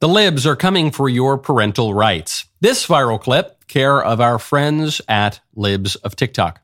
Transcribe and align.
The 0.00 0.08
libs 0.08 0.46
are 0.46 0.56
coming 0.56 0.90
for 0.92 1.10
your 1.10 1.36
parental 1.36 1.92
rights. 1.92 2.46
This 2.62 2.86
viral 2.86 3.20
clip, 3.20 3.68
care 3.68 4.02
of 4.02 4.18
our 4.18 4.38
friends 4.38 5.02
at 5.06 5.40
Libs 5.54 5.94
of 5.96 6.16
TikTok. 6.16 6.62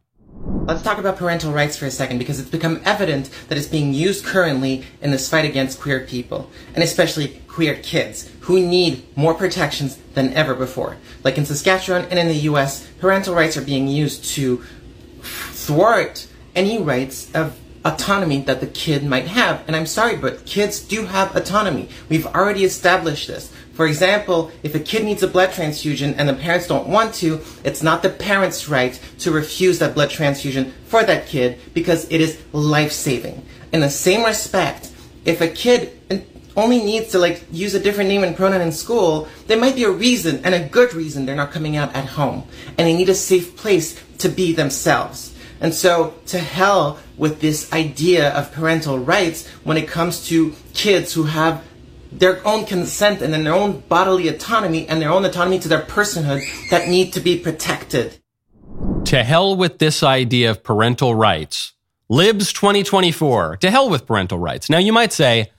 Let's 0.64 0.80
talk 0.80 0.96
about 0.96 1.18
parental 1.18 1.52
rights 1.52 1.76
for 1.76 1.84
a 1.84 1.90
second 1.90 2.16
because 2.16 2.40
it's 2.40 2.48
become 2.48 2.80
evident 2.86 3.28
that 3.48 3.58
it's 3.58 3.66
being 3.66 3.92
used 3.92 4.24
currently 4.24 4.86
in 5.02 5.10
this 5.10 5.28
fight 5.28 5.44
against 5.44 5.82
queer 5.82 6.06
people, 6.06 6.50
and 6.74 6.82
especially 6.82 7.42
queer 7.46 7.74
kids, 7.74 8.30
who 8.40 8.66
need 8.66 9.04
more 9.18 9.34
protections 9.34 9.98
than 10.14 10.32
ever 10.32 10.54
before. 10.54 10.96
Like 11.22 11.36
in 11.36 11.44
Saskatchewan 11.44 12.06
and 12.06 12.18
in 12.18 12.28
the 12.28 12.48
US, 12.48 12.86
parental 13.00 13.34
rights 13.34 13.58
are 13.58 13.62
being 13.62 13.86
used 13.86 14.24
to 14.36 14.64
thwart 15.20 16.26
any 16.54 16.80
rights 16.80 17.30
of 17.34 17.60
autonomy 17.86 18.40
that 18.42 18.60
the 18.60 18.66
kid 18.66 19.04
might 19.04 19.28
have. 19.28 19.62
And 19.66 19.76
I'm 19.76 19.86
sorry, 19.86 20.16
but 20.16 20.44
kids 20.44 20.80
do 20.80 21.06
have 21.06 21.36
autonomy. 21.36 21.88
We've 22.08 22.26
already 22.26 22.64
established 22.64 23.28
this. 23.28 23.52
For 23.74 23.86
example, 23.86 24.50
if 24.62 24.74
a 24.74 24.80
kid 24.80 25.04
needs 25.04 25.22
a 25.22 25.28
blood 25.28 25.52
transfusion 25.52 26.14
and 26.14 26.28
the 26.28 26.34
parents 26.34 26.66
don't 26.66 26.88
want 26.88 27.14
to, 27.16 27.40
it's 27.62 27.82
not 27.82 28.02
the 28.02 28.08
parent's 28.08 28.68
right 28.68 28.98
to 29.18 29.30
refuse 29.30 29.78
that 29.78 29.94
blood 29.94 30.10
transfusion 30.10 30.72
for 30.86 31.04
that 31.04 31.26
kid 31.26 31.58
because 31.74 32.10
it 32.10 32.20
is 32.20 32.40
life 32.52 32.92
saving. 32.92 33.44
In 33.72 33.80
the 33.80 33.90
same 33.90 34.24
respect, 34.24 34.90
if 35.24 35.40
a 35.40 35.48
kid 35.48 35.92
only 36.56 36.78
needs 36.78 37.12
to 37.12 37.18
like 37.18 37.44
use 37.52 37.74
a 37.74 37.80
different 37.80 38.08
name 38.08 38.24
and 38.24 38.34
pronoun 38.34 38.62
in 38.62 38.72
school, 38.72 39.28
there 39.46 39.60
might 39.60 39.74
be 39.74 39.84
a 39.84 39.90
reason 39.90 40.40
and 40.44 40.54
a 40.54 40.68
good 40.68 40.94
reason 40.94 41.26
they're 41.26 41.36
not 41.36 41.52
coming 41.52 41.76
out 41.76 41.94
at 41.94 42.06
home. 42.06 42.44
And 42.78 42.88
they 42.88 42.96
need 42.96 43.10
a 43.10 43.14
safe 43.14 43.56
place 43.56 44.02
to 44.18 44.30
be 44.30 44.54
themselves. 44.54 45.35
And 45.66 45.74
so, 45.74 46.14
to 46.26 46.38
hell 46.38 47.00
with 47.16 47.40
this 47.40 47.72
idea 47.72 48.32
of 48.34 48.52
parental 48.52 49.00
rights 49.00 49.48
when 49.64 49.76
it 49.76 49.88
comes 49.88 50.24
to 50.28 50.54
kids 50.74 51.12
who 51.12 51.24
have 51.24 51.64
their 52.12 52.40
own 52.46 52.66
consent 52.66 53.20
and 53.20 53.34
their 53.34 53.52
own 53.52 53.80
bodily 53.88 54.28
autonomy 54.28 54.86
and 54.86 55.02
their 55.02 55.10
own 55.10 55.24
autonomy 55.24 55.58
to 55.58 55.66
their 55.66 55.82
personhood 55.82 56.40
that 56.70 56.86
need 56.86 57.12
to 57.14 57.18
be 57.18 57.36
protected. 57.36 58.16
To 59.06 59.24
hell 59.24 59.56
with 59.56 59.80
this 59.80 60.04
idea 60.04 60.52
of 60.52 60.62
parental 60.62 61.16
rights. 61.16 61.72
Libs 62.08 62.52
2024. 62.52 63.56
To 63.56 63.68
hell 63.68 63.90
with 63.90 64.06
parental 64.06 64.38
rights. 64.38 64.70
Now, 64.70 64.78
you 64.78 64.92
might 64.92 65.12
say, 65.12 65.50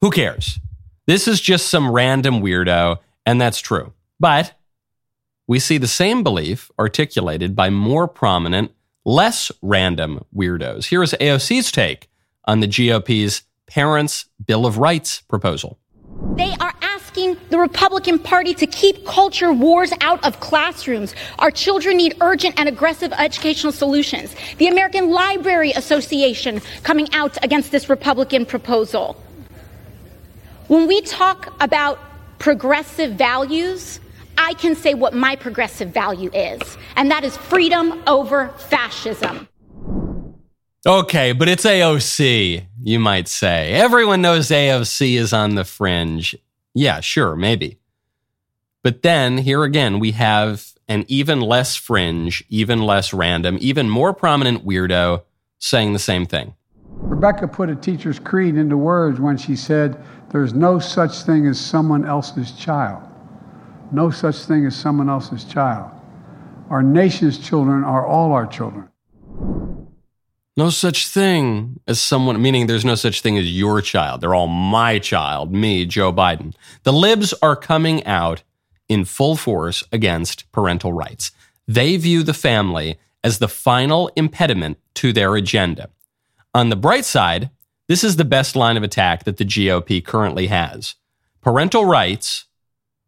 who 0.00 0.10
cares? 0.10 0.58
This 1.06 1.28
is 1.28 1.38
just 1.38 1.68
some 1.68 1.90
random 1.90 2.40
weirdo, 2.40 3.00
and 3.26 3.38
that's 3.38 3.60
true. 3.60 3.92
But 4.18 4.54
we 5.46 5.58
see 5.58 5.76
the 5.76 5.86
same 5.86 6.22
belief 6.22 6.70
articulated 6.78 7.54
by 7.54 7.68
more 7.68 8.08
prominent 8.08 8.72
less 9.10 9.50
random 9.60 10.24
weirdos. 10.34 10.86
Here 10.86 11.02
is 11.02 11.14
AOC's 11.20 11.72
take 11.72 12.08
on 12.44 12.60
the 12.60 12.68
GOP's 12.68 13.42
Parents' 13.66 14.26
Bill 14.44 14.66
of 14.66 14.78
Rights 14.78 15.22
proposal. 15.22 15.78
They 16.36 16.54
are 16.60 16.72
asking 16.80 17.36
the 17.50 17.58
Republican 17.58 18.20
Party 18.20 18.54
to 18.54 18.66
keep 18.66 19.04
culture 19.04 19.52
wars 19.52 19.92
out 20.00 20.24
of 20.24 20.38
classrooms. 20.38 21.14
Our 21.40 21.50
children 21.50 21.96
need 21.96 22.14
urgent 22.20 22.54
and 22.58 22.68
aggressive 22.68 23.12
educational 23.12 23.72
solutions. 23.72 24.34
The 24.58 24.68
American 24.68 25.10
Library 25.10 25.72
Association 25.72 26.60
coming 26.84 27.12
out 27.12 27.36
against 27.42 27.72
this 27.72 27.88
Republican 27.88 28.46
proposal. 28.46 29.20
When 30.68 30.86
we 30.86 31.00
talk 31.00 31.52
about 31.60 31.98
progressive 32.38 33.14
values, 33.14 33.98
I 34.42 34.54
can 34.54 34.74
say 34.74 34.94
what 34.94 35.12
my 35.12 35.36
progressive 35.36 35.90
value 35.90 36.30
is, 36.32 36.78
and 36.96 37.10
that 37.10 37.24
is 37.24 37.36
freedom 37.36 38.02
over 38.06 38.48
fascism. 38.56 39.46
Okay, 40.86 41.32
but 41.32 41.46
it's 41.46 41.66
AOC, 41.66 42.64
you 42.82 42.98
might 42.98 43.28
say. 43.28 43.74
Everyone 43.74 44.22
knows 44.22 44.48
AOC 44.48 45.18
is 45.18 45.34
on 45.34 45.56
the 45.56 45.64
fringe. 45.64 46.34
Yeah, 46.72 47.00
sure, 47.00 47.36
maybe. 47.36 47.80
But 48.82 49.02
then 49.02 49.36
here 49.36 49.62
again, 49.62 50.00
we 50.00 50.12
have 50.12 50.72
an 50.88 51.04
even 51.06 51.42
less 51.42 51.76
fringe, 51.76 52.42
even 52.48 52.80
less 52.80 53.12
random, 53.12 53.58
even 53.60 53.90
more 53.90 54.14
prominent 54.14 54.64
weirdo 54.64 55.22
saying 55.58 55.92
the 55.92 55.98
same 55.98 56.24
thing. 56.24 56.54
Rebecca 56.86 57.46
put 57.46 57.68
a 57.68 57.76
teacher's 57.76 58.18
creed 58.18 58.56
into 58.56 58.78
words 58.78 59.20
when 59.20 59.36
she 59.36 59.54
said, 59.54 60.02
There's 60.30 60.54
no 60.54 60.78
such 60.78 61.24
thing 61.24 61.46
as 61.46 61.60
someone 61.60 62.06
else's 62.06 62.52
child 62.52 63.09
no 63.92 64.10
such 64.10 64.36
thing 64.36 64.66
as 64.66 64.76
someone 64.76 65.08
else's 65.08 65.44
child. 65.44 65.90
Our 66.70 66.82
nation's 66.82 67.38
children 67.38 67.84
are 67.84 68.06
all 68.06 68.32
our 68.32 68.46
children. 68.46 68.88
No 70.56 70.70
such 70.70 71.08
thing 71.08 71.80
as 71.86 72.00
someone, 72.00 72.40
meaning 72.42 72.66
there's 72.66 72.84
no 72.84 72.94
such 72.94 73.22
thing 73.22 73.38
as 73.38 73.50
your 73.50 73.80
child. 73.80 74.20
They're 74.20 74.34
all 74.34 74.46
my 74.46 74.98
child, 74.98 75.52
me, 75.52 75.86
Joe 75.86 76.12
Biden. 76.12 76.54
The 76.82 76.92
libs 76.92 77.32
are 77.40 77.56
coming 77.56 78.04
out 78.04 78.42
in 78.88 79.04
full 79.04 79.36
force 79.36 79.84
against 79.92 80.50
parental 80.52 80.92
rights. 80.92 81.30
They 81.66 81.96
view 81.96 82.22
the 82.22 82.34
family 82.34 82.98
as 83.22 83.38
the 83.38 83.48
final 83.48 84.10
impediment 84.16 84.78
to 84.94 85.12
their 85.12 85.34
agenda. 85.36 85.88
On 86.54 86.68
the 86.68 86.76
bright 86.76 87.04
side, 87.04 87.50
this 87.86 88.02
is 88.04 88.16
the 88.16 88.24
best 88.24 88.56
line 88.56 88.76
of 88.76 88.82
attack 88.82 89.24
that 89.24 89.36
the 89.36 89.44
GOP 89.44 90.04
currently 90.04 90.48
has. 90.48 90.96
Parental 91.40 91.84
rights 91.84 92.46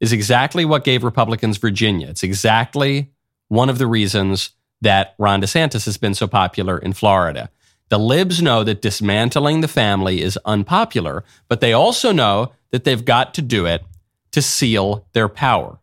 is 0.03 0.13
exactly 0.13 0.65
what 0.65 0.85
gave 0.85 1.05
Republicans 1.05 1.57
Virginia. 1.59 2.09
It's 2.09 2.25
exactly 2.25 3.13
one 3.49 3.71
of 3.71 3.79
the 3.79 3.87
reasons 3.87 4.51
that 4.81 5.15
Ron 5.17 5.41
DeSantis 5.41 5.85
has 5.85 5.97
been 5.97 6.13
so 6.13 6.27
popular 6.27 6.77
in 6.77 6.93
Florida. 6.93 7.49
The 7.89 8.01
libs 8.01 8.43
know 8.43 8.65
that 8.65 8.83
dismantling 8.83 9.61
the 9.61 9.69
family 9.69 10.21
is 10.21 10.39
unpopular, 10.45 11.23
but 11.49 11.61
they 11.61 11.73
also 11.73 12.11
know 12.11 12.53
that 12.73 12.83
they've 12.83 13.05
got 13.05 13.33
to 13.35 13.43
do 13.43 13.65
it 13.65 13.85
to 14.33 14.43
seal 14.43 15.07
their 15.13 15.29
power. 15.29 15.79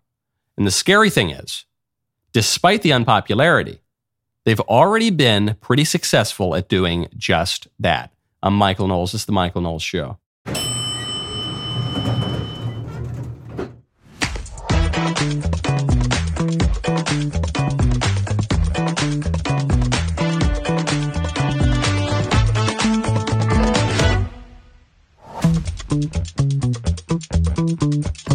And 0.58 0.68
the 0.68 0.72
scary 0.72 1.10
thing 1.10 1.30
is, 1.30 1.64
despite 2.34 2.82
the 2.82 2.92
unpopularity, 2.92 3.80
they've 4.44 4.60
already 4.62 5.12
been 5.12 5.56
pretty 5.62 5.86
successful 5.86 6.56
at 6.56 6.68
doing 6.68 7.08
just 7.16 7.70
that. 7.80 8.12
I'm 8.44 8.56
Michael 8.56 8.88
Knowles. 8.88 9.14
This 9.14 9.22
is 9.22 9.26
the 9.26 9.32
Michael 9.32 9.62
Knowles 9.62 9.84
Show. 9.84 10.18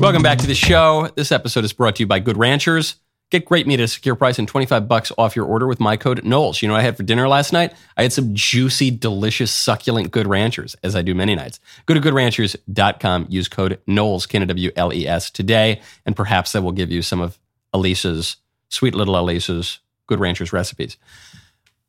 Welcome 0.04 0.22
back 0.22 0.36
to 0.40 0.46
the 0.46 0.54
show. 0.54 1.08
This 1.16 1.32
episode 1.32 1.64
is 1.64 1.72
brought 1.72 1.96
to 1.96 2.02
you 2.02 2.06
by 2.06 2.18
Good 2.18 2.36
Ranchers. 2.36 2.96
Get 3.30 3.46
great 3.46 3.66
meat 3.66 3.80
at 3.80 3.84
a 3.84 3.88
secure 3.88 4.14
price 4.14 4.38
and 4.38 4.46
25 4.46 4.86
bucks 4.86 5.10
off 5.16 5.34
your 5.34 5.46
order 5.46 5.66
with 5.66 5.80
my 5.80 5.96
code 5.96 6.22
Knowles. 6.22 6.60
You 6.60 6.68
know 6.68 6.74
what 6.74 6.80
I 6.80 6.82
had 6.82 6.98
for 6.98 7.04
dinner 7.04 7.26
last 7.26 7.54
night? 7.54 7.72
I 7.96 8.02
had 8.02 8.12
some 8.12 8.34
juicy, 8.34 8.90
delicious, 8.90 9.50
succulent 9.50 10.10
Good 10.10 10.26
Ranchers, 10.26 10.76
as 10.82 10.94
I 10.94 11.00
do 11.00 11.14
many 11.14 11.34
nights. 11.34 11.58
Go 11.86 11.94
to 11.94 12.02
goodranchers.com, 12.02 13.28
use 13.30 13.48
code 13.48 13.80
Knowles, 13.86 14.26
K-N-W-L-E-S 14.26 15.30
today, 15.30 15.80
and 16.04 16.14
perhaps 16.14 16.52
that 16.52 16.60
will 16.60 16.72
give 16.72 16.90
you 16.90 17.00
some 17.00 17.22
of 17.22 17.38
Elisa's, 17.72 18.36
sweet 18.68 18.94
little 18.94 19.16
Elisa's 19.16 19.78
Good 20.06 20.20
Ranchers 20.20 20.52
recipes. 20.52 20.98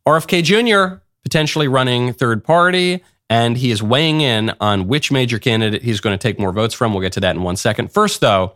RFK 0.08 0.42
Jr. 0.42 1.02
potentially 1.22 1.68
running 1.68 2.14
third 2.14 2.46
party 2.46 3.04
and 3.30 3.58
he 3.58 3.72
is 3.72 3.82
weighing 3.82 4.22
in 4.22 4.54
on 4.60 4.88
which 4.88 5.12
major 5.12 5.40
candidate 5.40 5.84
he's 5.84 6.00
going 6.00 6.18
to 6.18 6.22
take 6.22 6.40
more 6.40 6.52
votes 6.52 6.74
from. 6.74 6.94
We'll 6.94 7.02
get 7.02 7.14
to 7.14 7.20
that 7.22 7.36
in 7.36 7.44
one 7.44 7.56
second. 7.56 7.92
First, 7.92 8.22
though, 8.22 8.56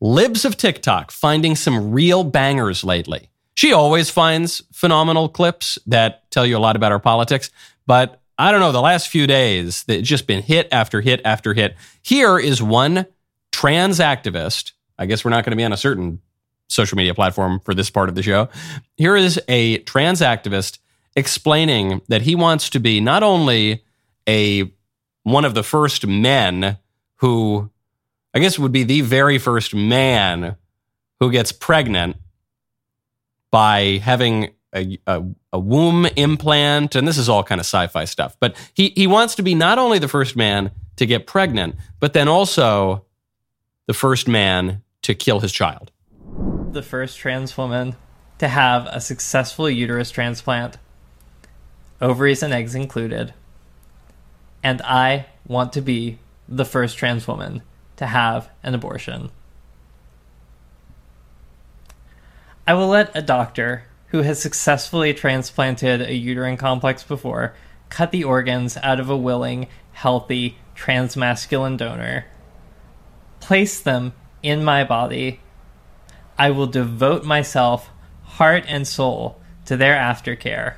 Libs 0.00 0.44
of 0.44 0.56
TikTok 0.56 1.10
finding 1.10 1.54
some 1.54 1.92
real 1.92 2.24
bangers 2.24 2.82
lately. 2.82 3.28
She 3.54 3.72
always 3.72 4.08
finds 4.08 4.62
phenomenal 4.72 5.28
clips 5.28 5.78
that 5.86 6.30
tell 6.30 6.46
you 6.46 6.56
a 6.56 6.58
lot 6.58 6.76
about 6.76 6.92
our 6.92 6.98
politics, 6.98 7.50
but 7.86 8.22
I 8.38 8.50
don't 8.50 8.60
know, 8.60 8.72
the 8.72 8.80
last 8.80 9.08
few 9.08 9.26
days, 9.26 9.84
it's 9.86 10.08
just 10.08 10.26
been 10.26 10.42
hit 10.42 10.68
after 10.72 11.02
hit 11.02 11.20
after 11.26 11.52
hit. 11.52 11.76
Here 12.00 12.38
is 12.38 12.62
one 12.62 13.04
trans 13.52 13.98
activist. 13.98 14.72
I 14.98 15.04
guess 15.04 15.22
we're 15.22 15.30
not 15.30 15.44
going 15.44 15.50
to 15.50 15.56
be 15.56 15.64
on 15.64 15.74
a 15.74 15.76
certain 15.76 16.22
social 16.68 16.96
media 16.96 17.14
platform 17.14 17.60
for 17.60 17.74
this 17.74 17.90
part 17.90 18.08
of 18.08 18.14
the 18.14 18.22
show. 18.22 18.48
Here 18.96 19.16
is 19.16 19.38
a 19.48 19.78
trans 19.78 20.22
activist 20.22 20.78
explaining 21.14 22.00
that 22.08 22.22
he 22.22 22.34
wants 22.34 22.70
to 22.70 22.80
be 22.80 23.00
not 23.00 23.22
only 23.22 23.84
a 24.28 24.72
one 25.22 25.44
of 25.44 25.54
the 25.54 25.62
first 25.62 26.06
men 26.06 26.78
who 27.16 27.70
I 28.32 28.38
guess 28.38 28.58
would 28.58 28.72
be 28.72 28.84
the 28.84 29.00
very 29.00 29.38
first 29.38 29.74
man 29.74 30.56
who 31.18 31.30
gets 31.30 31.52
pregnant 31.52 32.16
by 33.50 34.00
having 34.02 34.50
a, 34.74 34.98
a, 35.06 35.22
a, 35.52 35.58
womb 35.58 36.06
implant, 36.16 36.94
and 36.94 37.06
this 37.06 37.18
is 37.18 37.28
all 37.28 37.42
kind 37.42 37.60
of 37.60 37.66
sci-fi 37.66 38.04
stuff. 38.04 38.36
But 38.38 38.56
he 38.74 38.92
he 38.96 39.06
wants 39.06 39.34
to 39.36 39.42
be 39.42 39.54
not 39.54 39.78
only 39.78 39.98
the 39.98 40.08
first 40.08 40.36
man 40.36 40.70
to 40.96 41.06
get 41.06 41.26
pregnant, 41.26 41.74
but 41.98 42.12
then 42.12 42.28
also 42.28 43.04
the 43.86 43.94
first 43.94 44.28
man 44.28 44.82
to 45.02 45.14
kill 45.14 45.40
his 45.40 45.50
child. 45.50 45.90
The 46.70 46.82
first 46.82 47.18
trans 47.18 47.58
woman 47.58 47.96
to 48.38 48.46
have 48.46 48.86
a 48.86 49.00
successful 49.00 49.68
uterus 49.68 50.10
transplant, 50.12 50.78
ovaries 52.00 52.42
and 52.42 52.54
eggs 52.54 52.76
included 52.76 53.34
and 54.62 54.82
I 54.82 55.26
want 55.46 55.72
to 55.74 55.80
be 55.80 56.18
the 56.48 56.64
first 56.64 56.98
trans 56.98 57.26
woman 57.26 57.62
to 57.96 58.06
have 58.06 58.48
an 58.62 58.74
abortion. 58.74 59.30
I 62.66 62.74
will 62.74 62.88
let 62.88 63.16
a 63.16 63.22
doctor 63.22 63.84
who 64.08 64.22
has 64.22 64.40
successfully 64.40 65.14
transplanted 65.14 66.00
a 66.00 66.14
uterine 66.14 66.56
complex 66.56 67.02
before 67.02 67.54
cut 67.88 68.12
the 68.12 68.24
organs 68.24 68.76
out 68.82 69.00
of 69.00 69.10
a 69.10 69.16
willing, 69.16 69.66
healthy, 69.92 70.56
transmasculine 70.76 71.76
donor, 71.76 72.26
place 73.40 73.80
them 73.80 74.12
in 74.42 74.64
my 74.64 74.84
body. 74.84 75.40
I 76.38 76.50
will 76.50 76.66
devote 76.66 77.24
myself, 77.24 77.90
heart 78.22 78.64
and 78.68 78.86
soul, 78.86 79.40
to 79.66 79.76
their 79.76 79.96
aftercare. 79.96 80.74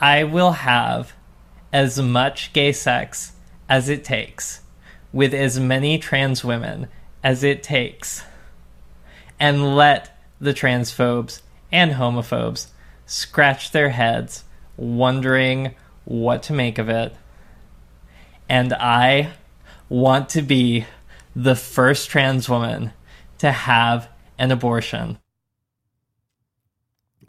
I 0.00 0.24
will 0.24 0.52
have 0.52 1.14
as 1.72 2.00
much 2.00 2.52
gay 2.52 2.72
sex 2.72 3.32
as 3.68 3.88
it 3.88 4.04
takes 4.04 4.62
with 5.12 5.34
as 5.34 5.58
many 5.58 5.98
trans 5.98 6.44
women 6.44 6.88
as 7.22 7.42
it 7.42 7.62
takes 7.62 8.22
and 9.40 9.76
let 9.76 10.18
the 10.40 10.54
transphobes 10.54 11.42
and 11.70 11.92
homophobes 11.92 12.68
scratch 13.06 13.70
their 13.72 13.90
heads 13.90 14.44
wondering 14.76 15.74
what 16.04 16.42
to 16.44 16.52
make 16.52 16.78
of 16.78 16.88
it. 16.88 17.14
And 18.48 18.72
I 18.72 19.32
want 19.88 20.30
to 20.30 20.42
be 20.42 20.86
the 21.34 21.54
first 21.54 22.10
trans 22.10 22.48
woman 22.48 22.92
to 23.38 23.52
have 23.52 24.08
an 24.38 24.50
abortion. 24.50 25.18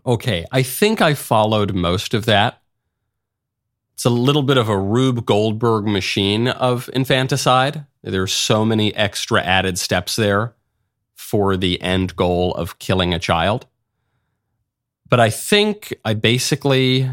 Okay, 0.05 0.45
I 0.51 0.63
think 0.63 1.01
I 1.01 1.13
followed 1.13 1.73
most 1.73 2.13
of 2.13 2.25
that. 2.25 2.58
It's 3.99 4.05
a 4.05 4.09
little 4.09 4.43
bit 4.43 4.55
of 4.55 4.69
a 4.69 4.77
Rube 4.77 5.25
Goldberg 5.25 5.85
machine 5.85 6.47
of 6.47 6.89
infanticide. 6.93 7.85
There's 8.01 8.31
so 8.31 8.63
many 8.63 8.95
extra 8.95 9.41
added 9.41 9.77
steps 9.77 10.15
there 10.15 10.55
for 11.15 11.57
the 11.57 11.81
end 11.81 12.15
goal 12.15 12.53
of 12.53 12.79
killing 12.79 13.13
a 13.13 13.19
child. 13.19 13.67
But 15.09 15.19
I 15.19 15.29
think 15.29 15.93
I 16.05 16.13
basically 16.13 17.11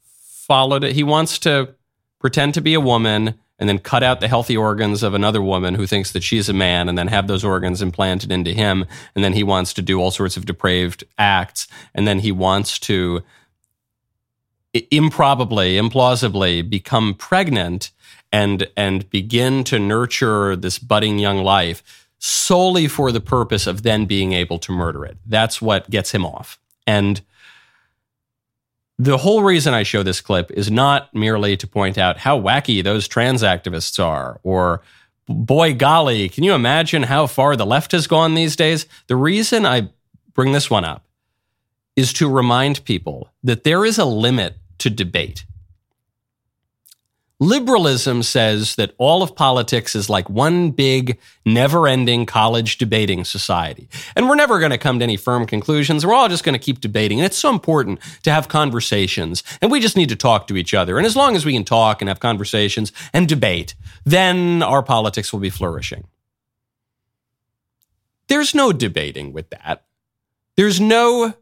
followed 0.00 0.82
it. 0.82 0.94
He 0.94 1.02
wants 1.02 1.38
to 1.40 1.74
pretend 2.18 2.54
to 2.54 2.62
be 2.62 2.72
a 2.72 2.80
woman 2.80 3.34
and 3.58 3.68
then 3.68 3.78
cut 3.78 4.02
out 4.02 4.20
the 4.20 4.28
healthy 4.28 4.56
organs 4.56 5.02
of 5.02 5.12
another 5.12 5.42
woman 5.42 5.74
who 5.74 5.86
thinks 5.86 6.12
that 6.12 6.22
she's 6.22 6.48
a 6.48 6.54
man 6.54 6.88
and 6.88 6.96
then 6.96 7.08
have 7.08 7.26
those 7.26 7.44
organs 7.44 7.82
implanted 7.82 8.32
into 8.32 8.54
him. 8.54 8.86
And 9.14 9.22
then 9.22 9.34
he 9.34 9.42
wants 9.42 9.74
to 9.74 9.82
do 9.82 10.00
all 10.00 10.10
sorts 10.10 10.38
of 10.38 10.46
depraved 10.46 11.04
acts. 11.18 11.68
And 11.94 12.08
then 12.08 12.20
he 12.20 12.32
wants 12.32 12.78
to 12.78 13.22
improbably, 14.72 15.76
implausibly 15.76 16.68
become 16.68 17.14
pregnant 17.14 17.90
and, 18.32 18.68
and 18.76 19.08
begin 19.10 19.64
to 19.64 19.78
nurture 19.78 20.56
this 20.56 20.78
budding 20.78 21.18
young 21.18 21.38
life 21.38 21.82
solely 22.18 22.88
for 22.88 23.12
the 23.12 23.20
purpose 23.20 23.66
of 23.66 23.82
then 23.82 24.04
being 24.04 24.32
able 24.32 24.58
to 24.58 24.72
murder 24.72 25.04
it. 25.04 25.16
That's 25.26 25.62
what 25.62 25.88
gets 25.88 26.12
him 26.12 26.26
off. 26.26 26.58
And 26.86 27.20
the 28.98 29.18
whole 29.18 29.42
reason 29.42 29.74
I 29.74 29.84
show 29.84 30.02
this 30.02 30.20
clip 30.20 30.50
is 30.50 30.70
not 30.70 31.14
merely 31.14 31.56
to 31.56 31.66
point 31.66 31.96
out 31.96 32.18
how 32.18 32.38
wacky 32.40 32.82
those 32.82 33.06
trans 33.06 33.42
activists 33.42 34.02
are 34.02 34.40
or 34.42 34.82
boy 35.28 35.74
golly, 35.74 36.28
can 36.28 36.42
you 36.42 36.54
imagine 36.54 37.04
how 37.04 37.26
far 37.26 37.54
the 37.54 37.66
left 37.66 37.92
has 37.92 38.06
gone 38.06 38.34
these 38.34 38.56
days? 38.56 38.86
The 39.06 39.16
reason 39.16 39.64
I 39.64 39.90
bring 40.34 40.52
this 40.52 40.68
one 40.68 40.84
up 40.84 41.04
is 41.94 42.12
to 42.14 42.28
remind 42.28 42.84
people 42.84 43.30
that 43.42 43.64
there 43.64 43.84
is 43.84 43.98
a 43.98 44.04
limit 44.04 44.56
to 44.78 44.90
debate. 44.90 45.44
Liberalism 47.40 48.24
says 48.24 48.74
that 48.74 48.94
all 48.98 49.22
of 49.22 49.36
politics 49.36 49.94
is 49.94 50.10
like 50.10 50.28
one 50.28 50.72
big, 50.72 51.18
never 51.46 51.86
ending 51.86 52.26
college 52.26 52.78
debating 52.78 53.24
society. 53.24 53.88
And 54.16 54.28
we're 54.28 54.34
never 54.34 54.58
going 54.58 54.72
to 54.72 54.78
come 54.78 54.98
to 54.98 55.04
any 55.04 55.16
firm 55.16 55.46
conclusions. 55.46 56.04
We're 56.04 56.14
all 56.14 56.28
just 56.28 56.42
going 56.42 56.54
to 56.54 56.58
keep 56.58 56.80
debating. 56.80 57.20
And 57.20 57.26
it's 57.26 57.38
so 57.38 57.50
important 57.50 58.00
to 58.24 58.32
have 58.32 58.48
conversations. 58.48 59.44
And 59.62 59.70
we 59.70 59.78
just 59.78 59.96
need 59.96 60.08
to 60.08 60.16
talk 60.16 60.48
to 60.48 60.56
each 60.56 60.74
other. 60.74 60.98
And 60.98 61.06
as 61.06 61.14
long 61.14 61.36
as 61.36 61.46
we 61.46 61.52
can 61.52 61.64
talk 61.64 62.02
and 62.02 62.08
have 62.08 62.18
conversations 62.18 62.92
and 63.12 63.28
debate, 63.28 63.76
then 64.04 64.60
our 64.64 64.82
politics 64.82 65.32
will 65.32 65.40
be 65.40 65.50
flourishing. 65.50 66.08
There's 68.26 68.52
no 68.52 68.72
debating 68.72 69.32
with 69.32 69.50
that. 69.50 69.84
There's 70.56 70.80
no 70.80 71.34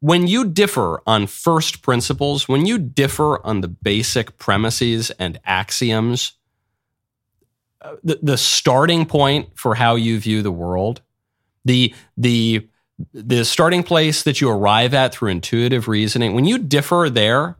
when 0.00 0.26
you 0.26 0.46
differ 0.46 1.02
on 1.06 1.26
first 1.26 1.82
principles, 1.82 2.48
when 2.48 2.66
you 2.66 2.78
differ 2.78 3.44
on 3.46 3.60
the 3.60 3.68
basic 3.68 4.38
premises 4.38 5.10
and 5.12 5.38
axioms, 5.44 6.32
uh, 7.82 7.96
the, 8.02 8.18
the 8.22 8.36
starting 8.36 9.06
point 9.06 9.48
for 9.54 9.74
how 9.74 9.94
you 9.94 10.18
view 10.18 10.42
the 10.42 10.50
world, 10.50 11.02
the 11.64 11.94
the 12.16 12.66
the 13.14 13.44
starting 13.44 13.82
place 13.82 14.22
that 14.24 14.40
you 14.42 14.50
arrive 14.50 14.92
at 14.92 15.14
through 15.14 15.30
intuitive 15.30 15.88
reasoning, 15.88 16.34
when 16.34 16.44
you 16.44 16.58
differ 16.58 17.08
there 17.10 17.56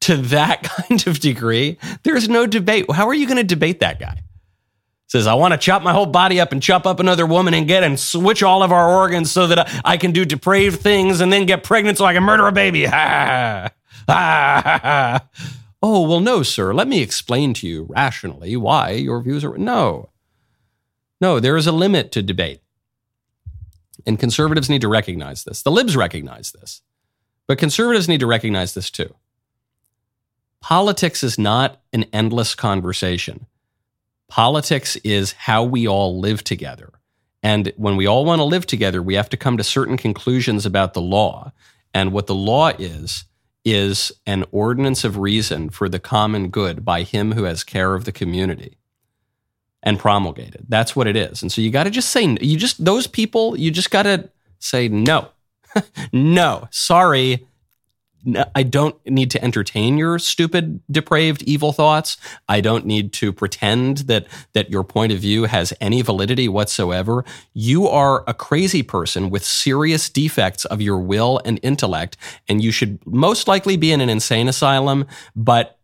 to 0.00 0.16
that 0.16 0.62
kind 0.88 1.06
of 1.06 1.20
degree, 1.20 1.78
there's 2.02 2.28
no 2.28 2.46
debate. 2.46 2.90
How 2.90 3.08
are 3.08 3.14
you 3.14 3.26
going 3.26 3.38
to 3.38 3.44
debate 3.44 3.80
that 3.80 3.98
guy? 3.98 4.20
Says, 5.14 5.28
I 5.28 5.34
want 5.34 5.52
to 5.52 5.58
chop 5.58 5.84
my 5.84 5.92
whole 5.92 6.06
body 6.06 6.40
up 6.40 6.50
and 6.50 6.60
chop 6.60 6.86
up 6.86 6.98
another 6.98 7.24
woman 7.24 7.54
and 7.54 7.68
get 7.68 7.84
and 7.84 8.00
switch 8.00 8.42
all 8.42 8.64
of 8.64 8.72
our 8.72 8.92
organs 8.92 9.30
so 9.30 9.46
that 9.46 9.70
I 9.84 9.96
can 9.96 10.10
do 10.10 10.24
depraved 10.24 10.80
things 10.80 11.20
and 11.20 11.32
then 11.32 11.46
get 11.46 11.62
pregnant 11.62 11.98
so 11.98 12.04
I 12.04 12.14
can 12.14 12.24
murder 12.24 12.48
a 12.48 12.52
baby. 12.52 12.84
Ha 12.86 13.70
ha 14.08 14.62
ha 14.64 14.80
ha. 14.82 15.28
Oh, 15.80 16.08
well, 16.08 16.18
no, 16.18 16.42
sir. 16.42 16.74
Let 16.74 16.88
me 16.88 17.00
explain 17.00 17.54
to 17.54 17.68
you 17.68 17.86
rationally 17.88 18.56
why 18.56 18.90
your 18.90 19.22
views 19.22 19.44
are. 19.44 19.56
No. 19.56 20.10
No, 21.20 21.38
there 21.38 21.56
is 21.56 21.68
a 21.68 21.72
limit 21.72 22.10
to 22.10 22.20
debate. 22.20 22.60
And 24.04 24.18
conservatives 24.18 24.68
need 24.68 24.80
to 24.80 24.88
recognize 24.88 25.44
this. 25.44 25.62
The 25.62 25.70
libs 25.70 25.96
recognize 25.96 26.50
this. 26.50 26.82
But 27.46 27.58
conservatives 27.58 28.08
need 28.08 28.18
to 28.18 28.26
recognize 28.26 28.74
this 28.74 28.90
too. 28.90 29.14
Politics 30.60 31.22
is 31.22 31.38
not 31.38 31.80
an 31.92 32.06
endless 32.12 32.56
conversation. 32.56 33.46
Politics 34.28 34.96
is 34.96 35.32
how 35.32 35.64
we 35.64 35.86
all 35.86 36.18
live 36.20 36.42
together. 36.42 36.92
And 37.42 37.72
when 37.76 37.96
we 37.96 38.06
all 38.06 38.24
want 38.24 38.40
to 38.40 38.44
live 38.44 38.66
together, 38.66 39.02
we 39.02 39.14
have 39.14 39.28
to 39.28 39.36
come 39.36 39.56
to 39.58 39.64
certain 39.64 39.96
conclusions 39.96 40.64
about 40.64 40.94
the 40.94 41.02
law. 41.02 41.52
And 41.92 42.12
what 42.12 42.26
the 42.26 42.34
law 42.34 42.68
is, 42.78 43.24
is 43.64 44.12
an 44.26 44.44
ordinance 44.50 45.04
of 45.04 45.18
reason 45.18 45.70
for 45.70 45.88
the 45.88 45.98
common 45.98 46.48
good 46.48 46.84
by 46.84 47.02
him 47.02 47.32
who 47.32 47.44
has 47.44 47.64
care 47.64 47.94
of 47.94 48.04
the 48.04 48.12
community 48.12 48.78
and 49.82 49.98
promulgated. 49.98 50.66
That's 50.68 50.96
what 50.96 51.06
it 51.06 51.16
is. 51.16 51.42
And 51.42 51.52
so 51.52 51.60
you 51.60 51.70
got 51.70 51.84
to 51.84 51.90
just 51.90 52.10
say, 52.10 52.36
you 52.40 52.56
just, 52.56 52.84
those 52.84 53.06
people, 53.06 53.56
you 53.56 53.70
just 53.70 53.90
got 53.90 54.04
to 54.04 54.30
say, 54.58 54.88
no, 54.88 55.28
no, 56.12 56.68
sorry. 56.70 57.46
I 58.54 58.62
don't 58.62 58.96
need 59.06 59.30
to 59.32 59.44
entertain 59.44 59.98
your 59.98 60.18
stupid, 60.18 60.80
depraved, 60.90 61.42
evil 61.42 61.72
thoughts. 61.72 62.16
I 62.48 62.60
don't 62.60 62.86
need 62.86 63.12
to 63.14 63.32
pretend 63.32 63.98
that 63.98 64.26
that 64.52 64.70
your 64.70 64.84
point 64.84 65.12
of 65.12 65.18
view 65.18 65.44
has 65.44 65.72
any 65.80 66.02
validity 66.02 66.48
whatsoever. 66.48 67.24
You 67.52 67.86
are 67.88 68.24
a 68.26 68.34
crazy 68.34 68.82
person 68.82 69.30
with 69.30 69.44
serious 69.44 70.08
defects 70.08 70.64
of 70.64 70.80
your 70.80 70.98
will 70.98 71.40
and 71.44 71.60
intellect, 71.62 72.16
and 72.48 72.62
you 72.62 72.72
should 72.72 73.04
most 73.06 73.48
likely 73.48 73.76
be 73.76 73.92
in 73.92 74.00
an 74.00 74.08
insane 74.08 74.48
asylum. 74.48 75.06
But 75.36 75.78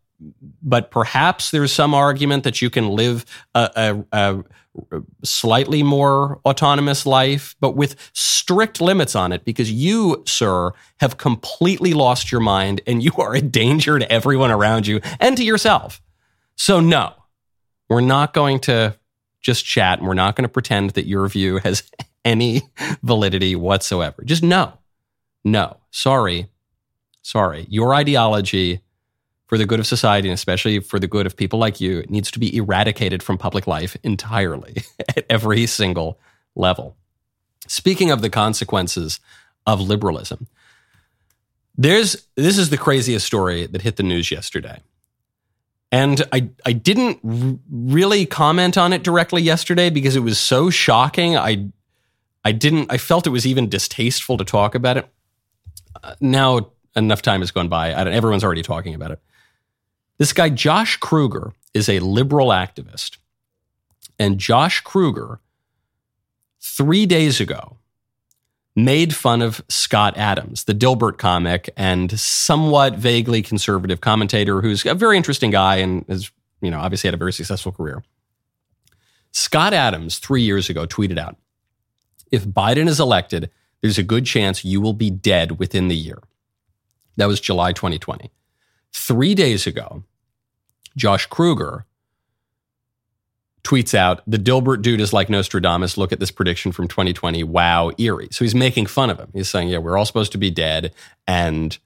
but 0.62 0.91
perhaps 0.91 1.50
there's 1.50 1.73
some 1.73 1.95
argument 1.95 2.45
that 2.45 2.61
you 2.61 2.71
can 2.71 2.89
live 2.91 3.25
a, 3.55 4.05
a, 4.12 4.45
a 4.93 5.03
slightly 5.25 5.83
more 5.83 6.41
autonomous 6.45 7.07
life, 7.07 7.57
but 7.61 7.77
with 7.77 7.97
strict 8.12 8.81
limits 8.81 9.15
on 9.15 9.33
it 9.33 9.45
because 9.45 9.71
you, 9.71 10.23
sir, 10.27 10.73
have 11.00 11.17
completely 11.17 11.95
lost 11.95 12.31
your 12.31 12.41
mind 12.41 12.81
and 12.87 13.03
you 13.03 13.12
are 13.19 13.35
a 13.37 13.41
danger 13.41 13.99
to 13.99 14.11
everyone 14.12 14.50
around 14.50 14.87
you 14.87 15.00
and 15.19 15.37
to 15.37 15.45
yourself. 15.45 16.00
So, 16.57 16.81
no, 16.81 17.15
we're 17.89 18.00
not 18.00 18.35
going 18.35 18.61
to 18.61 18.97
just 19.41 19.65
chat 19.65 19.99
and 19.99 20.07
we're 20.07 20.15
not 20.15 20.37
going 20.37 20.45
to 20.45 20.53
pretend 20.53 20.91
that 20.91 21.07
your 21.07 21.27
view 21.29 21.59
has 21.59 21.83
any 22.25 22.62
validity 23.03 23.57
whatsoever. 23.57 24.23
Just 24.25 24.43
no, 24.43 24.75
no, 25.45 25.79
sorry, 25.91 26.49
sorry. 27.23 27.67
Your 27.71 27.95
ideology 27.95 28.83
for 29.50 29.59
the 29.59 29.66
good 29.66 29.80
of 29.80 29.87
society 29.87 30.28
and 30.28 30.35
especially 30.35 30.78
for 30.78 31.00
the 31.00 31.09
good 31.09 31.26
of 31.26 31.37
people 31.37 31.59
like 31.59 31.80
you, 31.80 32.04
needs 32.09 32.30
to 32.30 32.38
be 32.38 32.57
eradicated 32.57 33.21
from 33.21 33.37
public 33.37 33.66
life 33.66 33.97
entirely 34.04 34.85
at 35.09 35.26
every 35.28 35.66
single 35.66 36.21
level. 36.54 36.97
Speaking 37.66 38.12
of 38.12 38.23
the 38.23 38.30
consequences 38.30 39.19
of 39.66 39.80
liberalism, 39.80 40.47
there's 41.76 42.28
this 42.37 42.59
is 42.59 42.71
the 42.71 42.78
craziest 42.78 43.26
story 43.26 43.66
that 43.66 43.83
hit 43.83 43.97
the 43.97 44.04
news 44.04 44.30
yesterday. 44.30 44.83
And 45.90 46.23
I, 46.33 46.50
I 46.64 46.73
didn't 46.73 47.19
r- 47.25 47.59
really 47.73 48.26
comment 48.26 48.78
on 48.78 48.92
it 48.92 49.02
directly 49.02 49.42
yesterday 49.42 49.90
because 49.90 50.14
it 50.14 50.21
was 50.21 50.38
so 50.38 50.71
shocking. 50.71 51.37
I, 51.37 51.71
I 52.45 52.52
didn't, 52.52 52.92
I 52.92 52.99
felt 52.99 53.26
it 53.26 53.30
was 53.30 53.49
even 53.49 53.69
distasteful 53.69 54.37
to 54.37 54.45
talk 54.45 54.76
about 54.76 54.97
it. 54.97 55.09
Uh, 56.04 56.14
now 56.21 56.71
enough 56.95 57.23
time 57.23 57.40
has 57.40 57.50
gone 57.50 57.69
by. 57.69 57.90
everyone's 57.90 58.45
already 58.45 58.62
talking 58.62 58.95
about 58.95 59.11
it 59.11 59.21
This 60.21 60.35
guy, 60.35 60.50
Josh 60.50 60.99
Kruger, 60.99 61.55
is 61.73 61.89
a 61.89 61.99
liberal 62.00 62.49
activist. 62.49 63.17
And 64.19 64.37
Josh 64.37 64.83
Kruger, 64.83 65.41
three 66.61 67.07
days 67.07 67.41
ago, 67.41 67.79
made 68.77 69.15
fun 69.15 69.41
of 69.41 69.65
Scott 69.71 70.19
Adams, 70.19 70.65
the 70.65 70.75
Dilbert 70.75 71.17
comic 71.17 71.71
and 71.75 72.21
somewhat 72.21 72.97
vaguely 72.97 73.41
conservative 73.41 74.03
commentator 74.03 74.61
who's 74.61 74.85
a 74.85 74.95
very 74.95 75.17
interesting 75.17 75.50
guy 75.50 75.77
and 75.77 76.05
has, 76.07 76.31
you 76.61 76.71
know, 76.71 76.81
obviously 76.81 77.09
had 77.09 77.15
a 77.15 77.17
very 77.17 77.33
successful 77.33 77.73
career. 77.73 78.05
Scott 79.33 79.73
Adams, 79.73 80.19
three 80.19 80.43
years 80.43 80.69
ago, 80.69 80.87
tweeted 80.87 81.17
out 81.19 81.39
If 82.31 82.45
Biden 82.45 82.89
is 82.89 83.00
elected, 83.00 83.50
there's 83.81 83.97
a 83.97 84.03
good 84.03 84.27
chance 84.27 84.67
you 84.67 84.83
will 84.83 84.93
be 84.93 85.09
dead 85.09 85.59
within 85.59 85.89
the 85.89 85.97
year. 85.97 86.19
That 87.17 87.25
was 87.25 87.41
July 87.41 87.73
2020. 87.73 88.31
Three 88.93 89.35
days 89.35 89.67
ago, 89.67 90.05
Josh 91.00 91.25
Kruger 91.26 91.87
tweets 93.64 93.95
out, 93.95 94.23
The 94.26 94.37
Dilbert 94.37 94.83
dude 94.83 95.00
is 95.00 95.14
like 95.14 95.30
Nostradamus. 95.30 95.97
Look 95.97 96.12
at 96.12 96.21
this 96.21 96.30
prediction 96.30 96.73
from 96.73 96.88
2020. 96.88 97.42
Wow, 97.42 97.90
eerie. 97.97 98.28
So 98.30 98.45
he's 98.45 98.54
making 98.54 98.87
fun 98.87 99.09
of 99.09 99.19
him. 99.19 99.30
He's 99.33 99.49
saying, 99.49 99.69
Yeah, 99.69 99.78
we're 99.78 99.97
all 99.97 100.04
supposed 100.04 100.33
to 100.33 100.38
be 100.38 100.50
dead. 100.50 100.92
And, 101.26 101.76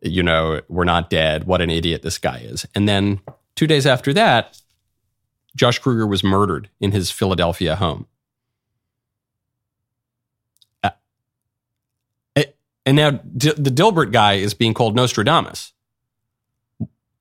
you 0.00 0.22
know, 0.22 0.62
we're 0.68 0.84
not 0.84 1.10
dead. 1.10 1.44
What 1.44 1.60
an 1.60 1.68
idiot 1.68 2.02
this 2.02 2.16
guy 2.16 2.38
is. 2.38 2.66
And 2.74 2.88
then 2.88 3.20
two 3.56 3.66
days 3.66 3.86
after 3.86 4.14
that, 4.14 4.58
Josh 5.54 5.78
Kruger 5.78 6.06
was 6.06 6.24
murdered 6.24 6.70
in 6.80 6.92
his 6.92 7.10
Philadelphia 7.10 7.76
home. 7.76 8.06
Uh, 10.82 10.90
and 12.86 12.96
now 12.96 13.10
D- 13.10 13.52
the 13.54 13.70
Dilbert 13.70 14.12
guy 14.12 14.34
is 14.34 14.54
being 14.54 14.72
called 14.72 14.96
Nostradamus. 14.96 15.74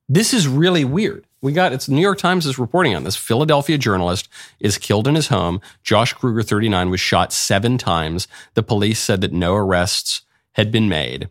This 0.07 0.33
is 0.33 0.47
really 0.47 0.85
weird. 0.85 1.25
We 1.41 1.53
got 1.53 1.73
it's 1.73 1.89
New 1.89 2.01
York 2.01 2.19
Times 2.19 2.45
is 2.45 2.59
reporting 2.59 2.95
on 2.95 3.03
this. 3.03 3.15
Philadelphia 3.15 3.77
journalist 3.77 4.29
is 4.59 4.77
killed 4.77 5.07
in 5.07 5.15
his 5.15 5.29
home. 5.29 5.59
Josh 5.83 6.13
Kruger, 6.13 6.43
39, 6.43 6.89
was 6.91 6.99
shot 6.99 7.33
seven 7.33 7.77
times. 7.77 8.27
The 8.53 8.63
police 8.63 8.99
said 8.99 9.21
that 9.21 9.33
no 9.33 9.55
arrests 9.55 10.21
had 10.53 10.71
been 10.71 10.87
made. 10.87 11.29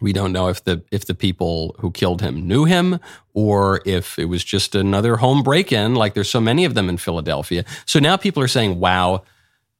We 0.00 0.12
don't 0.12 0.32
know 0.32 0.48
if 0.48 0.64
the 0.64 0.84
if 0.90 1.06
the 1.06 1.14
people 1.14 1.74
who 1.78 1.90
killed 1.90 2.20
him 2.20 2.46
knew 2.46 2.64
him 2.64 3.00
or 3.32 3.80
if 3.86 4.18
it 4.18 4.26
was 4.26 4.44
just 4.44 4.74
another 4.74 5.16
home 5.16 5.42
break-in 5.42 5.94
like 5.94 6.12
there's 6.12 6.28
so 6.28 6.40
many 6.40 6.66
of 6.66 6.74
them 6.74 6.88
in 6.88 6.98
Philadelphia. 6.98 7.64
So 7.86 7.98
now 8.00 8.16
people 8.18 8.42
are 8.42 8.48
saying, 8.48 8.78
"Wow, 8.80 9.22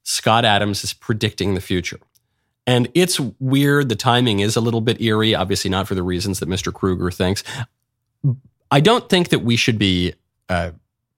Scott 0.05 0.47
Adams 0.47 0.85
is 0.85 0.95
predicting 0.95 1.55
the 1.55 1.61
future." 1.61 1.99
And 2.67 2.89
it's 2.95 3.21
weird. 3.39 3.91
The 3.91 3.97
timing 3.97 4.41
is 4.41 4.57
a 4.57 4.61
little 4.63 4.81
bit 4.81 5.03
eerie, 5.03 5.35
obviously 5.35 5.71
not 5.71 5.87
for 5.87 5.95
the 5.95 6.03
reasons 6.03 6.41
that 6.41 6.49
Mr. 6.49 6.73
Kruger 6.73 7.11
thinks. 7.11 7.45
I 8.75 8.81
don't 8.81 9.09
think 9.09 9.29
that 9.29 9.39
we 9.39 9.55
should 9.55 9.79
be 9.79 10.15
uh, 10.49 10.73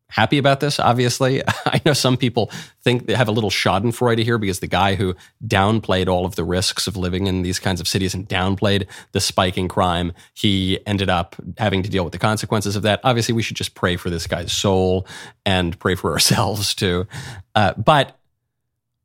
happy 0.08 0.36
about 0.36 0.60
this, 0.60 0.78
obviously. 0.78 1.42
I 1.64 1.80
know 1.86 1.94
some 1.94 2.18
people 2.18 2.50
think 2.82 3.06
they 3.06 3.14
have 3.14 3.28
a 3.28 3.32
little 3.32 3.48
schadenfreude 3.48 4.22
here 4.24 4.36
because 4.36 4.60
the 4.60 4.66
guy 4.66 4.94
who 4.94 5.16
downplayed 5.42 6.06
all 6.06 6.26
of 6.26 6.34
the 6.34 6.44
risks 6.44 6.86
of 6.86 6.98
living 6.98 7.26
in 7.26 7.40
these 7.40 7.58
kinds 7.58 7.80
of 7.80 7.88
cities 7.88 8.12
and 8.12 8.28
downplayed 8.28 8.86
the 9.12 9.20
spiking 9.20 9.68
crime, 9.68 10.12
he 10.34 10.80
ended 10.86 11.08
up 11.08 11.34
having 11.56 11.82
to 11.82 11.88
deal 11.88 12.04
with 12.04 12.12
the 12.12 12.18
consequences 12.18 12.76
of 12.76 12.82
that. 12.82 13.00
Obviously, 13.04 13.32
we 13.32 13.40
should 13.40 13.56
just 13.56 13.74
pray 13.74 13.96
for 13.96 14.10
this 14.10 14.26
guy's 14.26 14.52
soul 14.52 15.06
and 15.46 15.78
pray 15.78 15.94
for 15.94 16.12
ourselves 16.12 16.74
too. 16.74 17.06
Uh, 17.54 17.72
but 17.72 18.18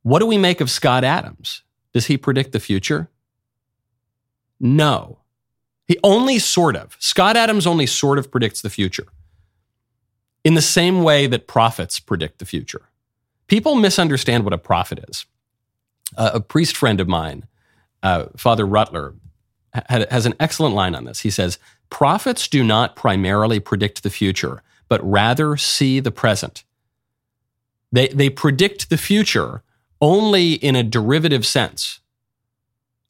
what 0.01 0.19
do 0.19 0.25
we 0.25 0.37
make 0.37 0.59
of 0.59 0.69
Scott 0.69 1.05
Adams? 1.05 1.63
Does 1.93 2.07
he 2.07 2.17
predict 2.17 2.51
the 2.51 2.59
future? 2.59 3.09
No. 4.59 5.20
He 5.91 5.99
only 6.05 6.39
sort 6.39 6.77
of, 6.77 6.95
Scott 6.99 7.35
Adams 7.35 7.67
only 7.67 7.85
sort 7.85 8.17
of 8.17 8.31
predicts 8.31 8.61
the 8.61 8.69
future 8.69 9.07
in 10.45 10.53
the 10.53 10.61
same 10.61 11.03
way 11.03 11.27
that 11.27 11.47
prophets 11.47 11.99
predict 11.99 12.39
the 12.39 12.45
future. 12.45 12.83
People 13.47 13.75
misunderstand 13.75 14.45
what 14.45 14.53
a 14.53 14.57
prophet 14.57 15.03
is. 15.09 15.25
Uh, 16.15 16.31
a 16.35 16.39
priest 16.39 16.77
friend 16.77 17.01
of 17.01 17.09
mine, 17.09 17.45
uh, 18.03 18.27
Father 18.37 18.65
Rutler, 18.65 19.15
ha- 19.75 20.05
has 20.09 20.25
an 20.25 20.33
excellent 20.39 20.75
line 20.75 20.95
on 20.95 21.03
this. 21.03 21.19
He 21.19 21.29
says, 21.29 21.59
Prophets 21.89 22.47
do 22.47 22.63
not 22.63 22.95
primarily 22.95 23.59
predict 23.59 24.01
the 24.01 24.09
future, 24.09 24.63
but 24.87 25.03
rather 25.03 25.57
see 25.57 25.99
the 25.99 26.09
present. 26.09 26.63
They, 27.91 28.07
they 28.07 28.29
predict 28.29 28.89
the 28.89 28.97
future 28.97 29.61
only 29.99 30.53
in 30.53 30.77
a 30.77 30.83
derivative 30.83 31.45
sense, 31.45 31.99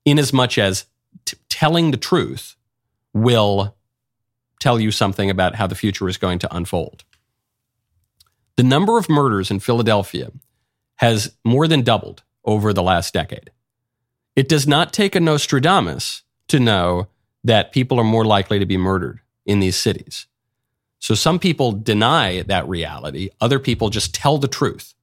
inasmuch 0.03 0.57
as 0.57 0.85
t- 1.25 1.37
telling 1.47 1.91
the 1.91 1.97
truth 1.97 2.55
will 3.13 3.75
tell 4.59 4.79
you 4.79 4.91
something 4.91 5.29
about 5.29 5.55
how 5.55 5.67
the 5.67 5.75
future 5.75 6.07
is 6.07 6.17
going 6.17 6.39
to 6.39 6.55
unfold. 6.55 7.03
The 8.57 8.63
number 8.63 8.97
of 8.97 9.09
murders 9.09 9.49
in 9.49 9.59
Philadelphia 9.59 10.31
has 10.97 11.35
more 11.43 11.67
than 11.67 11.81
doubled 11.81 12.23
over 12.45 12.73
the 12.73 12.83
last 12.83 13.13
decade. 13.13 13.49
It 14.35 14.47
does 14.47 14.67
not 14.67 14.93
take 14.93 15.15
a 15.15 15.19
Nostradamus 15.19 16.21
to 16.47 16.59
know 16.59 17.07
that 17.43 17.71
people 17.71 17.99
are 17.99 18.03
more 18.03 18.25
likely 18.25 18.59
to 18.59 18.65
be 18.65 18.77
murdered 18.77 19.19
in 19.45 19.59
these 19.59 19.75
cities. 19.75 20.27
So 20.99 21.15
some 21.15 21.39
people 21.39 21.71
deny 21.71 22.43
that 22.43 22.69
reality, 22.69 23.29
other 23.41 23.57
people 23.57 23.89
just 23.89 24.13
tell 24.13 24.37
the 24.37 24.47
truth. 24.47 24.93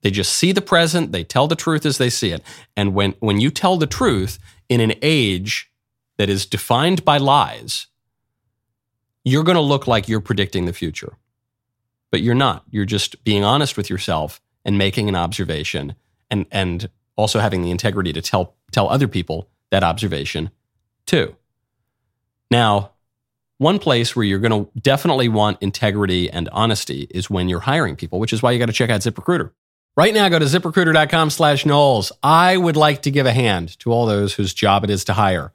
They 0.00 0.10
just 0.10 0.32
see 0.32 0.52
the 0.52 0.62
present, 0.62 1.12
they 1.12 1.24
tell 1.24 1.48
the 1.48 1.56
truth 1.56 1.84
as 1.84 1.98
they 1.98 2.08
see 2.08 2.30
it. 2.30 2.42
And 2.76 2.94
when, 2.94 3.14
when 3.20 3.40
you 3.40 3.50
tell 3.50 3.76
the 3.76 3.86
truth 3.86 4.38
in 4.68 4.80
an 4.80 4.94
age 5.02 5.70
that 6.18 6.28
is 6.28 6.44
defined 6.44 7.04
by 7.04 7.16
lies, 7.16 7.86
you're 9.24 9.44
going 9.44 9.56
to 9.56 9.60
look 9.62 9.86
like 9.86 10.08
you're 10.08 10.20
predicting 10.20 10.66
the 10.66 10.72
future. 10.72 11.14
But 12.10 12.20
you're 12.20 12.34
not. 12.34 12.64
You're 12.70 12.84
just 12.84 13.22
being 13.24 13.44
honest 13.44 13.76
with 13.76 13.88
yourself 13.88 14.40
and 14.64 14.76
making 14.76 15.08
an 15.08 15.16
observation 15.16 15.94
and, 16.30 16.46
and 16.50 16.90
also 17.16 17.38
having 17.38 17.62
the 17.62 17.70
integrity 17.70 18.12
to 18.12 18.22
tell, 18.22 18.54
tell 18.72 18.88
other 18.88 19.08
people 19.08 19.48
that 19.70 19.84
observation 19.84 20.50
too. 21.06 21.36
Now, 22.50 22.92
one 23.58 23.78
place 23.78 24.14
where 24.14 24.24
you're 24.24 24.38
going 24.38 24.64
to 24.64 24.70
definitely 24.80 25.28
want 25.28 25.58
integrity 25.60 26.30
and 26.30 26.48
honesty 26.50 27.08
is 27.10 27.28
when 27.28 27.48
you're 27.48 27.60
hiring 27.60 27.96
people, 27.96 28.20
which 28.20 28.32
is 28.32 28.42
why 28.42 28.52
you 28.52 28.58
got 28.58 28.66
to 28.66 28.72
check 28.72 28.88
out 28.88 29.00
ZipRecruiter. 29.00 29.50
Right 29.96 30.14
now, 30.14 30.28
go 30.28 30.38
to 30.38 30.44
ziprecruiter.com 30.44 31.30
slash 31.30 31.66
Knowles. 31.66 32.12
I 32.22 32.56
would 32.56 32.76
like 32.76 33.02
to 33.02 33.10
give 33.10 33.26
a 33.26 33.32
hand 33.32 33.76
to 33.80 33.90
all 33.90 34.06
those 34.06 34.34
whose 34.34 34.54
job 34.54 34.84
it 34.84 34.90
is 34.90 35.04
to 35.06 35.12
hire. 35.12 35.52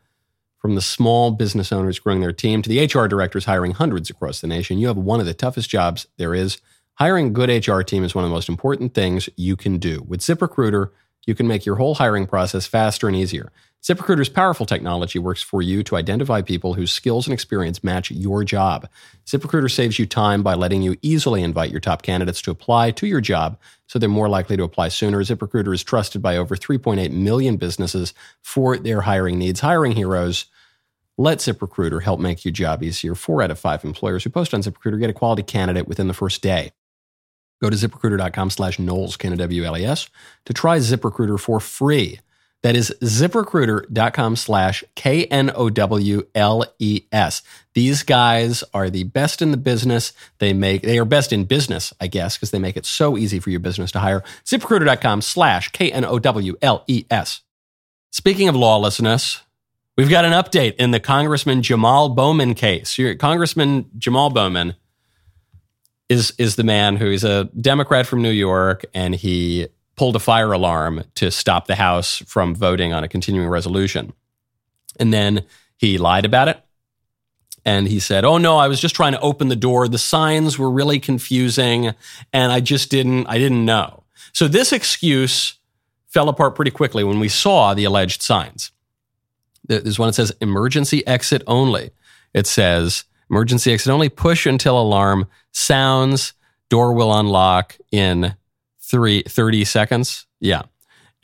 From 0.63 0.75
the 0.75 0.81
small 0.81 1.31
business 1.31 1.73
owners 1.73 1.99
growing 1.99 2.21
their 2.21 2.31
team 2.31 2.61
to 2.61 2.69
the 2.69 2.85
HR 2.85 3.05
directors 3.09 3.43
hiring 3.43 3.73
hundreds 3.73 4.09
across 4.09 4.39
the 4.39 4.47
nation, 4.47 4.77
you 4.77 4.87
have 4.87 4.95
one 4.95 5.19
of 5.19 5.25
the 5.25 5.33
toughest 5.33 5.69
jobs 5.69 6.07
there 6.15 6.33
is. 6.33 6.59
Hiring 6.93 7.27
a 7.27 7.31
good 7.31 7.67
HR 7.67 7.81
team 7.81 8.05
is 8.05 8.15
one 8.15 8.23
of 8.23 8.29
the 8.29 8.33
most 8.33 8.47
important 8.47 8.93
things 8.93 9.27
you 9.35 9.57
can 9.57 9.77
do. 9.77 10.01
With 10.07 10.21
ZipRecruiter, 10.21 10.91
you 11.27 11.35
can 11.35 11.49
make 11.49 11.65
your 11.65 11.75
whole 11.75 11.95
hiring 11.95 12.25
process 12.27 12.65
faster 12.65 13.09
and 13.09 13.17
easier. 13.17 13.51
ZipRecruiter's 13.83 14.29
powerful 14.29 14.65
technology 14.65 15.19
works 15.19 15.41
for 15.41 15.61
you 15.61 15.83
to 15.83 15.97
identify 15.97 16.41
people 16.41 16.75
whose 16.75 16.93
skills 16.93 17.27
and 17.27 17.33
experience 17.33 17.83
match 17.83 18.09
your 18.09 18.45
job. 18.45 18.87
ZipRecruiter 19.25 19.69
saves 19.69 19.99
you 19.99 20.05
time 20.05 20.43
by 20.43 20.53
letting 20.53 20.81
you 20.81 20.95
easily 21.01 21.43
invite 21.43 21.71
your 21.71 21.81
top 21.81 22.03
candidates 22.03 22.41
to 22.43 22.51
apply 22.51 22.91
to 22.91 23.05
your 23.05 23.19
job 23.19 23.59
so 23.87 23.99
they're 23.99 24.07
more 24.07 24.29
likely 24.29 24.55
to 24.55 24.63
apply 24.63 24.87
sooner. 24.87 25.21
ZipRecruiter 25.21 25.73
is 25.73 25.83
trusted 25.83 26.21
by 26.21 26.37
over 26.37 26.55
3.8 26.55 27.11
million 27.11 27.57
businesses 27.57 28.13
for 28.41 28.77
their 28.77 29.01
hiring 29.01 29.37
needs. 29.37 29.59
Hiring 29.59 29.91
heroes. 29.91 30.45
Let 31.17 31.39
ZipRecruiter 31.39 32.01
help 32.01 32.19
make 32.19 32.43
your 32.43 32.51
job 32.51 32.81
easier. 32.81 33.13
Four 33.13 33.41
out 33.43 33.51
of 33.51 33.59
five 33.59 33.83
employers 33.83 34.23
who 34.23 34.29
post 34.29 34.53
on 34.53 34.61
ZipRecruiter 34.61 34.99
get 34.99 35.09
a 35.09 35.13
quality 35.13 35.43
candidate 35.43 35.87
within 35.87 36.07
the 36.07 36.13
first 36.13 36.41
day. 36.41 36.71
Go 37.61 37.69
to 37.69 37.75
ziprecruiter.com 37.77 38.49
slash 38.49 38.77
Knowles, 38.77 39.15
K-N-O-W-L-E-S, 39.15 40.09
to 40.45 40.53
try 40.53 40.79
ZipRecruiter 40.79 41.39
for 41.39 41.59
free. 41.59 42.19
That 42.63 42.75
is 42.75 42.95
ziprecruiter.com 43.01 44.37
slash 44.37 44.83
K 44.95 45.25
N 45.25 45.51
O 45.53 45.69
W 45.69 46.23
L 46.33 46.65
E 46.79 47.03
S. 47.11 47.41
These 47.73 48.03
guys 48.03 48.63
are 48.73 48.89
the 48.89 49.03
best 49.03 49.41
in 49.41 49.51
the 49.51 49.57
business. 49.57 50.13
They 50.39 50.53
make, 50.53 50.81
they 50.81 50.97
are 50.97 51.05
best 51.05 51.33
in 51.33 51.43
business, 51.43 51.93
I 51.99 52.07
guess, 52.07 52.37
because 52.37 52.51
they 52.51 52.59
make 52.59 52.77
it 52.77 52.85
so 52.85 53.17
easy 53.17 53.39
for 53.39 53.49
your 53.49 53.59
business 53.59 53.91
to 53.91 53.99
hire. 53.99 54.23
ZipRecruiter.com 54.45 55.21
slash 55.21 55.69
K 55.69 55.91
N 55.91 56.05
O 56.05 56.19
W 56.19 56.55
L 56.61 56.83
E 56.87 57.05
S. 57.11 57.41
Speaking 58.11 58.47
of 58.47 58.55
lawlessness, 58.55 59.41
we've 59.97 60.09
got 60.09 60.25
an 60.25 60.33
update 60.33 60.75
in 60.75 60.91
the 60.91 60.99
Congressman 60.99 61.61
Jamal 61.61 62.09
Bowman 62.09 62.53
case. 62.53 62.99
Congressman 63.19 63.89
Jamal 63.97 64.29
Bowman 64.29 64.75
is, 66.09 66.33
is 66.37 66.55
the 66.55 66.63
man 66.63 66.97
who 66.97 67.07
is 67.07 67.23
a 67.23 67.45
Democrat 67.59 68.05
from 68.05 68.21
New 68.21 68.31
York 68.31 68.85
and 68.93 69.15
he 69.15 69.67
pulled 69.95 70.15
a 70.15 70.19
fire 70.19 70.51
alarm 70.51 71.03
to 71.15 71.31
stop 71.31 71.67
the 71.67 71.75
House 71.75 72.17
from 72.25 72.55
voting 72.55 72.93
on 72.93 73.03
a 73.03 73.07
continuing 73.07 73.47
resolution. 73.47 74.13
And 74.99 75.13
then 75.13 75.45
he 75.77 75.97
lied 75.97 76.25
about 76.25 76.47
it. 76.47 76.59
And 77.65 77.87
he 77.87 77.99
said, 77.99 78.25
Oh 78.25 78.37
no, 78.37 78.57
I 78.57 78.67
was 78.67 78.81
just 78.81 78.95
trying 78.95 79.13
to 79.13 79.21
open 79.21 79.47
the 79.47 79.55
door. 79.55 79.87
The 79.87 79.97
signs 79.97 80.59
were 80.59 80.69
really 80.69 80.99
confusing 80.99 81.93
and 82.33 82.51
I 82.51 82.59
just 82.59 82.91
didn't, 82.91 83.27
I 83.27 83.37
didn't 83.37 83.63
know. 83.63 84.03
So 84.33 84.47
this 84.47 84.73
excuse 84.73 85.55
fell 86.07 86.27
apart 86.27 86.55
pretty 86.55 86.71
quickly 86.71 87.03
when 87.03 87.19
we 87.19 87.29
saw 87.29 87.73
the 87.73 87.85
alleged 87.85 88.21
signs. 88.21 88.72
There's 89.65 89.99
one 89.99 90.09
that 90.09 90.13
says 90.13 90.33
emergency 90.41 91.05
exit 91.07 91.41
only. 91.47 91.91
It 92.33 92.47
says 92.47 93.05
Emergency 93.33 93.73
exit 93.73 93.91
only. 93.91 94.09
Push 94.09 94.45
until 94.45 94.79
alarm 94.79 95.27
sounds. 95.51 96.33
Door 96.69 96.93
will 96.93 97.11
unlock 97.11 97.75
in 97.91 98.35
three, 98.79 99.23
30 99.23 99.65
seconds. 99.65 100.27
Yeah. 100.39 100.63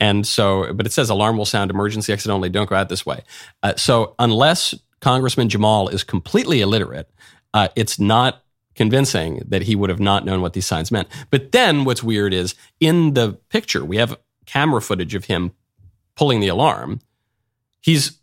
And 0.00 0.26
so, 0.26 0.72
but 0.72 0.86
it 0.86 0.92
says 0.92 1.08
alarm 1.08 1.36
will 1.36 1.44
sound, 1.44 1.70
emergency 1.70 2.12
exit 2.12 2.32
only, 2.32 2.48
don't 2.48 2.68
go 2.68 2.74
out 2.74 2.88
this 2.88 3.06
way. 3.06 3.22
Uh, 3.62 3.76
so, 3.76 4.16
unless 4.18 4.74
Congressman 5.00 5.48
Jamal 5.48 5.86
is 5.88 6.02
completely 6.02 6.62
illiterate, 6.62 7.08
uh, 7.54 7.68
it's 7.76 8.00
not 8.00 8.42
convincing 8.74 9.42
that 9.46 9.62
he 9.62 9.76
would 9.76 9.90
have 9.90 10.00
not 10.00 10.24
known 10.24 10.40
what 10.40 10.54
these 10.54 10.66
signs 10.66 10.90
meant. 10.90 11.06
But 11.30 11.52
then 11.52 11.84
what's 11.84 12.02
weird 12.02 12.34
is 12.34 12.56
in 12.80 13.14
the 13.14 13.34
picture, 13.50 13.84
we 13.84 13.98
have 13.98 14.18
camera 14.46 14.82
footage 14.82 15.14
of 15.14 15.26
him 15.26 15.52
pulling 16.16 16.40
the 16.40 16.48
alarm. 16.48 17.00
He's 17.80 18.19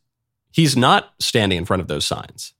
he's 0.51 0.75
not 0.77 1.13
standing 1.19 1.57
in 1.57 1.65
front 1.65 1.81
of 1.81 1.87
those 1.87 2.05
signs. 2.05 2.53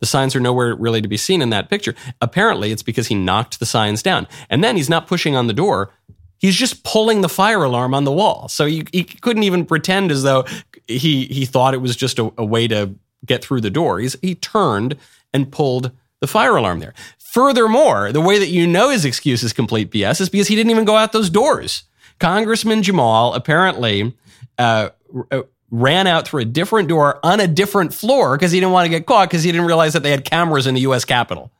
The 0.00 0.06
signs 0.06 0.36
are 0.36 0.40
nowhere 0.40 0.74
really 0.76 1.02
to 1.02 1.08
be 1.08 1.16
seen 1.16 1.42
in 1.42 1.50
that 1.50 1.68
picture. 1.68 1.94
Apparently, 2.20 2.70
it's 2.70 2.82
because 2.82 3.08
he 3.08 3.14
knocked 3.14 3.58
the 3.58 3.66
signs 3.66 4.02
down. 4.02 4.28
And 4.48 4.62
then 4.62 4.76
he's 4.76 4.88
not 4.88 5.06
pushing 5.06 5.34
on 5.34 5.48
the 5.48 5.52
door. 5.52 5.90
He's 6.38 6.54
just 6.54 6.84
pulling 6.84 7.20
the 7.20 7.28
fire 7.28 7.64
alarm 7.64 7.94
on 7.94 8.04
the 8.04 8.12
wall. 8.12 8.48
So 8.48 8.66
he, 8.66 8.82
couldn't 8.82 9.42
even 9.42 9.66
pretend 9.66 10.12
as 10.12 10.22
though 10.22 10.44
he 10.86 11.24
he 11.26 11.44
thought 11.46 11.74
it 11.74 11.78
was 11.78 11.96
just 11.96 12.20
a, 12.20 12.32
a 12.38 12.44
way 12.44 12.68
to 12.68 12.94
get 13.26 13.42
through 13.42 13.60
the 13.60 13.70
door. 13.70 13.98
He's, 13.98 14.16
he 14.20 14.36
turned 14.36 14.96
and 15.34 15.50
pulled 15.50 15.90
the 16.20 16.28
fire 16.28 16.56
alarm 16.56 16.78
there. 16.78 16.94
Furthermore, 17.18 18.12
the 18.12 18.20
way 18.20 18.38
that 18.38 18.48
you 18.48 18.66
know 18.66 18.90
his 18.90 19.04
excuse 19.04 19.42
is 19.42 19.52
complete 19.52 19.90
BS 19.90 20.20
is 20.20 20.28
because 20.28 20.48
he 20.48 20.56
didn't 20.56 20.70
even 20.70 20.84
go 20.84 20.96
out 20.96 21.12
those 21.12 21.28
doors. 21.28 21.84
Congressman 22.20 22.82
Jamal 22.82 23.34
apparently 23.34 24.16
uh, 24.58 24.90
uh, 25.30 25.42
ran 25.70 26.06
out 26.06 26.26
through 26.26 26.42
a 26.42 26.46
different 26.46 26.88
door 26.88 27.20
on 27.22 27.40
a 27.40 27.46
different 27.46 27.92
floor 27.92 28.36
because 28.36 28.52
he 28.52 28.60
didn't 28.60 28.72
want 28.72 28.86
to 28.86 28.90
get 28.90 29.06
caught 29.06 29.28
because 29.28 29.42
he 29.42 29.52
didn't 29.52 29.66
realize 29.66 29.92
that 29.92 30.02
they 30.02 30.10
had 30.10 30.24
cameras 30.24 30.66
in 30.66 30.74
the 30.74 30.80
U.S. 30.82 31.04
Capitol. 31.04 31.52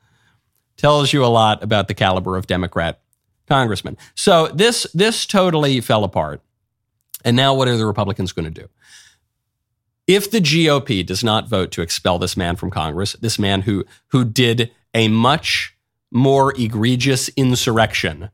Tells 0.77 1.11
you 1.11 1.25
a 1.25 1.27
lot 1.27 1.61
about 1.61 1.87
the 1.87 1.93
caliber 1.93 2.37
of 2.37 2.47
Democrat 2.47 3.01
congressman. 3.47 3.97
So 4.15 4.47
this 4.47 4.87
this 4.93 5.25
totally 5.25 5.81
fell 5.81 6.03
apart. 6.03 6.41
And 7.25 7.35
now 7.35 7.53
what 7.53 7.67
are 7.67 7.75
the 7.75 7.85
Republicans 7.85 8.31
going 8.31 8.45
to 8.45 8.61
do? 8.61 8.69
If 10.07 10.31
the 10.31 10.39
GOP 10.39 11.05
does 11.05 11.23
not 11.23 11.49
vote 11.49 11.71
to 11.71 11.81
expel 11.81 12.17
this 12.17 12.37
man 12.37 12.55
from 12.55 12.71
Congress, 12.71 13.13
this 13.13 13.37
man 13.37 13.63
who 13.63 13.85
who 14.07 14.23
did 14.23 14.71
a 14.93 15.09
much 15.09 15.75
more 16.11 16.53
egregious 16.59 17.29
insurrection 17.29 18.29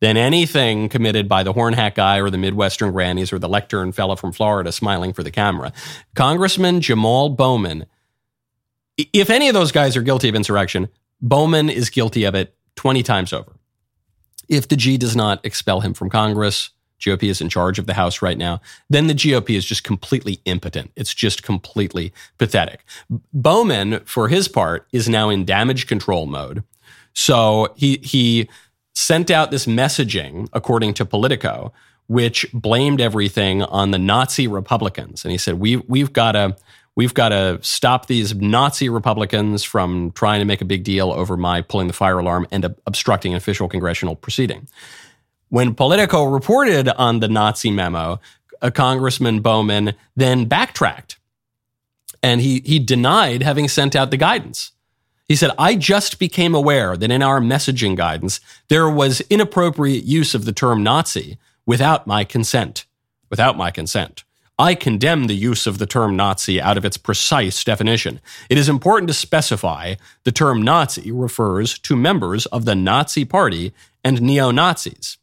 than 0.00 0.16
anything 0.16 0.88
committed 0.88 1.28
by 1.28 1.42
the 1.42 1.52
horn 1.52 1.74
hat 1.74 1.94
guy 1.94 2.18
or 2.18 2.30
the 2.30 2.38
Midwestern 2.38 2.92
grannies 2.92 3.32
or 3.32 3.38
the 3.38 3.48
lectern 3.48 3.92
fellow 3.92 4.16
from 4.16 4.32
Florida 4.32 4.72
smiling 4.72 5.12
for 5.12 5.22
the 5.22 5.30
camera. 5.30 5.72
Congressman 6.14 6.80
Jamal 6.80 7.28
Bowman, 7.28 7.86
if 8.96 9.30
any 9.30 9.48
of 9.48 9.54
those 9.54 9.72
guys 9.72 9.96
are 9.96 10.02
guilty 10.02 10.28
of 10.28 10.34
insurrection, 10.34 10.88
Bowman 11.20 11.68
is 11.68 11.90
guilty 11.90 12.24
of 12.24 12.34
it 12.34 12.54
20 12.76 13.02
times 13.02 13.32
over. 13.32 13.52
If 14.48 14.68
the 14.68 14.76
G 14.76 14.96
does 14.96 15.14
not 15.14 15.44
expel 15.44 15.80
him 15.80 15.94
from 15.94 16.10
Congress, 16.10 16.70
GOP 17.00 17.24
is 17.24 17.40
in 17.40 17.48
charge 17.48 17.78
of 17.78 17.86
the 17.86 17.94
House 17.94 18.20
right 18.20 18.36
now, 18.36 18.60
then 18.88 19.06
the 19.06 19.14
GOP 19.14 19.56
is 19.56 19.64
just 19.64 19.84
completely 19.84 20.40
impotent. 20.44 20.92
It's 20.96 21.14
just 21.14 21.42
completely 21.42 22.12
pathetic. 22.38 22.84
Bowman, 23.32 24.00
for 24.04 24.28
his 24.28 24.48
part, 24.48 24.86
is 24.92 25.08
now 25.08 25.30
in 25.30 25.44
damage 25.44 25.86
control 25.86 26.26
mode. 26.26 26.62
So 27.12 27.72
he 27.76 27.98
he 27.98 28.48
sent 28.94 29.30
out 29.30 29.50
this 29.50 29.66
messaging, 29.66 30.48
according 30.52 30.94
to 30.94 31.04
Politico, 31.04 31.72
which 32.06 32.46
blamed 32.52 33.00
everything 33.00 33.62
on 33.62 33.90
the 33.92 33.98
Nazi 33.98 34.48
Republicans. 34.48 35.24
And 35.24 35.32
he 35.32 35.38
said, 35.38 35.60
we, 35.60 35.76
we've 35.76 36.12
got 36.12 36.32
to 36.32 36.56
we've 36.96 37.14
got 37.14 37.30
to 37.30 37.58
stop 37.62 38.06
these 38.06 38.34
Nazi 38.34 38.88
Republicans 38.88 39.62
from 39.62 40.10
trying 40.12 40.40
to 40.40 40.44
make 40.44 40.60
a 40.60 40.64
big 40.64 40.84
deal 40.84 41.12
over 41.12 41.36
my 41.36 41.62
pulling 41.62 41.86
the 41.86 41.92
fire 41.92 42.18
alarm 42.18 42.46
and 42.50 42.64
obstructing 42.86 43.32
an 43.32 43.36
official 43.36 43.68
congressional 43.68 44.16
proceeding. 44.16 44.68
When 45.48 45.74
Politico 45.74 46.24
reported 46.24 46.88
on 46.88 47.20
the 47.20 47.28
Nazi 47.28 47.70
memo, 47.70 48.20
a 48.60 48.70
Congressman 48.70 49.40
Bowman 49.40 49.94
then 50.16 50.44
backtracked 50.46 51.18
and 52.22 52.40
he, 52.40 52.60
he 52.64 52.78
denied 52.78 53.42
having 53.42 53.68
sent 53.68 53.96
out 53.96 54.10
the 54.10 54.16
guidance. 54.16 54.72
He 55.30 55.36
said, 55.36 55.52
I 55.60 55.76
just 55.76 56.18
became 56.18 56.56
aware 56.56 56.96
that 56.96 57.12
in 57.12 57.22
our 57.22 57.38
messaging 57.38 57.94
guidance, 57.94 58.40
there 58.66 58.90
was 58.90 59.20
inappropriate 59.30 60.02
use 60.02 60.34
of 60.34 60.44
the 60.44 60.52
term 60.52 60.82
Nazi 60.82 61.38
without 61.64 62.04
my 62.04 62.24
consent. 62.24 62.84
Without 63.28 63.56
my 63.56 63.70
consent. 63.70 64.24
I 64.58 64.74
condemn 64.74 65.28
the 65.28 65.36
use 65.36 65.68
of 65.68 65.78
the 65.78 65.86
term 65.86 66.16
Nazi 66.16 66.60
out 66.60 66.76
of 66.76 66.84
its 66.84 66.96
precise 66.96 67.62
definition. 67.62 68.20
It 68.48 68.58
is 68.58 68.68
important 68.68 69.06
to 69.06 69.14
specify 69.14 69.94
the 70.24 70.32
term 70.32 70.62
Nazi 70.62 71.12
refers 71.12 71.78
to 71.78 71.94
members 71.94 72.46
of 72.46 72.64
the 72.64 72.74
Nazi 72.74 73.24
Party 73.24 73.72
and 74.02 74.20
neo 74.20 74.50
Nazis, 74.50 75.16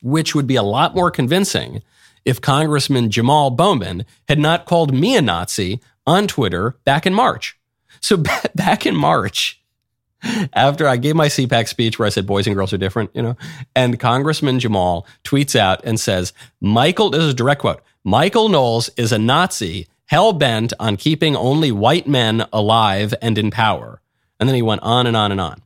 which 0.00 0.34
would 0.34 0.46
be 0.46 0.56
a 0.56 0.62
lot 0.62 0.94
more 0.94 1.10
convincing 1.10 1.82
if 2.24 2.40
Congressman 2.40 3.10
Jamal 3.10 3.50
Bowman 3.50 4.06
had 4.28 4.38
not 4.38 4.64
called 4.64 4.94
me 4.94 5.14
a 5.14 5.20
Nazi 5.20 5.78
on 6.06 6.26
Twitter 6.26 6.78
back 6.86 7.04
in 7.04 7.12
March. 7.12 7.58
So 8.04 8.18
back 8.54 8.84
in 8.84 8.94
March, 8.94 9.60
after 10.52 10.86
I 10.86 10.98
gave 10.98 11.16
my 11.16 11.28
CPAC 11.28 11.68
speech 11.68 11.98
where 11.98 12.06
I 12.06 12.10
said 12.10 12.26
boys 12.26 12.46
and 12.46 12.54
girls 12.54 12.72
are 12.74 12.78
different, 12.78 13.10
you 13.14 13.22
know, 13.22 13.36
and 13.74 13.98
Congressman 13.98 14.60
Jamal 14.60 15.06
tweets 15.24 15.56
out 15.56 15.82
and 15.84 15.98
says, 15.98 16.34
Michael, 16.60 17.10
this 17.10 17.22
is 17.22 17.30
a 17.30 17.34
direct 17.34 17.62
quote, 17.62 17.82
Michael 18.04 18.50
Knowles 18.50 18.90
is 18.98 19.10
a 19.10 19.18
Nazi 19.18 19.88
hell 20.06 20.34
bent 20.34 20.74
on 20.78 20.98
keeping 20.98 21.34
only 21.34 21.72
white 21.72 22.06
men 22.06 22.46
alive 22.52 23.14
and 23.22 23.38
in 23.38 23.50
power. 23.50 24.02
And 24.38 24.48
then 24.48 24.54
he 24.54 24.62
went 24.62 24.82
on 24.82 25.06
and 25.06 25.16
on 25.16 25.32
and 25.32 25.40
on. 25.40 25.62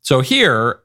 So 0.00 0.20
here, 0.20 0.80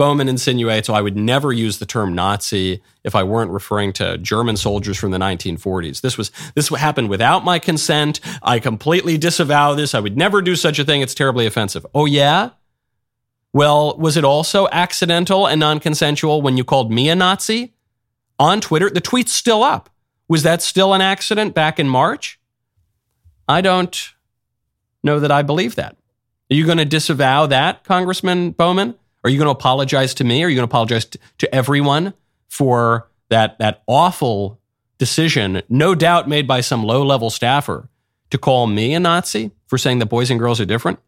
Bowman 0.00 0.30
insinuates, 0.30 0.88
oh, 0.88 0.94
I 0.94 1.02
would 1.02 1.14
never 1.18 1.52
use 1.52 1.78
the 1.78 1.84
term 1.84 2.14
Nazi 2.14 2.80
if 3.04 3.14
I 3.14 3.22
weren't 3.22 3.50
referring 3.50 3.92
to 3.92 4.16
German 4.16 4.56
soldiers 4.56 4.96
from 4.96 5.10
the 5.10 5.18
1940s. 5.18 6.00
This 6.00 6.16
was 6.16 6.30
this 6.54 6.70
happened 6.70 7.10
without 7.10 7.44
my 7.44 7.58
consent. 7.58 8.18
I 8.42 8.60
completely 8.60 9.18
disavow 9.18 9.74
this. 9.74 9.94
I 9.94 10.00
would 10.00 10.16
never 10.16 10.40
do 10.40 10.56
such 10.56 10.78
a 10.78 10.86
thing. 10.86 11.02
It's 11.02 11.14
terribly 11.14 11.44
offensive. 11.44 11.84
Oh 11.94 12.06
yeah? 12.06 12.52
Well, 13.52 13.94
was 13.98 14.16
it 14.16 14.24
also 14.24 14.68
accidental 14.72 15.46
and 15.46 15.60
non-consensual 15.60 16.40
when 16.40 16.56
you 16.56 16.64
called 16.64 16.90
me 16.90 17.10
a 17.10 17.14
Nazi 17.14 17.74
on 18.38 18.62
Twitter? 18.62 18.88
The 18.88 19.02
tweet's 19.02 19.32
still 19.32 19.62
up. 19.62 19.90
Was 20.28 20.44
that 20.44 20.62
still 20.62 20.94
an 20.94 21.02
accident 21.02 21.54
back 21.54 21.78
in 21.78 21.90
March? 21.90 22.40
I 23.46 23.60
don't 23.60 24.14
know 25.02 25.20
that 25.20 25.30
I 25.30 25.42
believe 25.42 25.74
that. 25.74 25.98
Are 26.50 26.54
you 26.54 26.64
going 26.64 26.78
to 26.78 26.86
disavow 26.86 27.44
that, 27.48 27.84
Congressman 27.84 28.52
Bowman? 28.52 28.94
Are 29.24 29.30
you 29.30 29.38
going 29.38 29.46
to 29.46 29.52
apologize 29.52 30.14
to 30.14 30.24
me? 30.24 30.42
Are 30.42 30.48
you 30.48 30.56
going 30.56 30.66
to 30.66 30.70
apologize 30.70 31.04
to, 31.06 31.18
to 31.38 31.54
everyone 31.54 32.14
for 32.48 33.08
that, 33.28 33.58
that 33.58 33.82
awful 33.86 34.60
decision, 34.98 35.62
no 35.68 35.94
doubt 35.94 36.28
made 36.28 36.46
by 36.46 36.60
some 36.60 36.84
low 36.84 37.04
level 37.04 37.30
staffer, 37.30 37.88
to 38.30 38.38
call 38.38 38.66
me 38.66 38.94
a 38.94 39.00
Nazi 39.00 39.50
for 39.66 39.78
saying 39.78 39.98
that 39.98 40.06
boys 40.06 40.30
and 40.30 40.38
girls 40.38 40.60
are 40.60 40.66
different? 40.66 40.98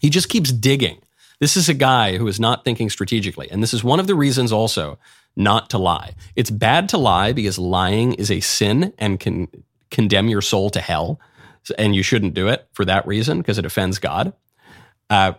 He 0.00 0.10
just 0.10 0.28
keeps 0.28 0.52
digging. 0.52 1.00
This 1.40 1.56
is 1.56 1.68
a 1.68 1.74
guy 1.74 2.16
who 2.16 2.28
is 2.28 2.38
not 2.38 2.64
thinking 2.64 2.88
strategically. 2.90 3.50
And 3.50 3.62
this 3.62 3.74
is 3.74 3.82
one 3.82 4.00
of 4.00 4.06
the 4.06 4.14
reasons 4.14 4.52
also 4.52 4.98
not 5.36 5.70
to 5.70 5.78
lie. 5.78 6.14
It's 6.36 6.50
bad 6.50 6.88
to 6.90 6.98
lie 6.98 7.32
because 7.32 7.58
lying 7.58 8.14
is 8.14 8.30
a 8.30 8.40
sin 8.40 8.92
and 8.98 9.18
can 9.18 9.48
condemn 9.90 10.28
your 10.28 10.42
soul 10.42 10.70
to 10.70 10.80
hell. 10.80 11.20
And 11.78 11.94
you 11.94 12.02
shouldn't 12.02 12.34
do 12.34 12.48
it 12.48 12.68
for 12.72 12.84
that 12.84 13.06
reason 13.06 13.38
because 13.38 13.58
it 13.58 13.64
offends 13.64 13.98
God. 13.98 14.32
Uh, 15.10 15.32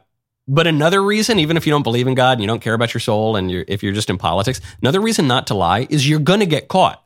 but 0.47 0.67
another 0.67 1.03
reason, 1.03 1.39
even 1.39 1.57
if 1.57 1.65
you 1.65 1.71
don't 1.71 1.83
believe 1.83 2.07
in 2.07 2.13
God 2.13 2.33
and 2.33 2.41
you 2.41 2.47
don't 2.47 2.61
care 2.61 2.75
about 2.75 2.93
your 2.93 3.01
soul 3.01 3.35
and 3.35 3.49
you're, 3.49 3.65
if 3.67 3.81
you're 3.81 3.93
just 3.93 4.09
in 4.09 4.17
politics, 4.17 4.61
another 4.81 5.01
reason 5.01 5.27
not 5.27 5.47
to 5.47 5.55
lie 5.55 5.87
is 5.89 6.07
you're 6.07 6.19
going 6.19 6.39
to 6.39 6.45
get 6.45 6.67
caught. 6.67 7.03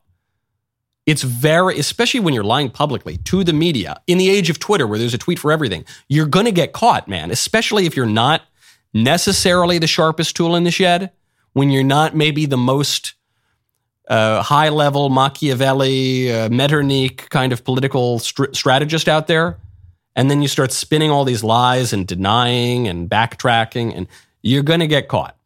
It's 1.05 1.23
very, 1.23 1.79
especially 1.79 2.19
when 2.19 2.33
you're 2.33 2.43
lying 2.43 2.69
publicly 2.69 3.17
to 3.17 3.43
the 3.43 3.53
media 3.53 4.01
in 4.07 4.17
the 4.17 4.29
age 4.29 4.49
of 4.49 4.59
Twitter 4.59 4.85
where 4.85 4.99
there's 4.99 5.13
a 5.13 5.17
tweet 5.17 5.39
for 5.39 5.51
everything, 5.51 5.85
you're 6.09 6.27
going 6.27 6.45
to 6.45 6.51
get 6.51 6.73
caught, 6.73 7.07
man, 7.07 7.31
especially 7.31 7.85
if 7.85 7.95
you're 7.95 8.05
not 8.05 8.41
necessarily 8.93 9.77
the 9.77 9.87
sharpest 9.87 10.35
tool 10.35 10.55
in 10.55 10.65
the 10.65 10.71
shed, 10.71 11.11
when 11.53 11.69
you're 11.69 11.83
not 11.83 12.15
maybe 12.15 12.45
the 12.45 12.57
most 12.57 13.13
uh, 14.09 14.41
high 14.43 14.69
level 14.69 15.09
Machiavelli, 15.09 16.31
uh, 16.31 16.49
Metternich 16.49 17.29
kind 17.29 17.53
of 17.53 17.63
political 17.63 18.19
st- 18.19 18.55
strategist 18.55 19.07
out 19.07 19.27
there 19.27 19.57
and 20.19 20.29
then 20.29 20.41
you 20.41 20.49
start 20.49 20.73
spinning 20.73 21.09
all 21.09 21.23
these 21.23 21.45
lies 21.45 21.93
and 21.93 22.05
denying 22.05 22.89
and 22.89 23.09
backtracking, 23.09 23.95
and 23.95 24.05
you're 24.41 24.63
going 24.63 24.81
to 24.81 24.87
get 24.87 25.07
caught. 25.07 25.37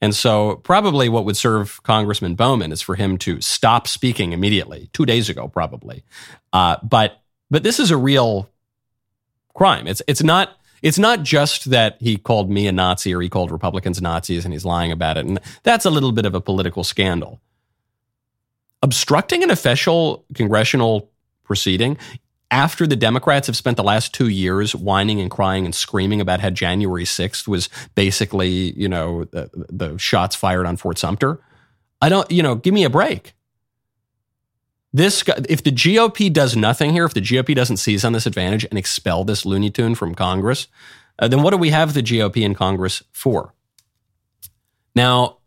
And 0.00 0.14
so, 0.14 0.60
probably 0.62 1.08
what 1.08 1.24
would 1.24 1.36
serve 1.36 1.82
Congressman 1.82 2.36
Bowman 2.36 2.70
is 2.70 2.80
for 2.80 2.94
him 2.94 3.18
to 3.18 3.40
stop 3.40 3.88
speaking 3.88 4.32
immediately, 4.32 4.90
two 4.92 5.04
days 5.04 5.28
ago, 5.28 5.48
probably. 5.48 6.04
Uh, 6.52 6.76
but 6.84 7.20
but 7.50 7.64
this 7.64 7.80
is 7.80 7.90
a 7.90 7.96
real 7.96 8.48
crime. 9.54 9.88
It's 9.88 10.02
it's 10.06 10.22
not 10.22 10.56
it's 10.80 11.00
not 11.00 11.24
just 11.24 11.70
that 11.70 11.96
he 11.98 12.16
called 12.16 12.48
me 12.48 12.68
a 12.68 12.72
Nazi 12.72 13.12
or 13.12 13.20
he 13.22 13.28
called 13.28 13.50
Republicans 13.50 14.00
Nazis 14.00 14.44
and 14.44 14.54
he's 14.54 14.64
lying 14.64 14.92
about 14.92 15.16
it, 15.16 15.26
and 15.26 15.40
that's 15.64 15.84
a 15.84 15.90
little 15.90 16.12
bit 16.12 16.26
of 16.26 16.34
a 16.36 16.40
political 16.40 16.84
scandal. 16.84 17.40
Obstructing 18.84 19.42
an 19.42 19.50
official 19.50 20.24
congressional 20.32 21.10
proceeding 21.42 21.98
after 22.54 22.86
the 22.86 22.94
Democrats 22.94 23.48
have 23.48 23.56
spent 23.56 23.76
the 23.76 23.82
last 23.82 24.14
two 24.14 24.28
years 24.28 24.76
whining 24.76 25.20
and 25.20 25.28
crying 25.28 25.64
and 25.64 25.74
screaming 25.74 26.20
about 26.20 26.38
how 26.38 26.50
January 26.50 27.02
6th 27.02 27.48
was 27.48 27.68
basically, 27.96 28.72
you 28.78 28.88
know, 28.88 29.24
the, 29.24 29.50
the 29.52 29.98
shots 29.98 30.36
fired 30.36 30.64
on 30.64 30.76
Fort 30.76 30.96
Sumter. 30.96 31.40
I 32.00 32.08
don't, 32.08 32.30
you 32.30 32.44
know, 32.44 32.54
give 32.54 32.72
me 32.72 32.84
a 32.84 32.90
break. 32.90 33.34
This, 34.92 35.24
if 35.48 35.64
the 35.64 35.72
GOP 35.72 36.32
does 36.32 36.54
nothing 36.54 36.92
here, 36.92 37.04
if 37.04 37.12
the 37.12 37.20
GOP 37.20 37.56
doesn't 37.56 37.78
seize 37.78 38.04
on 38.04 38.12
this 38.12 38.24
advantage 38.24 38.64
and 38.64 38.78
expel 38.78 39.24
this 39.24 39.44
Looney 39.44 39.70
Tune 39.70 39.96
from 39.96 40.14
Congress, 40.14 40.68
uh, 41.18 41.26
then 41.26 41.42
what 41.42 41.50
do 41.50 41.56
we 41.56 41.70
have 41.70 41.92
the 41.92 42.04
GOP 42.04 42.36
in 42.36 42.54
Congress 42.54 43.02
for? 43.10 43.52
Now, 44.94 45.38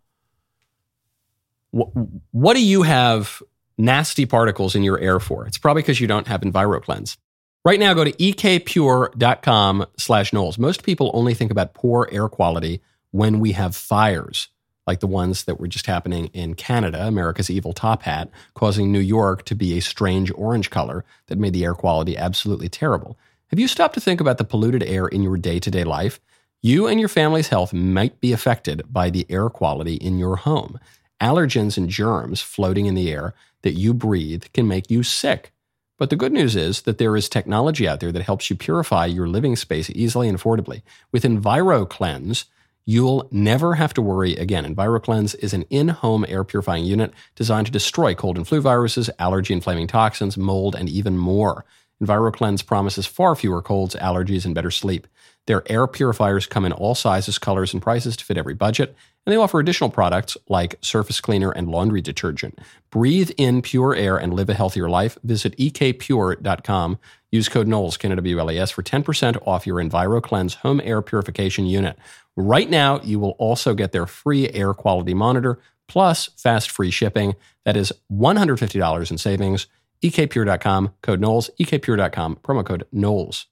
wh- 1.71 1.95
what 2.31 2.55
do 2.55 2.65
you 2.65 2.81
have 2.81 3.41
nasty 3.77 4.25
particles 4.25 4.75
in 4.75 4.83
your 4.83 4.99
air 4.99 5.19
for? 5.19 5.45
It's 5.45 5.57
probably 5.57 5.81
because 5.81 5.99
you 5.99 6.07
don't 6.07 6.27
have 6.27 6.41
EnviroKlenz. 6.41 7.17
Right 7.65 7.79
now, 7.79 7.93
go 7.93 8.05
to 8.05 8.13
ekpure.com 8.13 9.85
slash 9.97 10.31
Knowles. 10.31 10.57
Most 10.57 10.83
people 10.83 11.11
only 11.13 11.33
think 11.33 11.51
about 11.51 11.73
poor 11.73 12.07
air 12.11 12.29
quality 12.29 12.81
when 13.11 13.39
we 13.39 13.51
have 13.53 13.75
fires, 13.75 14.47
like 14.85 15.01
the 15.01 15.07
ones 15.07 15.43
that 15.43 15.59
were 15.59 15.67
just 15.67 15.85
happening 15.85 16.27
in 16.27 16.53
Canada, 16.53 17.05
America's 17.07 17.49
evil 17.49 17.73
top 17.73 18.03
hat, 18.03 18.29
causing 18.53 18.91
New 18.91 18.99
York 18.99 19.43
to 19.45 19.55
be 19.55 19.77
a 19.77 19.81
strange 19.81 20.31
orange 20.35 20.69
color 20.69 21.03
that 21.27 21.37
made 21.37 21.53
the 21.53 21.65
air 21.65 21.73
quality 21.73 22.17
absolutely 22.17 22.69
terrible. 22.69 23.17
Have 23.47 23.59
you 23.59 23.67
stopped 23.67 23.95
to 23.95 24.01
think 24.01 24.21
about 24.21 24.37
the 24.37 24.43
polluted 24.43 24.83
air 24.83 25.07
in 25.07 25.21
your 25.21 25.37
day 25.37 25.59
to 25.59 25.71
day 25.71 25.83
life? 25.83 26.19
You 26.61 26.87
and 26.87 26.99
your 26.99 27.09
family's 27.09 27.49
health 27.49 27.71
might 27.71 28.19
be 28.19 28.33
affected 28.33 28.81
by 28.91 29.09
the 29.09 29.25
air 29.29 29.49
quality 29.49 29.95
in 29.95 30.17
your 30.17 30.37
home. 30.37 30.79
Allergens 31.21 31.77
and 31.77 31.89
germs 31.89 32.41
floating 32.41 32.85
in 32.85 32.95
the 32.95 33.11
air 33.11 33.33
that 33.63 33.73
you 33.73 33.93
breathe 33.93 34.45
can 34.53 34.67
make 34.67 34.91
you 34.91 35.03
sick. 35.03 35.51
But 35.97 36.11
the 36.11 36.15
good 36.15 36.31
news 36.31 36.55
is 36.55 36.83
that 36.83 36.99
there 36.99 37.17
is 37.17 37.27
technology 37.27 37.87
out 37.87 37.99
there 37.99 38.11
that 38.11 38.21
helps 38.21 38.49
you 38.49 38.55
purify 38.55 39.07
your 39.07 39.27
living 39.27 39.55
space 39.55 39.89
easily 39.89 40.29
and 40.29 40.37
affordably. 40.37 40.83
With 41.11 41.23
EnviroKlenz, 41.23 42.45
you'll 42.85 43.27
never 43.31 43.75
have 43.75 43.95
to 43.95 44.01
worry 44.01 44.35
again. 44.35 44.75
EnviroKlenz 44.75 45.35
is 45.39 45.53
an 45.53 45.63
in-home 45.71 46.23
air 46.27 46.43
purifying 46.43 46.85
unit 46.85 47.13
designed 47.35 47.65
to 47.65 47.71
destroy 47.71 48.13
cold 48.13 48.37
and 48.37 48.47
flu 48.47 48.61
viruses, 48.61 49.09
allergy 49.17 49.53
inflaming 49.53 49.87
toxins, 49.87 50.37
mold, 50.37 50.75
and 50.75 50.87
even 50.87 51.17
more. 51.17 51.65
EnviroKlenz 52.03 52.65
promises 52.65 53.05
far 53.05 53.35
fewer 53.35 53.61
colds, 53.61 53.95
allergies, 53.95 54.45
and 54.45 54.53
better 54.53 54.71
sleep. 54.71 55.07
Their 55.47 55.63
air 55.71 55.87
purifiers 55.87 56.45
come 56.45 56.65
in 56.65 56.73
all 56.73 56.93
sizes, 56.93 57.37
colors, 57.39 57.73
and 57.73 57.81
prices 57.81 58.17
to 58.17 58.25
fit 58.25 58.37
every 58.37 58.53
budget, 58.53 58.95
and 59.25 59.33
they 59.33 59.37
offer 59.37 59.59
additional 59.59 59.89
products 59.89 60.37
like 60.49 60.77
surface 60.81 61.21
cleaner 61.21 61.51
and 61.51 61.69
laundry 61.69 62.01
detergent. 62.01 62.59
Breathe 62.91 63.31
in 63.37 63.61
pure 63.61 63.95
air 63.95 64.17
and 64.17 64.33
live 64.33 64.49
a 64.49 64.53
healthier 64.53 64.89
life. 64.89 65.17
Visit 65.23 65.57
ekpure.com. 65.57 66.99
Use 67.31 67.49
code 67.49 67.67
Knowles, 67.67 67.97
K-N-W-L-E-S, 67.97 68.71
for 68.71 68.83
10% 68.83 69.45
off 69.45 69.67
your 69.67 69.77
EnviroKlenz 69.77 70.55
home 70.55 70.81
air 70.83 71.01
purification 71.01 71.65
unit. 71.65 71.97
Right 72.35 72.69
now, 72.69 73.01
you 73.01 73.19
will 73.19 73.31
also 73.31 73.73
get 73.73 73.91
their 73.91 74.05
free 74.05 74.49
air 74.51 74.73
quality 74.73 75.13
monitor 75.13 75.59
plus 75.87 76.29
fast 76.37 76.69
free 76.69 76.91
shipping. 76.91 77.35
That 77.65 77.77
is 77.77 77.91
$150 78.11 79.11
in 79.11 79.17
savings. 79.17 79.67
ekpure.com, 80.03 80.93
code 81.01 81.19
Knowles, 81.19 81.49
ekpure.com, 81.59 82.39
promo 82.43 82.65
code 82.65 82.85
Knowles. 82.91 83.47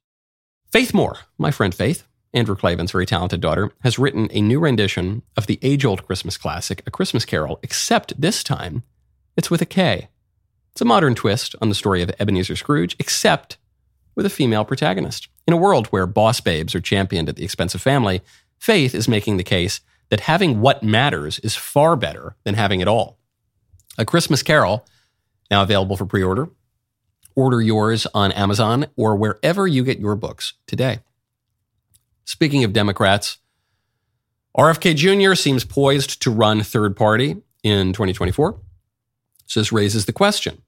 Faith 0.72 0.94
Moore, 0.94 1.20
my 1.38 1.52
friend 1.52 1.74
Faith, 1.74 2.06
Andrew 2.34 2.56
Klavan's 2.56 2.92
very 2.92 3.06
talented 3.06 3.40
daughter, 3.40 3.72
has 3.82 3.98
written 3.98 4.28
a 4.32 4.42
new 4.42 4.60
rendition 4.60 5.22
of 5.38 5.48
the 5.48 5.58
age 5.62 5.86
old 5.86 6.06
Christmas 6.06 6.38
classic, 6.38 6.84
A 6.86 6.92
Christmas 6.92 7.24
Carol, 7.24 7.60
except 7.64 8.20
this 8.20 8.44
time 8.44 8.84
it's 9.38 9.50
with 9.50 9.62
a 9.62 9.66
K. 9.66 10.10
It's 10.74 10.82
a 10.82 10.86
modern 10.86 11.16
twist 11.16 11.56
on 11.62 11.70
the 11.70 11.76
story 11.76 12.02
of 12.02 12.12
Ebenezer 12.20 12.58
Scrooge, 12.58 12.96
except 13.00 13.58
with 14.16 14.26
a 14.26 14.30
female 14.30 14.66
protagonist. 14.66 15.30
In 15.48 15.54
a 15.54 15.58
world 15.58 15.88
where 15.88 16.06
boss 16.06 16.42
babes 16.42 16.76
are 16.76 16.82
championed 16.82 17.30
at 17.30 17.38
the 17.38 17.44
expense 17.46 17.74
of 17.74 17.82
family, 17.82 18.22
Faith 18.60 18.96
is 18.96 19.08
making 19.08 19.38
the 19.38 19.44
case 19.44 19.80
that 20.10 20.22
having 20.22 20.60
what 20.60 20.84
matters 20.84 21.40
is 21.40 21.56
far 21.56 21.96
better 21.96 22.36
than 22.44 22.56
having 22.56 22.80
it 22.80 22.88
all. 22.88 23.18
A 23.98 24.06
Christmas 24.06 24.44
Karol, 24.44 24.86
now 25.50 25.64
available 25.64 25.98
for 25.98 26.06
pre 26.06 26.24
order, 26.24 26.50
Order 27.36 27.62
yours 27.62 28.08
on 28.14 28.32
Amazon 28.32 28.88
or 28.96 29.18
wherever 29.18 29.68
you 29.68 29.84
get 29.84 30.00
your 30.00 30.16
books 30.16 30.54
today. 30.68 31.00
Speaking 32.24 32.64
of 32.64 32.72
Democrats, 32.72 33.40
RFK 34.58 34.96
Jr. 34.96 35.36
seems 35.36 35.66
poised 35.66 36.22
to 36.22 36.32
run 36.32 36.64
third 36.64 36.96
party 36.96 37.36
in 37.62 37.92
2024. 37.92 38.58
So 39.48 39.60
this 39.60 39.74
raises 39.74 40.06
the 40.06 40.14
question 40.14 40.62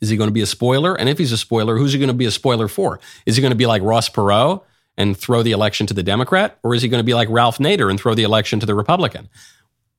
Is 0.00 0.08
he 0.08 0.16
going 0.16 0.28
to 0.28 0.34
be 0.34 0.40
a 0.40 0.46
spoiler? 0.46 0.98
And 0.98 1.10
if 1.10 1.18
he's 1.18 1.32
a 1.32 1.38
spoiler, 1.38 1.76
who's 1.76 1.92
he 1.92 1.98
going 1.98 2.08
to 2.08 2.14
be 2.14 2.24
a 2.24 2.30
spoiler 2.30 2.68
for? 2.68 2.98
Is 3.26 3.36
he 3.36 3.42
going 3.42 3.52
to 3.52 3.56
be 3.56 3.66
like 3.66 3.82
Ross 3.82 4.08
Perot 4.08 4.62
and 4.96 5.14
throw 5.14 5.42
the 5.42 5.52
election 5.52 5.86
to 5.88 5.94
the 5.94 6.02
Democrat? 6.02 6.58
Or 6.62 6.74
is 6.74 6.80
he 6.80 6.88
going 6.88 7.00
to 7.00 7.04
be 7.04 7.14
like 7.14 7.28
Ralph 7.28 7.58
Nader 7.58 7.90
and 7.90 8.00
throw 8.00 8.14
the 8.14 8.22
election 8.22 8.60
to 8.60 8.66
the 8.66 8.74
Republican? 8.74 9.28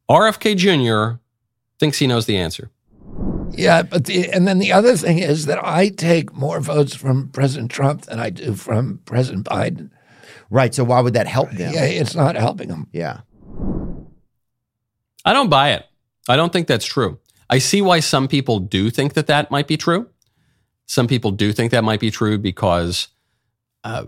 RFK 0.09 0.57
Jr. 0.57 1.19
thinks 1.77 1.99
he 1.99 2.07
knows 2.07 2.25
the 2.25 2.37
answer. 2.37 2.71
Yeah, 3.51 3.83
but 3.83 4.05
the, 4.05 4.29
and 4.29 4.47
then 4.47 4.59
the 4.59 4.71
other 4.71 4.95
thing 4.95 5.19
is 5.19 5.45
that 5.45 5.63
I 5.63 5.89
take 5.89 6.33
more 6.33 6.59
votes 6.59 6.95
from 6.95 7.29
President 7.29 7.71
Trump 7.71 8.03
than 8.03 8.19
I 8.19 8.29
do 8.29 8.53
from 8.53 8.99
President 9.05 9.45
Biden. 9.45 9.89
Right. 10.49 10.73
So 10.73 10.83
why 10.83 11.01
would 11.01 11.13
that 11.13 11.27
help 11.27 11.51
them? 11.51 11.73
Yeah, 11.73 11.83
it's 11.83 12.15
not 12.15 12.35
helping 12.35 12.69
them. 12.69 12.87
Yeah. 12.91 13.21
I 15.25 15.33
don't 15.33 15.49
buy 15.49 15.71
it. 15.71 15.85
I 16.29 16.35
don't 16.35 16.53
think 16.53 16.67
that's 16.67 16.85
true. 16.85 17.19
I 17.49 17.59
see 17.59 17.81
why 17.81 17.99
some 17.99 18.27
people 18.27 18.59
do 18.59 18.89
think 18.89 19.13
that 19.13 19.27
that 19.27 19.51
might 19.51 19.67
be 19.67 19.77
true. 19.77 20.09
Some 20.85 21.07
people 21.07 21.31
do 21.31 21.51
think 21.51 21.71
that 21.71 21.83
might 21.83 21.99
be 21.99 22.11
true 22.11 22.37
because 22.37 23.09
uh, 23.83 24.05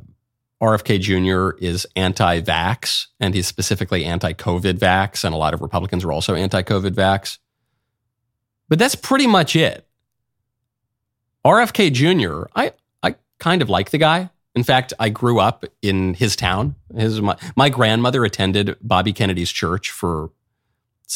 RFK 0.62 1.00
Jr. 1.00 1.58
is 1.64 1.88
anti 1.96 2.42
vax 2.42 3.08
and 3.20 3.34
he's 3.34 3.48
specifically 3.48 4.06
anti 4.06 4.34
COVID 4.34 4.78
vax, 4.80 5.24
and 5.24 5.34
a 5.34 5.38
lot 5.38 5.54
of 5.54 5.62
Republicans 5.62 6.04
are 6.04 6.12
also 6.12 6.36
anti 6.36 6.62
COVID 6.64 6.92
vax. 6.92 7.38
But 8.70 8.80
that's 8.80 8.96
pretty 8.96 9.28
much 9.28 9.56
it. 9.56 9.86
RFK 11.46 11.92
Jr., 11.92 12.50
I, 12.56 12.74
I 13.04 13.16
kind 13.40 13.62
of 13.62 13.70
like 13.70 13.90
the 13.90 13.98
guy. 13.98 14.30
In 14.56 14.64
fact, 14.64 14.94
I 15.00 15.10
grew 15.10 15.40
up 15.40 15.66
in 15.82 16.14
his 16.14 16.36
town. 16.36 16.76
His, 16.96 17.22
my, 17.22 17.38
my 17.56 17.70
grandmother 17.70 18.24
attended 18.26 18.78
Bobby 18.82 19.14
Kennedy's 19.14 19.52
church 19.52 19.92
for 19.92 20.32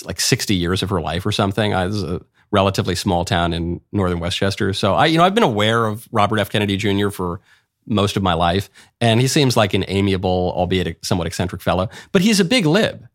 like 0.05 0.19
60 0.19 0.55
years 0.55 0.81
of 0.81 0.89
her 0.89 1.01
life 1.01 1.25
or 1.25 1.31
something. 1.31 1.73
I, 1.73 1.85
is 1.85 2.03
a 2.03 2.21
relatively 2.51 2.95
small 2.95 3.25
town 3.25 3.51
in 3.53 3.81
northern 3.91 4.19
Westchester. 4.19 4.73
So 4.73 4.93
I, 4.93 5.07
you 5.07 5.17
know, 5.17 5.23
I've 5.23 5.35
been 5.35 5.43
aware 5.43 5.85
of 5.85 6.07
Robert 6.11 6.39
F. 6.39 6.49
Kennedy 6.49 6.77
Jr. 6.77 7.09
for 7.09 7.41
most 7.85 8.15
of 8.15 8.23
my 8.23 8.33
life, 8.33 8.69
and 9.01 9.19
he 9.19 9.27
seems 9.27 9.57
like 9.57 9.73
an 9.73 9.83
amiable, 9.87 10.53
albeit 10.55 11.03
somewhat 11.03 11.27
eccentric 11.27 11.61
fellow. 11.61 11.89
But 12.11 12.21
he's 12.21 12.39
a 12.39 12.45
big 12.45 12.65
lib. 12.65 13.07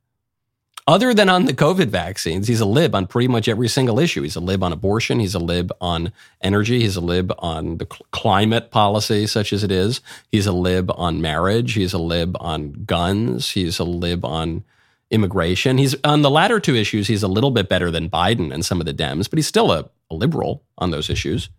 Other 0.89 1.13
than 1.13 1.29
on 1.29 1.45
the 1.45 1.53
COVID 1.53 1.89
vaccines, 1.89 2.49
he's 2.49 2.63
a 2.63 2.65
lib 2.65 2.95
on 2.95 3.07
pretty 3.07 3.29
much 3.29 3.47
every 3.47 3.69
single 3.69 3.99
issue. 3.99 4.23
He's 4.23 4.37
a 4.37 4.41
lib 4.41 4.63
on 4.63 4.73
abortion. 4.73 5.21
He's 5.21 5.35
a 5.35 5.39
lib 5.39 5.71
on 5.83 6.13
energy. 6.41 6.81
He's 6.81 6.97
a 6.97 7.03
lib 7.03 7.31
on 7.41 7.77
the 7.77 7.85
cl- 7.85 8.07
climate 8.11 8.71
policy, 8.71 9.27
such 9.27 9.53
as 9.53 9.63
it 9.63 9.71
is. 9.71 10.01
He's 10.33 10.47
a 10.47 10.53
lib 10.53 10.91
on 10.95 11.21
marriage. 11.21 11.75
He's 11.75 11.93
a 11.93 11.99
lib 11.99 12.39
on 12.41 12.73
guns. 12.87 13.51
He's 13.51 13.79
a 13.79 13.85
lib 13.85 14.25
on 14.25 14.65
immigration. 15.11 15.77
He's 15.77 15.95
on 16.05 16.23
the 16.23 16.31
latter 16.31 16.59
two 16.59 16.75
issues. 16.75 17.07
He's 17.07 17.23
a 17.23 17.29
little 17.29 17.51
bit 17.51 17.69
better 17.69 17.91
than 17.91 18.09
Biden 18.09 18.51
and 18.51 18.65
some 18.65 18.81
of 18.81 18.87
the 18.87 18.95
Dems, 18.95 19.29
but 19.29 19.37
he's 19.37 19.47
still 19.47 19.71
a, 19.71 19.91
a 20.11 20.15
liberal 20.15 20.63
on 20.79 20.91
those 20.91 21.11
issues. 21.11 21.51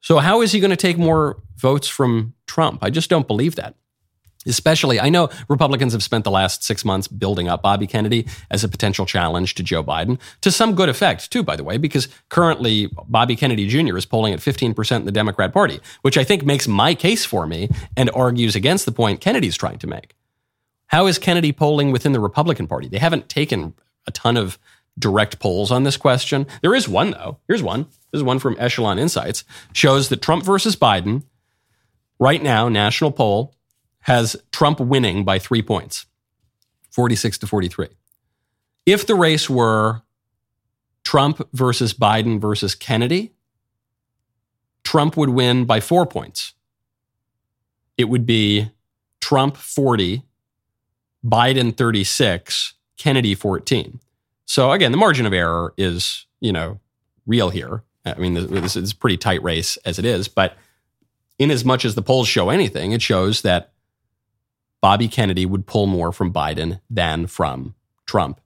So 0.00 0.20
how 0.20 0.40
is 0.40 0.52
he 0.52 0.60
going 0.60 0.70
to 0.70 0.76
take 0.76 0.96
more 0.96 1.36
votes 1.58 1.86
from 1.86 2.32
Trump? 2.46 2.78
I 2.82 2.88
just 2.88 3.10
don't 3.10 3.28
believe 3.28 3.56
that. 3.56 3.74
Especially, 4.46 4.98
I 4.98 5.08
know 5.08 5.28
Republicans 5.48 5.92
have 5.92 6.02
spent 6.02 6.24
the 6.24 6.30
last 6.30 6.64
six 6.64 6.84
months 6.84 7.08
building 7.08 7.48
up 7.48 7.62
Bobby 7.62 7.86
Kennedy 7.86 8.26
as 8.50 8.64
a 8.64 8.68
potential 8.68 9.06
challenge 9.06 9.54
to 9.54 9.62
Joe 9.62 9.84
Biden, 9.84 10.18
to 10.40 10.50
some 10.50 10.74
good 10.74 10.88
effect, 10.88 11.30
too, 11.30 11.42
by 11.42 11.56
the 11.56 11.64
way, 11.64 11.78
because 11.78 12.08
currently 12.28 12.90
Bobby 13.08 13.36
Kennedy 13.36 13.66
Jr. 13.68 13.96
is 13.96 14.06
polling 14.06 14.32
at 14.32 14.40
15% 14.40 14.96
in 14.96 15.04
the 15.04 15.12
Democrat 15.12 15.52
Party, 15.52 15.80
which 16.02 16.18
I 16.18 16.24
think 16.24 16.44
makes 16.44 16.66
my 16.66 16.94
case 16.94 17.24
for 17.24 17.46
me 17.46 17.68
and 17.96 18.10
argues 18.14 18.56
against 18.56 18.84
the 18.84 18.92
point 18.92 19.20
Kennedy's 19.20 19.56
trying 19.56 19.78
to 19.78 19.86
make. 19.86 20.14
How 20.86 21.06
is 21.06 21.18
Kennedy 21.18 21.52
polling 21.52 21.90
within 21.90 22.12
the 22.12 22.20
Republican 22.20 22.66
Party? 22.66 22.88
They 22.88 22.98
haven't 22.98 23.28
taken 23.28 23.74
a 24.06 24.10
ton 24.10 24.36
of 24.36 24.58
direct 24.98 25.38
polls 25.38 25.70
on 25.70 25.84
this 25.84 25.96
question. 25.96 26.46
There 26.60 26.74
is 26.74 26.88
one, 26.88 27.12
though. 27.12 27.38
Here's 27.48 27.62
one. 27.62 27.84
This 28.10 28.18
is 28.18 28.22
one 28.22 28.38
from 28.38 28.56
Echelon 28.58 28.98
Insights. 28.98 29.44
Shows 29.72 30.10
that 30.10 30.20
Trump 30.20 30.44
versus 30.44 30.76
Biden, 30.76 31.22
right 32.18 32.42
now, 32.42 32.68
national 32.68 33.12
poll, 33.12 33.54
has 34.02 34.36
Trump 34.52 34.80
winning 34.80 35.24
by 35.24 35.38
three 35.38 35.62
points 35.62 36.06
46 36.90 37.38
to 37.38 37.46
43. 37.46 37.88
If 38.84 39.06
the 39.06 39.14
race 39.14 39.48
were 39.48 40.02
Trump 41.04 41.46
versus 41.52 41.94
Biden 41.94 42.40
versus 42.40 42.74
Kennedy, 42.74 43.32
Trump 44.84 45.16
would 45.16 45.30
win 45.30 45.64
by 45.64 45.80
four 45.80 46.06
points. 46.06 46.54
It 47.96 48.08
would 48.08 48.26
be 48.26 48.70
Trump 49.20 49.56
40, 49.56 50.22
Biden 51.24 51.76
36, 51.76 52.74
Kennedy 52.96 53.34
14. 53.34 54.00
So 54.44 54.72
again, 54.72 54.90
the 54.90 54.98
margin 54.98 55.26
of 55.26 55.32
error 55.32 55.72
is, 55.76 56.26
you 56.40 56.52
know, 56.52 56.80
real 57.26 57.50
here. 57.50 57.84
I 58.04 58.14
mean, 58.14 58.34
this 58.34 58.76
is 58.76 58.92
a 58.92 58.96
pretty 58.96 59.16
tight 59.16 59.42
race 59.42 59.76
as 59.84 59.98
it 59.98 60.04
is, 60.04 60.26
but 60.26 60.56
in 61.38 61.50
as 61.50 61.64
much 61.64 61.84
as 61.84 61.94
the 61.94 62.02
polls 62.02 62.28
show 62.28 62.50
anything, 62.50 62.92
it 62.92 63.00
shows 63.00 63.42
that 63.42 63.71
Bobby 64.82 65.08
Kennedy 65.08 65.46
would 65.46 65.66
pull 65.66 65.86
more 65.86 66.12
from 66.12 66.32
Biden 66.32 66.80
than 66.90 67.26
from 67.26 67.74
Trump. 68.04 68.40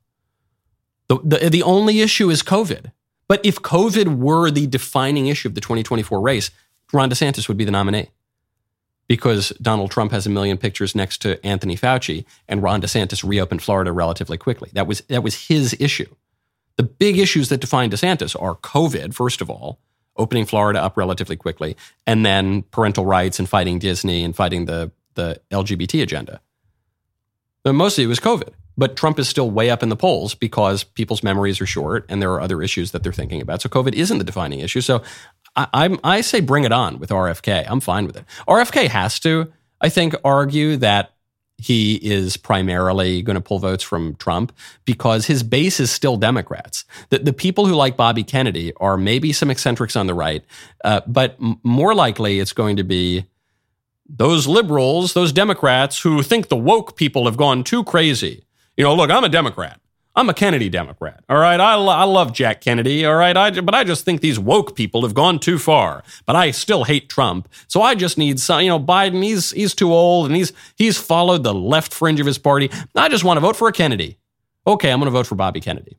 The, 1.08 1.18
the, 1.24 1.50
the 1.50 1.62
only 1.62 2.00
issue 2.00 2.30
is 2.30 2.42
COVID. 2.42 2.92
But 3.28 3.44
if 3.44 3.60
COVID 3.62 4.18
were 4.18 4.50
the 4.50 4.66
defining 4.66 5.26
issue 5.26 5.48
of 5.48 5.54
the 5.54 5.60
2024 5.60 6.20
race, 6.20 6.50
Ron 6.92 7.10
DeSantis 7.10 7.48
would 7.48 7.56
be 7.56 7.64
the 7.64 7.72
nominee 7.72 8.10
because 9.08 9.50
Donald 9.62 9.90
Trump 9.90 10.12
has 10.12 10.26
a 10.26 10.30
million 10.30 10.58
pictures 10.58 10.94
next 10.94 11.18
to 11.22 11.44
Anthony 11.44 11.76
Fauci 11.76 12.24
and 12.48 12.62
Ron 12.62 12.82
DeSantis 12.82 13.26
reopened 13.26 13.62
Florida 13.62 13.92
relatively 13.92 14.36
quickly. 14.36 14.70
That 14.74 14.86
was, 14.86 15.00
that 15.02 15.22
was 15.22 15.46
his 15.48 15.76
issue. 15.80 16.14
The 16.76 16.82
big 16.82 17.18
issues 17.18 17.48
that 17.48 17.60
define 17.60 17.90
DeSantis 17.90 18.40
are 18.40 18.56
COVID, 18.56 19.14
first 19.14 19.40
of 19.40 19.48
all, 19.48 19.80
opening 20.16 20.44
Florida 20.44 20.82
up 20.82 20.96
relatively 20.96 21.36
quickly, 21.36 21.76
and 22.06 22.24
then 22.24 22.62
parental 22.62 23.06
rights 23.06 23.38
and 23.38 23.48
fighting 23.48 23.78
Disney 23.78 24.24
and 24.24 24.34
fighting 24.34 24.66
the, 24.66 24.90
the 25.16 25.40
LGBT 25.50 26.02
agenda. 26.02 26.40
But 27.62 27.74
mostly 27.74 28.04
it 28.04 28.06
was 28.06 28.20
COVID. 28.20 28.54
But 28.78 28.94
Trump 28.94 29.18
is 29.18 29.28
still 29.28 29.50
way 29.50 29.70
up 29.70 29.82
in 29.82 29.88
the 29.88 29.96
polls 29.96 30.34
because 30.34 30.84
people's 30.84 31.22
memories 31.22 31.60
are 31.60 31.66
short 31.66 32.06
and 32.08 32.22
there 32.22 32.30
are 32.32 32.40
other 32.40 32.62
issues 32.62 32.92
that 32.92 33.02
they're 33.02 33.12
thinking 33.12 33.40
about. 33.40 33.62
So 33.62 33.68
COVID 33.68 33.94
isn't 33.94 34.18
the 34.18 34.24
defining 34.24 34.60
issue. 34.60 34.80
So 34.80 35.02
I, 35.56 35.66
I'm, 35.72 35.98
I 36.04 36.20
say 36.20 36.40
bring 36.40 36.64
it 36.64 36.72
on 36.72 36.98
with 36.98 37.10
RFK. 37.10 37.66
I'm 37.68 37.80
fine 37.80 38.06
with 38.06 38.16
it. 38.16 38.24
RFK 38.46 38.88
has 38.88 39.18
to, 39.20 39.52
I 39.80 39.88
think, 39.88 40.14
argue 40.24 40.76
that 40.76 41.12
he 41.58 41.94
is 41.96 42.36
primarily 42.36 43.22
going 43.22 43.34
to 43.34 43.40
pull 43.40 43.58
votes 43.58 43.82
from 43.82 44.14
Trump 44.16 44.52
because 44.84 45.26
his 45.26 45.42
base 45.42 45.80
is 45.80 45.90
still 45.90 46.16
Democrats. 46.16 46.84
The, 47.08 47.18
the 47.18 47.32
people 47.32 47.66
who 47.66 47.74
like 47.74 47.96
Bobby 47.96 48.22
Kennedy 48.22 48.74
are 48.74 48.96
maybe 48.96 49.32
some 49.32 49.50
eccentrics 49.50 49.96
on 49.96 50.06
the 50.06 50.14
right, 50.14 50.44
uh, 50.84 51.00
but 51.06 51.36
m- 51.42 51.58
more 51.62 51.94
likely 51.94 52.40
it's 52.40 52.52
going 52.52 52.76
to 52.76 52.84
be 52.84 53.24
those 54.08 54.46
liberals, 54.46 55.14
those 55.14 55.32
Democrats 55.32 56.00
who 56.00 56.22
think 56.22 56.48
the 56.48 56.56
woke 56.56 56.96
people 56.96 57.26
have 57.26 57.36
gone 57.36 57.64
too 57.64 57.84
crazy. 57.84 58.44
You 58.76 58.84
know, 58.84 58.94
look, 58.94 59.10
I'm 59.10 59.24
a 59.24 59.28
Democrat. 59.28 59.80
I'm 60.14 60.30
a 60.30 60.34
Kennedy 60.34 60.70
Democrat. 60.70 61.22
All 61.28 61.36
right. 61.36 61.60
I, 61.60 61.74
lo- 61.74 61.92
I 61.92 62.04
love 62.04 62.32
Jack 62.32 62.62
Kennedy. 62.62 63.04
All 63.04 63.16
right. 63.16 63.36
I, 63.36 63.50
but 63.60 63.74
I 63.74 63.84
just 63.84 64.04
think 64.06 64.22
these 64.22 64.38
woke 64.38 64.74
people 64.74 65.02
have 65.02 65.12
gone 65.12 65.38
too 65.38 65.58
far. 65.58 66.02
But 66.24 66.36
I 66.36 66.52
still 66.52 66.84
hate 66.84 67.10
Trump. 67.10 67.48
So 67.68 67.82
I 67.82 67.94
just 67.94 68.16
need 68.16 68.40
some, 68.40 68.62
you 68.62 68.70
know, 68.70 68.80
Biden, 68.80 69.22
he's, 69.22 69.50
he's 69.50 69.74
too 69.74 69.92
old 69.92 70.26
and 70.26 70.34
he's, 70.34 70.54
he's 70.76 70.96
followed 70.96 71.42
the 71.42 71.52
left 71.52 71.92
fringe 71.92 72.18
of 72.18 72.26
his 72.26 72.38
party. 72.38 72.70
I 72.94 73.10
just 73.10 73.24
want 73.24 73.36
to 73.36 73.42
vote 73.42 73.56
for 73.56 73.68
a 73.68 73.72
Kennedy. 73.72 74.16
Okay. 74.66 74.90
I'm 74.90 75.00
going 75.00 75.06
to 75.06 75.10
vote 75.10 75.26
for 75.26 75.34
Bobby 75.34 75.60
Kennedy. 75.60 75.98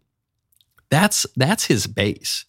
That's, 0.89 1.28
that's 1.36 1.65
his 1.65 1.86
base. 1.86 2.46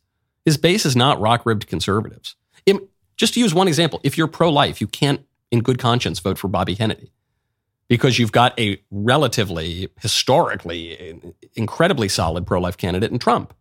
His 0.47 0.57
base 0.57 0.87
is 0.87 0.97
not 0.97 1.21
rock 1.21 1.44
ribbed 1.44 1.66
conservatives. 1.66 2.35
Im- 2.64 2.88
just 3.18 3.35
to 3.35 3.40
use 3.40 3.53
one 3.53 3.68
example, 3.68 4.01
if 4.05 4.16
you're 4.16 4.27
pro 4.27 4.49
life, 4.49 4.81
you 4.81 4.87
can't, 4.87 5.21
in 5.50 5.61
good 5.61 5.78
conscience, 5.78 6.18
vote 6.18 6.38
for 6.38 6.48
Bobby 6.48 6.74
Kennedy 6.74 7.12
because 7.88 8.18
you've 8.18 8.32
got 8.32 8.58
a 8.61 8.80
relatively, 8.90 9.88
historically, 10.00 11.20
incredibly 11.54 12.08
solid 12.08 12.46
pro 12.46 12.61
life 12.61 12.76
candidate 12.76 13.11
in 13.11 13.18
Trump. 13.18 13.54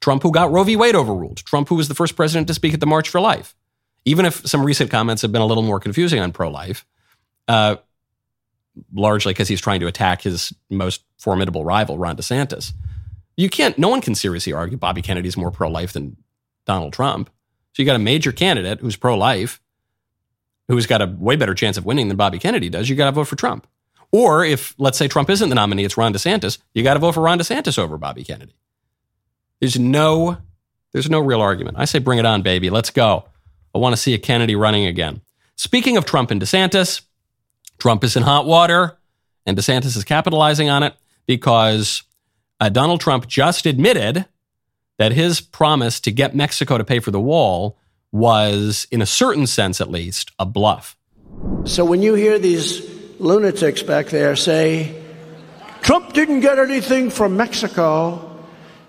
Trump, 0.00 0.22
who 0.22 0.30
got 0.30 0.50
Roe 0.50 0.64
v. 0.64 0.76
Wade 0.76 0.94
overruled. 0.94 1.38
Trump, 1.38 1.68
who 1.68 1.76
was 1.76 1.88
the 1.88 1.94
first 1.94 2.16
president 2.16 2.48
to 2.48 2.54
speak 2.54 2.74
at 2.74 2.80
the 2.80 2.86
March 2.86 3.08
for 3.08 3.20
Life. 3.20 3.54
Even 4.04 4.26
if 4.26 4.46
some 4.46 4.64
recent 4.64 4.90
comments 4.90 5.22
have 5.22 5.32
been 5.32 5.42
a 5.42 5.46
little 5.46 5.62
more 5.62 5.80
confusing 5.80 6.20
on 6.20 6.32
pro 6.32 6.50
life, 6.50 6.84
uh, 7.48 7.76
largely 8.92 9.32
because 9.32 9.48
he's 9.48 9.60
trying 9.60 9.80
to 9.80 9.86
attack 9.86 10.22
his 10.22 10.52
most 10.70 11.02
formidable 11.18 11.64
rival, 11.64 11.98
Ron 11.98 12.16
DeSantis. 12.16 12.72
You 13.36 13.48
can't, 13.48 13.78
no 13.78 13.88
one 13.88 14.00
can 14.00 14.14
seriously 14.14 14.52
argue 14.52 14.76
Bobby 14.76 15.02
Kennedy's 15.02 15.36
more 15.36 15.50
pro 15.50 15.68
life 15.68 15.92
than 15.92 16.16
Donald 16.66 16.92
Trump. 16.92 17.30
So 17.72 17.82
you 17.82 17.86
got 17.86 17.96
a 17.96 18.00
major 18.00 18.32
candidate 18.32 18.80
who's 18.80 18.96
pro 18.96 19.16
life 19.16 19.60
who's 20.68 20.86
got 20.86 21.02
a 21.02 21.06
way 21.06 21.36
better 21.36 21.54
chance 21.54 21.76
of 21.76 21.84
winning 21.84 22.08
than 22.08 22.16
Bobby 22.16 22.38
Kennedy 22.38 22.68
does, 22.68 22.88
you 22.88 22.96
got 22.96 23.06
to 23.06 23.12
vote 23.12 23.28
for 23.28 23.36
Trump. 23.36 23.66
Or 24.12 24.44
if, 24.44 24.74
let's 24.78 24.98
say, 24.98 25.08
Trump 25.08 25.30
isn't 25.30 25.48
the 25.48 25.54
nominee, 25.54 25.84
it's 25.84 25.96
Ron 25.96 26.12
DeSantis, 26.12 26.58
you 26.74 26.82
got 26.82 26.94
to 26.94 27.00
vote 27.00 27.12
for 27.12 27.22
Ron 27.22 27.38
DeSantis 27.38 27.78
over 27.78 27.98
Bobby 27.98 28.24
Kennedy. 28.24 28.54
There's 29.60 29.78
no, 29.78 30.38
there's 30.92 31.10
no 31.10 31.20
real 31.20 31.40
argument. 31.40 31.76
I 31.78 31.84
say 31.84 31.98
bring 31.98 32.18
it 32.18 32.26
on, 32.26 32.42
baby. 32.42 32.70
Let's 32.70 32.90
go. 32.90 33.28
I 33.74 33.78
want 33.78 33.94
to 33.94 34.00
see 34.00 34.14
a 34.14 34.18
Kennedy 34.18 34.54
running 34.54 34.86
again. 34.86 35.20
Speaking 35.56 35.96
of 35.96 36.04
Trump 36.04 36.30
and 36.30 36.40
DeSantis, 36.40 37.02
Trump 37.78 38.04
is 38.04 38.16
in 38.16 38.22
hot 38.22 38.46
water, 38.46 38.96
and 39.44 39.56
DeSantis 39.56 39.96
is 39.96 40.04
capitalizing 40.04 40.68
on 40.68 40.82
it 40.82 40.94
because 41.26 42.02
uh, 42.60 42.68
Donald 42.68 43.00
Trump 43.00 43.26
just 43.26 43.66
admitted 43.66 44.26
that 44.98 45.12
his 45.12 45.40
promise 45.40 46.00
to 46.00 46.10
get 46.10 46.34
Mexico 46.34 46.78
to 46.78 46.84
pay 46.84 47.00
for 47.00 47.10
the 47.10 47.20
wall 47.20 47.78
was, 48.12 48.86
in 48.90 49.02
a 49.02 49.06
certain 49.06 49.46
sense 49.46 49.80
at 49.80 49.90
least, 49.90 50.30
a 50.38 50.46
bluff. 50.46 50.96
So 51.64 51.84
when 51.84 52.02
you 52.02 52.14
hear 52.14 52.38
these 52.38 52.88
lunatics 53.18 53.82
back 53.82 54.06
there 54.06 54.36
say, 54.36 55.02
Trump 55.82 56.12
didn't 56.12 56.40
get 56.40 56.58
anything 56.58 57.10
from 57.10 57.36
Mexico, 57.36 58.22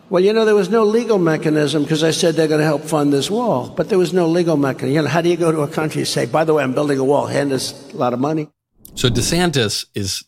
well, 0.09 0.23
you 0.23 0.31
know, 0.31 0.45
there 0.45 0.55
was 0.55 0.69
no 0.69 0.83
legal 0.83 1.17
mechanism 1.17 1.83
because 1.83 2.03
I 2.03 2.11
said 2.11 2.35
they're 2.35 2.47
going 2.47 2.61
to 2.61 2.65
help 2.65 2.83
fund 2.83 3.11
this 3.11 3.29
wall, 3.29 3.69
but 3.69 3.89
there 3.89 3.97
was 3.97 4.13
no 4.13 4.27
legal 4.27 4.55
mechanism. 4.55 4.95
You 4.95 5.01
know, 5.01 5.07
how 5.09 5.21
do 5.21 5.29
you 5.29 5.35
go 5.35 5.51
to 5.51 5.61
a 5.61 5.67
country 5.67 6.01
and 6.01 6.07
say, 6.07 6.25
by 6.25 6.45
the 6.45 6.53
way, 6.53 6.63
I'm 6.63 6.73
building 6.73 6.97
a 6.97 7.03
wall, 7.03 7.27
hand 7.27 7.51
us 7.51 7.91
a 7.93 7.97
lot 7.97 8.13
of 8.13 8.19
money? 8.19 8.49
So 8.95 9.09
DeSantis 9.09 9.85
is 9.93 10.23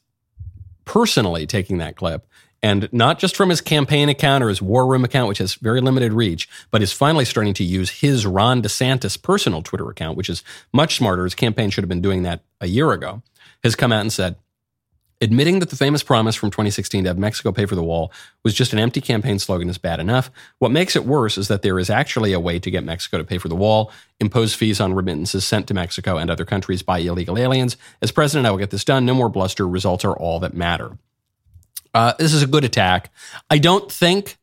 personally 0.84 1.47
taking 1.47 1.78
that 1.78 1.95
clip 1.95 2.28
and 2.62 2.89
not 2.91 3.19
just 3.19 3.36
from 3.36 3.50
his 3.50 3.62
campaign 3.62 4.10
account 4.10 4.43
or 4.43 4.50
his 4.50 4.62
war 4.62 4.86
room 4.86 5.04
account, 5.04 5.28
which 5.28 5.38
has 5.38 5.56
very 5.56 5.82
limited 5.82 6.13
reach, 6.13 6.50
but 6.72 6.82
is 6.82 6.91
finally 6.91 7.26
starting 7.26 7.54
to 7.56 7.63
use 7.63 7.89
his 8.02 8.26
Ron 8.26 8.62
DeSantis 8.62 9.22
personal 9.22 9.62
Twitter 9.62 9.89
account, 9.89 10.17
which 10.17 10.30
is 10.30 10.43
much 10.74 10.98
smarter. 10.98 11.24
His 11.24 11.36
campaign 11.36 11.69
should 11.69 11.84
have 11.84 11.89
been 11.89 12.02
doing 12.02 12.24
that 12.24 12.41
a 12.60 12.67
year 12.67 12.91
ago. 12.91 13.22
Has 13.63 13.76
come 13.76 13.91
out 13.91 14.02
and 14.02 14.13
said, 14.13 14.38
admitting 15.22 15.60
that 15.60 15.69
the 15.69 15.76
famous 15.76 16.02
promise 16.02 16.36
from 16.36 16.50
2016 16.50 17.04
to 17.04 17.10
have 17.10 17.17
Mexico 17.17 17.52
pay 17.52 17.65
for 17.65 17.76
the 17.76 17.84
wall 17.84 18.12
was 18.43 18.54
just 18.54 18.72
an 18.72 18.80
empty 18.80 19.02
campaign 19.02 19.38
slogan 19.38 19.69
is 19.69 19.78
bad 19.78 20.00
enough. 20.00 20.32
What 20.60 20.72
makes 20.72 20.95
it 20.95 21.06
worse 21.06 21.38
is 21.38 21.50
that 21.50 21.62
there 21.62 21.78
is 21.78 21.89
actually 21.89 22.32
a 22.32 22.39
way 22.39 22.60
to 22.60 22.72
get 22.72 22.84
Mexico 22.84 23.17
to 23.17 23.26
pay 23.26 23.38
for 23.38 23.50
the 23.50 23.56
wall, 23.56 23.91
impose 24.19 24.54
fees 24.54 24.80
on 24.80 24.93
remittances 24.93 25.45
sent 25.45 25.67
to 25.67 25.74
Mexico 25.74 26.17
and 26.17 26.32
other 26.32 26.45
countries 26.45 26.82
by 26.82 27.00
illegal 27.00 27.38
aliens. 27.38 27.76
As 28.02 28.12
president, 28.12 28.48
I 28.48 28.52
will 28.52 28.58
get 28.58 28.69
this 28.69 28.86
done. 28.86 29.06
No 29.06 29.13
more 29.13 29.30
bluster. 29.30 29.67
Results 29.67 30.06
are 30.06 30.15
all 30.15 30.39
that 30.39 30.54
matter. 30.54 30.98
Uh, 31.93 32.13
this 32.19 32.34
is 32.34 32.43
a 32.43 32.47
good 32.47 32.63
attack. 32.63 33.12
I 33.49 33.58
don't 33.58 33.91
think 33.91 34.38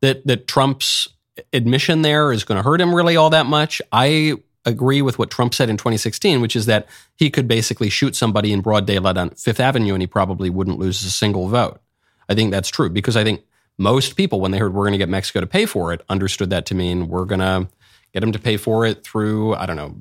that 0.00 0.26
that 0.26 0.46
Trump's 0.48 1.08
admission 1.52 2.02
there 2.02 2.32
is 2.32 2.44
going 2.44 2.56
to 2.56 2.62
hurt 2.62 2.80
him 2.80 2.94
really 2.94 3.16
all 3.16 3.30
that 3.30 3.46
much. 3.46 3.80
I 3.90 4.34
agree 4.64 5.02
with 5.02 5.18
what 5.18 5.30
Trump 5.30 5.54
said 5.54 5.70
in 5.70 5.76
2016, 5.76 6.40
which 6.40 6.54
is 6.54 6.66
that 6.66 6.86
he 7.16 7.30
could 7.30 7.48
basically 7.48 7.88
shoot 7.88 8.14
somebody 8.14 8.52
in 8.52 8.60
broad 8.60 8.86
daylight 8.86 9.16
on 9.16 9.30
Fifth 9.30 9.60
Avenue 9.60 9.94
and 9.94 10.02
he 10.02 10.06
probably 10.06 10.50
wouldn't 10.50 10.78
lose 10.78 11.04
a 11.04 11.10
single 11.10 11.48
vote. 11.48 11.80
I 12.28 12.34
think 12.34 12.50
that's 12.50 12.68
true 12.68 12.88
because 12.88 13.16
I 13.16 13.24
think 13.24 13.42
most 13.78 14.16
people, 14.16 14.40
when 14.40 14.50
they 14.50 14.58
heard 14.58 14.74
we're 14.74 14.84
going 14.84 14.92
to 14.92 14.98
get 14.98 15.08
Mexico 15.08 15.40
to 15.40 15.46
pay 15.46 15.66
for 15.66 15.92
it, 15.92 16.02
understood 16.08 16.50
that 16.50 16.66
to 16.66 16.74
mean 16.74 17.08
we're 17.08 17.24
going 17.24 17.40
to 17.40 17.68
get 18.12 18.20
them 18.20 18.32
to 18.32 18.38
pay 18.38 18.56
for 18.56 18.86
it 18.86 19.02
through, 19.02 19.54
I 19.54 19.66
don't 19.66 19.76
know, 19.76 19.96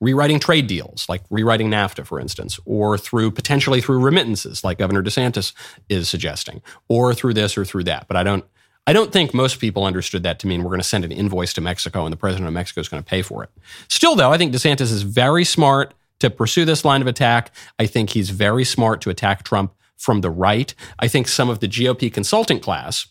rewriting 0.00 0.38
trade 0.38 0.66
deals, 0.66 1.08
like 1.08 1.22
rewriting 1.30 1.70
NAFTA, 1.70 2.06
for 2.06 2.20
instance, 2.20 2.58
or 2.64 2.98
through 2.98 3.30
potentially 3.30 3.80
through 3.80 4.00
remittances, 4.00 4.62
like 4.64 4.78
Governor 4.78 5.02
DeSantis 5.02 5.52
is 5.88 6.08
suggesting, 6.08 6.62
or 6.88 7.14
through 7.14 7.34
this 7.34 7.56
or 7.56 7.64
through 7.64 7.84
that. 7.84 8.06
But 8.08 8.16
I 8.16 8.22
don't. 8.22 8.44
I 8.86 8.94
don't 8.94 9.12
think 9.12 9.34
most 9.34 9.60
people 9.60 9.84
understood 9.84 10.22
that 10.22 10.38
to 10.40 10.46
mean 10.46 10.64
we're 10.64 10.70
going 10.70 10.80
to 10.80 10.88
send 10.88 11.04
an 11.04 11.12
invoice 11.12 11.52
to 11.52 11.60
Mexico 11.60 12.06
and 12.06 12.12
the 12.12 12.16
president 12.16 12.48
of 12.48 12.54
Mexico 12.54 12.80
is 12.80 12.88
going 12.88 13.02
to 13.02 13.08
pay 13.08 13.22
for 13.22 13.44
it. 13.44 13.50
Still, 13.88 14.16
though, 14.16 14.32
I 14.32 14.38
think 14.38 14.52
DeSantis 14.52 14.90
is 14.90 15.02
very 15.02 15.44
smart 15.44 15.94
to 16.20 16.30
pursue 16.30 16.64
this 16.64 16.84
line 16.84 17.02
of 17.02 17.06
attack. 17.06 17.54
I 17.78 17.86
think 17.86 18.10
he's 18.10 18.30
very 18.30 18.64
smart 18.64 19.00
to 19.02 19.10
attack 19.10 19.44
Trump 19.44 19.74
from 19.96 20.22
the 20.22 20.30
right. 20.30 20.74
I 20.98 21.08
think 21.08 21.28
some 21.28 21.50
of 21.50 21.60
the 21.60 21.68
GOP 21.68 22.12
consultant 22.12 22.62
class 22.62 23.06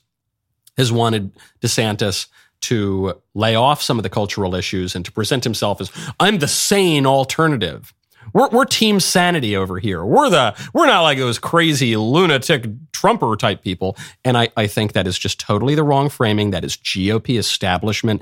has 0.76 0.92
wanted 0.92 1.32
DeSantis 1.62 2.28
to 2.62 3.22
lay 3.34 3.56
off 3.56 3.82
some 3.82 3.98
of 3.98 4.04
the 4.04 4.10
cultural 4.10 4.56
issues 4.56 4.96
and 4.96 5.06
to 5.06 5.12
present 5.12 5.44
himself 5.44 5.80
as 5.82 5.92
I'm 6.20 6.40
the 6.40 6.48
sane 6.48 7.06
alternative. 7.06 7.94
We're, 8.34 8.50
we're 8.50 8.66
team 8.66 9.00
sanity 9.00 9.56
over 9.56 9.80
here. 9.80 10.04
We're 10.04 10.30
the 10.30 10.56
we're 10.74 10.86
not 10.86 11.02
like 11.02 11.18
those 11.18 11.40
crazy 11.40 11.96
lunatic 11.96 12.68
Trumper 12.92 13.36
type 13.36 13.64
people. 13.64 13.98
And 14.24 14.38
I, 14.38 14.50
I 14.56 14.68
think 14.68 14.94
that 14.94 15.08
is 15.08 15.18
just 15.18 15.40
totally 15.40 15.76
the 15.76 15.84
wrong 15.84 16.10
framing. 16.10 16.52
That 16.52 16.64
is 16.64 16.78
GOP 16.78 17.38
establishment 17.38 18.22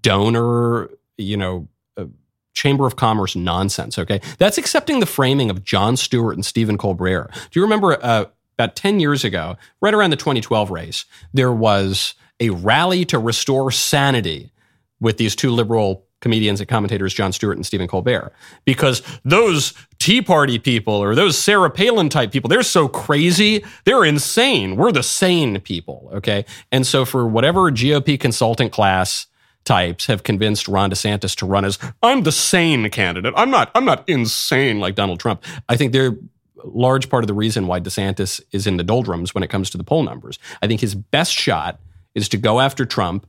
donor, 0.00 0.90
you 1.16 1.36
know, 1.36 1.68
uh, 1.96 2.06
Chamber 2.52 2.86
of 2.86 2.96
Commerce 2.96 3.34
nonsense. 3.34 3.98
Okay, 3.98 4.20
that's 4.38 4.58
accepting 4.58 5.00
the 5.00 5.06
framing 5.06 5.50
of 5.50 5.64
Jon 5.64 5.96
Stewart 5.96 6.36
and 6.36 6.44
Stephen 6.44 6.78
Colbert. 6.78 7.30
Do 7.50 7.58
you 7.58 7.62
remember 7.62 7.98
uh, 8.04 8.26
about 8.56 8.76
ten 8.76 9.00
years 9.00 9.24
ago, 9.24 9.56
right 9.80 9.94
around 9.94 10.10
the 10.10 10.16
2012 10.16 10.70
race, 10.70 11.04
there 11.32 11.52
was 11.52 12.14
a 12.40 12.50
rally 12.50 13.04
to 13.06 13.18
restore 13.18 13.70
sanity 13.70 14.52
with 15.00 15.16
these 15.16 15.36
two 15.36 15.50
liberal 15.50 16.04
comedians 16.20 16.58
and 16.58 16.68
commentators, 16.68 17.12
Jon 17.12 17.32
Stewart 17.32 17.56
and 17.56 17.66
Stephen 17.66 17.86
Colbert, 17.86 18.32
because 18.64 19.02
those 19.24 19.74
Tea 19.98 20.22
Party 20.22 20.58
people 20.58 20.94
or 20.94 21.14
those 21.14 21.36
Sarah 21.36 21.70
Palin 21.70 22.08
type 22.08 22.32
people, 22.32 22.48
they're 22.48 22.62
so 22.62 22.88
crazy, 22.88 23.62
they're 23.84 24.04
insane. 24.04 24.76
We're 24.76 24.90
the 24.90 25.02
sane 25.02 25.60
people, 25.60 26.10
okay? 26.14 26.46
And 26.72 26.86
so 26.86 27.04
for 27.04 27.26
whatever 27.26 27.70
GOP 27.70 28.18
consultant 28.18 28.72
class 28.72 29.26
types 29.64 30.06
have 30.06 30.22
convinced 30.22 30.66
Ron 30.66 30.90
DeSantis 30.90 31.36
to 31.36 31.46
run 31.46 31.64
as 31.64 31.78
I'm 32.02 32.22
the 32.22 32.32
sane 32.32 32.88
candidate. 32.90 33.34
I'm 33.36 33.50
not 33.50 33.70
I'm 33.74 33.84
not 33.84 34.08
insane 34.08 34.80
like 34.80 34.94
Donald 34.94 35.20
Trump. 35.20 35.42
I 35.68 35.76
think 35.76 35.92
they're 35.92 36.16
large 36.64 37.10
part 37.10 37.22
of 37.22 37.28
the 37.28 37.34
reason 37.34 37.66
why 37.66 37.80
DeSantis 37.80 38.40
is 38.50 38.66
in 38.66 38.78
the 38.78 38.84
doldrums 38.84 39.34
when 39.34 39.42
it 39.42 39.48
comes 39.48 39.68
to 39.70 39.78
the 39.78 39.84
poll 39.84 40.02
numbers. 40.02 40.38
I 40.62 40.66
think 40.66 40.80
his 40.80 40.94
best 40.94 41.32
shot 41.32 41.78
is 42.14 42.28
to 42.30 42.36
go 42.36 42.60
after 42.60 42.84
Trump 42.84 43.26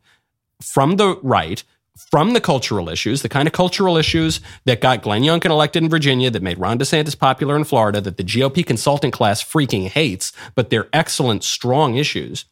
from 0.62 0.98
the 0.98 1.17
right, 1.21 1.63
from 2.12 2.34
the 2.34 2.41
cultural 2.41 2.89
issues, 2.89 3.21
the 3.21 3.30
kind 3.30 3.48
of 3.48 3.54
cultural 3.54 3.98
issues 3.98 4.41
that 4.65 4.82
got 4.82 5.02
Glenn 5.02 5.24
Youngkin 5.24 5.50
elected 5.50 5.84
in 5.84 5.89
Virginia, 5.89 6.30
that 6.30 6.41
made 6.41 6.60
Ron 6.60 6.78
DeSantis 6.78 7.17
popular 7.17 7.56
in 7.56 7.63
Florida, 7.63 8.02
that 8.02 8.17
the 8.17 8.24
GOP 8.24 8.65
consulting 8.65 9.12
class 9.12 9.43
freaking 9.43 9.88
hates, 9.88 10.34
but 10.56 10.69
they're 10.69 10.89
excellent, 10.91 11.43
strong 11.43 11.95
issues. 11.95 12.45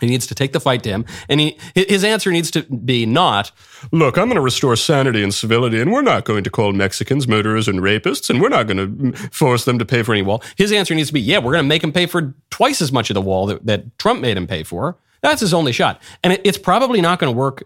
He 0.00 0.06
needs 0.06 0.28
to 0.28 0.34
take 0.34 0.52
the 0.52 0.60
fight 0.60 0.84
to 0.84 0.90
him, 0.90 1.04
and 1.28 1.40
he 1.40 1.58
his 1.74 2.04
answer 2.04 2.30
needs 2.30 2.52
to 2.52 2.62
be 2.62 3.04
not, 3.04 3.50
"Look, 3.90 4.16
I'm 4.16 4.26
going 4.26 4.36
to 4.36 4.40
restore 4.40 4.76
sanity 4.76 5.24
and 5.24 5.34
civility, 5.34 5.80
and 5.80 5.90
we're 5.90 6.02
not 6.02 6.24
going 6.24 6.44
to 6.44 6.50
call 6.50 6.72
Mexicans 6.72 7.26
murderers 7.26 7.66
and 7.66 7.80
rapists, 7.80 8.30
and 8.30 8.40
we're 8.40 8.48
not 8.48 8.68
going 8.68 9.12
to 9.12 9.28
force 9.30 9.64
them 9.64 9.76
to 9.80 9.84
pay 9.84 10.04
for 10.04 10.12
any 10.12 10.22
wall." 10.22 10.40
His 10.56 10.70
answer 10.70 10.94
needs 10.94 11.08
to 11.08 11.14
be, 11.14 11.20
"Yeah, 11.20 11.38
we're 11.38 11.50
going 11.50 11.64
to 11.64 11.68
make 11.68 11.82
them 11.82 11.90
pay 11.90 12.06
for 12.06 12.36
twice 12.50 12.80
as 12.80 12.92
much 12.92 13.10
of 13.10 13.14
the 13.14 13.20
wall 13.20 13.46
that, 13.46 13.66
that 13.66 13.98
Trump 13.98 14.20
made 14.20 14.36
him 14.36 14.46
pay 14.46 14.62
for." 14.62 14.96
That's 15.20 15.40
his 15.40 15.54
only 15.54 15.72
shot, 15.72 16.00
and 16.22 16.32
it, 16.32 16.40
it's 16.44 16.58
probably 16.58 17.00
not 17.00 17.18
going 17.18 17.32
to 17.32 17.36
work 17.36 17.64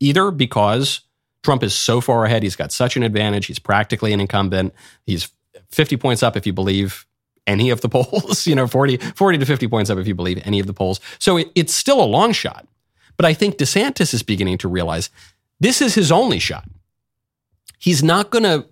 either 0.00 0.30
because 0.30 1.00
Trump 1.42 1.62
is 1.62 1.74
so 1.74 2.00
far 2.00 2.24
ahead. 2.24 2.42
He's 2.42 2.56
got 2.56 2.72
such 2.72 2.96
an 2.96 3.02
advantage. 3.02 3.46
He's 3.46 3.58
practically 3.58 4.12
an 4.12 4.20
incumbent. 4.20 4.74
He's 5.04 5.28
50 5.70 5.96
points 5.96 6.22
up 6.22 6.36
if 6.36 6.46
you 6.46 6.52
believe 6.52 7.06
any 7.46 7.70
of 7.70 7.80
the 7.80 7.88
polls, 7.96 8.46
you 8.46 8.54
know, 8.54 8.66
40, 8.66 8.96
40 8.96 9.38
to 9.38 9.46
50 9.46 9.68
points 9.68 9.90
up 9.90 9.98
if 9.98 10.06
you 10.06 10.14
believe 10.14 10.40
any 10.44 10.60
of 10.60 10.66
the 10.66 10.72
polls. 10.72 11.00
So 11.18 11.36
it, 11.36 11.50
it's 11.54 11.74
still 11.74 12.02
a 12.02 12.04
long 12.04 12.32
shot. 12.32 12.66
But 13.16 13.26
I 13.26 13.32
think 13.32 13.56
DeSantis 13.56 14.12
is 14.12 14.22
beginning 14.22 14.58
to 14.58 14.68
realize 14.68 15.10
this 15.60 15.80
is 15.80 15.94
his 15.94 16.12
only 16.12 16.38
shot. 16.38 16.68
He's 17.78 18.02
not 18.02 18.30
going 18.30 18.42
to 18.42 18.66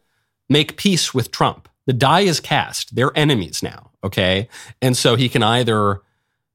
make 0.48 0.76
peace 0.76 1.14
with 1.14 1.30
Trump. 1.30 1.68
The 1.86 1.92
die 1.92 2.20
is 2.20 2.40
cast. 2.40 2.94
They're 2.94 3.16
enemies 3.16 3.62
now, 3.62 3.90
okay? 4.02 4.48
And 4.82 4.96
so 4.96 5.16
he 5.16 5.28
can 5.28 5.42
either 5.42 6.02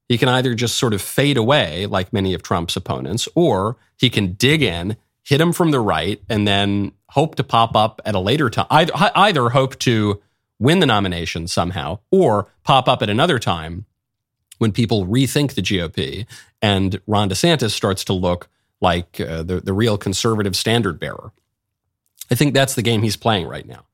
he 0.10 0.18
can 0.18 0.28
either 0.28 0.56
just 0.56 0.78
sort 0.78 0.94
of 0.94 1.02
fade 1.02 1.38
away 1.38 1.86
like 1.86 2.12
many 2.12 2.34
of 2.34 2.42
Trump's 2.42 2.76
opponents 2.76 3.30
or 3.36 3.78
he 3.96 4.10
can 4.10 4.34
dig 4.34 4.64
in, 4.64 4.98
hit 5.24 5.40
him 5.40 5.54
from 5.54 5.72
the 5.72 5.80
right 5.80 6.20
and 6.28 6.48
then 6.48 6.92
hope 7.10 7.36
to 7.36 7.44
pop 7.44 7.76
up 7.76 8.02
at 8.06 8.16
a 8.16 8.20
later 8.20 8.50
time. 8.50 8.66
Either, 8.72 8.92
either 8.96 9.50
hope 9.50 9.78
to 9.80 10.20
win 10.58 10.80
the 10.80 10.86
nomination 10.86 11.48
somehow, 11.48 12.00
or 12.12 12.48
pop 12.64 12.90
up 12.90 13.02
at 13.02 13.10
another 13.10 13.40
time 13.40 13.86
when 14.58 14.72
people 14.72 15.06
rethink 15.06 15.54
the 15.54 15.62
GOP 15.62 16.26
and 16.62 17.00
Ron 17.08 17.30
DeSantis 17.30 17.72
starts 17.72 18.04
to 18.06 18.14
look 18.14 18.50
like 18.82 19.22
uh, 19.22 19.44
the, 19.44 19.62
the 19.62 19.74
real 19.74 19.98
conservative 19.98 20.56
standard 20.56 21.00
bearer. 21.00 21.32
I 22.32 22.36
think 22.36 22.54
that's 22.54 22.76
the 22.76 22.82
game 22.82 23.04
he's 23.04 23.16
playing 23.16 23.48
right 23.48 23.66
now. 23.66 23.86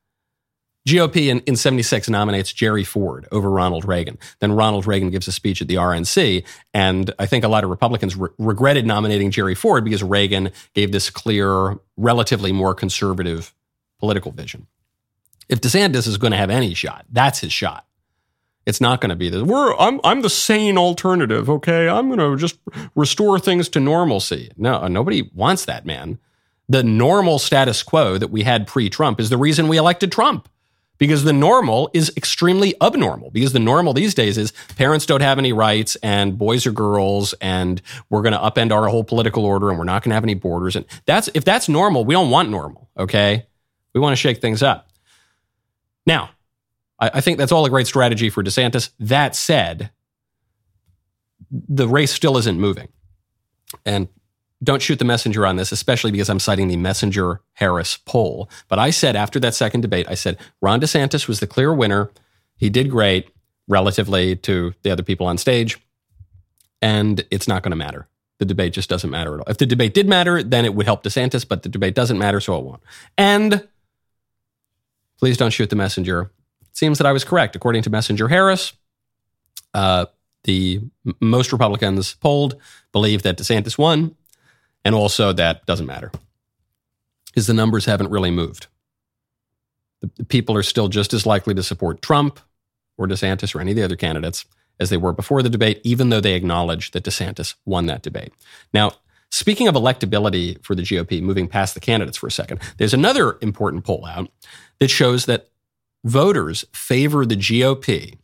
GOP 0.87 1.29
in, 1.29 1.39
in 1.41 1.55
76 1.55 2.09
nominates 2.09 2.53
Jerry 2.53 2.83
Ford 2.83 3.27
over 3.31 3.49
Ronald 3.49 3.85
Reagan. 3.85 4.19
Then 4.39 4.51
Ronald 4.51 4.85
Reagan 4.85 5.09
gives 5.09 5.27
a 5.27 5.31
speech 5.31 5.61
at 5.61 5.67
the 5.67 5.75
RNC. 5.75 6.45
And 6.73 7.11
I 7.17 7.25
think 7.25 7.43
a 7.43 7.47
lot 7.47 7.63
of 7.63 7.71
Republicans 7.71 8.15
re- 8.15 8.29
regretted 8.37 8.85
nominating 8.85 9.31
Jerry 9.31 9.55
Ford 9.55 9.83
because 9.83 10.03
Reagan 10.03 10.51
gave 10.73 10.91
this 10.91 11.09
clear, 11.09 11.79
relatively 11.97 12.51
more 12.51 12.75
conservative 12.75 13.53
political 13.99 14.31
vision. 14.31 14.67
If 15.49 15.61
DeSantis 15.61 16.07
is 16.07 16.17
going 16.17 16.31
to 16.31 16.37
have 16.37 16.49
any 16.49 16.73
shot, 16.73 17.05
that's 17.11 17.39
his 17.39 17.51
shot. 17.51 17.85
It's 18.65 18.81
not 18.81 18.99
going 18.99 19.11
to 19.11 19.15
be 19.15 19.29
the 19.29 19.45
we're 19.45 19.75
I'm 19.75 20.01
I'm 20.03 20.21
the 20.21 20.29
sane 20.29 20.75
alternative, 20.77 21.49
okay? 21.49 21.87
I'm 21.87 22.07
going 22.07 22.19
to 22.19 22.35
just 22.35 22.57
restore 22.95 23.39
things 23.39 23.69
to 23.69 23.79
normalcy. 23.79 24.51
No, 24.57 24.87
nobody 24.87 25.29
wants 25.33 25.65
that, 25.65 25.85
man. 25.85 26.17
The 26.67 26.83
normal 26.83 27.37
status 27.37 27.83
quo 27.83 28.17
that 28.17 28.31
we 28.31 28.41
had 28.41 28.65
pre-Trump 28.65 29.19
is 29.19 29.29
the 29.29 29.37
reason 29.37 29.67
we 29.67 29.77
elected 29.77 30.11
Trump. 30.11 30.49
Because 30.97 31.23
the 31.23 31.33
normal 31.33 31.89
is 31.93 32.11
extremely 32.15 32.73
abnormal. 32.81 33.29
Because 33.31 33.53
the 33.53 33.59
normal 33.59 33.93
these 33.93 34.13
days 34.13 34.37
is 34.37 34.53
parents 34.77 35.05
don't 35.05 35.21
have 35.21 35.37
any 35.37 35.51
rights 35.51 35.95
and 35.97 36.37
boys 36.37 36.65
are 36.65 36.71
girls 36.71 37.33
and 37.41 37.81
we're 38.09 38.21
going 38.21 38.33
to 38.33 38.39
upend 38.39 38.71
our 38.71 38.87
whole 38.87 39.03
political 39.03 39.45
order 39.45 39.69
and 39.69 39.77
we're 39.77 39.83
not 39.83 40.03
going 40.03 40.11
to 40.11 40.15
have 40.15 40.23
any 40.23 40.35
borders. 40.35 40.75
And 40.75 40.85
that's 41.05 41.29
if 41.33 41.43
that's 41.43 41.67
normal, 41.67 42.05
we 42.05 42.13
don't 42.13 42.29
want 42.29 42.49
normal, 42.49 42.89
okay? 42.97 43.45
We 43.93 44.01
want 44.01 44.13
to 44.13 44.17
shake 44.17 44.39
things 44.39 44.63
up. 44.63 44.89
Now, 46.05 46.29
I, 46.99 47.11
I 47.15 47.21
think 47.21 47.37
that's 47.37 47.51
all 47.51 47.65
a 47.65 47.69
great 47.69 47.87
strategy 47.87 48.29
for 48.29 48.43
DeSantis. 48.43 48.91
That 48.99 49.35
said, 49.35 49.91
the 51.51 51.87
race 51.87 52.13
still 52.13 52.37
isn't 52.37 52.59
moving. 52.59 52.87
And 53.85 54.07
don't 54.63 54.81
shoot 54.81 54.99
the 54.99 55.05
messenger 55.05 55.45
on 55.45 55.57
this, 55.57 55.71
especially 55.71 56.11
because 56.11 56.29
I'm 56.29 56.39
citing 56.39 56.67
the 56.67 56.77
Messenger 56.77 57.41
Harris 57.53 57.97
poll. 57.97 58.49
But 58.67 58.79
I 58.79 58.89
said 58.89 59.15
after 59.15 59.39
that 59.41 59.53
second 59.53 59.81
debate, 59.81 60.07
I 60.09 60.15
said 60.15 60.37
Ron 60.61 60.79
DeSantis 60.79 61.27
was 61.27 61.39
the 61.39 61.47
clear 61.47 61.73
winner. 61.73 62.11
He 62.55 62.69
did 62.69 62.89
great 62.89 63.29
relatively 63.67 64.35
to 64.37 64.73
the 64.83 64.91
other 64.91 65.03
people 65.03 65.27
on 65.27 65.37
stage. 65.37 65.77
And 66.81 67.25
it's 67.31 67.47
not 67.47 67.63
going 67.63 67.71
to 67.71 67.77
matter. 67.77 68.07
The 68.37 68.45
debate 68.45 68.73
just 68.73 68.89
doesn't 68.89 69.09
matter 69.09 69.35
at 69.35 69.39
all. 69.39 69.45
If 69.47 69.57
the 69.57 69.65
debate 69.65 69.93
did 69.93 70.07
matter, 70.07 70.43
then 70.43 70.65
it 70.65 70.75
would 70.75 70.85
help 70.85 71.03
DeSantis, 71.03 71.47
but 71.47 71.63
the 71.63 71.69
debate 71.69 71.95
doesn't 71.95 72.17
matter, 72.17 72.39
so 72.39 72.57
it 72.57 72.63
won't. 72.63 72.81
And 73.17 73.67
Please 75.19 75.37
don't 75.37 75.51
shoot 75.51 75.69
the 75.69 75.75
messenger. 75.75 76.31
It 76.61 76.77
seems 76.77 76.97
that 76.97 77.07
I 77.07 77.11
was 77.11 77.23
correct. 77.23 77.55
According 77.55 77.83
to 77.83 77.89
Messenger 77.89 78.27
Harris, 78.27 78.73
uh, 79.73 80.05
the 80.43 80.81
most 81.19 81.51
Republicans 81.51 82.15
polled 82.15 82.55
believe 82.91 83.23
that 83.23 83.37
DeSantis 83.37 83.77
won, 83.77 84.15
and 84.85 84.95
also 84.95 85.33
that 85.33 85.65
doesn't 85.65 85.85
matter 85.85 86.11
because 87.25 87.47
the 87.47 87.53
numbers 87.53 87.85
haven't 87.85 88.11
really 88.11 88.31
moved. 88.31 88.67
The, 89.99 90.09
the 90.15 90.25
people 90.25 90.55
are 90.55 90.63
still 90.63 90.87
just 90.87 91.13
as 91.13 91.25
likely 91.25 91.53
to 91.55 91.63
support 91.63 92.01
Trump 92.01 92.39
or 92.97 93.07
DeSantis 93.07 93.53
or 93.53 93.59
any 93.59 93.71
of 93.71 93.77
the 93.77 93.83
other 93.83 93.97
candidates 93.97 94.45
as 94.79 94.89
they 94.89 94.97
were 94.97 95.11
before 95.11 95.41
the 95.41 95.49
debate, 95.49 95.81
even 95.83 96.09
though 96.09 96.21
they 96.21 96.35
acknowledge 96.35 96.91
that 96.91 97.03
DeSantis 97.03 97.55
won 97.65 97.87
that 97.87 98.01
debate. 98.01 98.31
Now, 98.73 98.93
Speaking 99.35 99.67
of 99.67 99.75
electability 99.75 100.63
for 100.63 100.75
the 100.75 100.81
GOP, 100.81 101.21
moving 101.21 101.49
past 101.49 101.73
the 101.73 101.81
candidates 101.81 102.17
for 102.17 102.27
a 102.27 102.31
second, 102.31 102.61
there's 102.77 102.93
another 102.93 103.37
important 103.41 103.83
poll 103.83 104.05
out 104.05 104.29
that 104.79 104.89
shows 104.89 105.25
that 105.25 105.49
voters 106.05 106.63
favor 106.71 107.25
the 107.25 107.35
GOP 107.35 108.17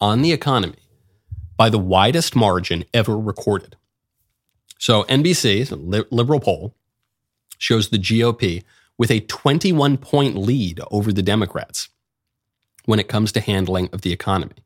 on 0.00 0.22
the 0.22 0.32
economy 0.32 0.78
by 1.56 1.70
the 1.70 1.78
widest 1.78 2.34
margin 2.34 2.84
ever 2.92 3.16
recorded. 3.16 3.76
So 4.78 5.02
NBC, 5.04 6.06
liberal 6.10 6.40
poll, 6.40 6.74
shows 7.58 7.88
the 7.88 7.98
GOP 7.98 8.62
with 8.96 9.10
a 9.10 9.20
21 9.20 9.98
point 9.98 10.36
lead 10.36 10.80
over 10.90 11.12
the 11.12 11.22
Democrats 11.22 11.88
when 12.84 12.98
it 12.98 13.08
comes 13.08 13.32
to 13.32 13.40
handling 13.40 13.88
of 13.92 14.00
the 14.00 14.12
economy. 14.12 14.64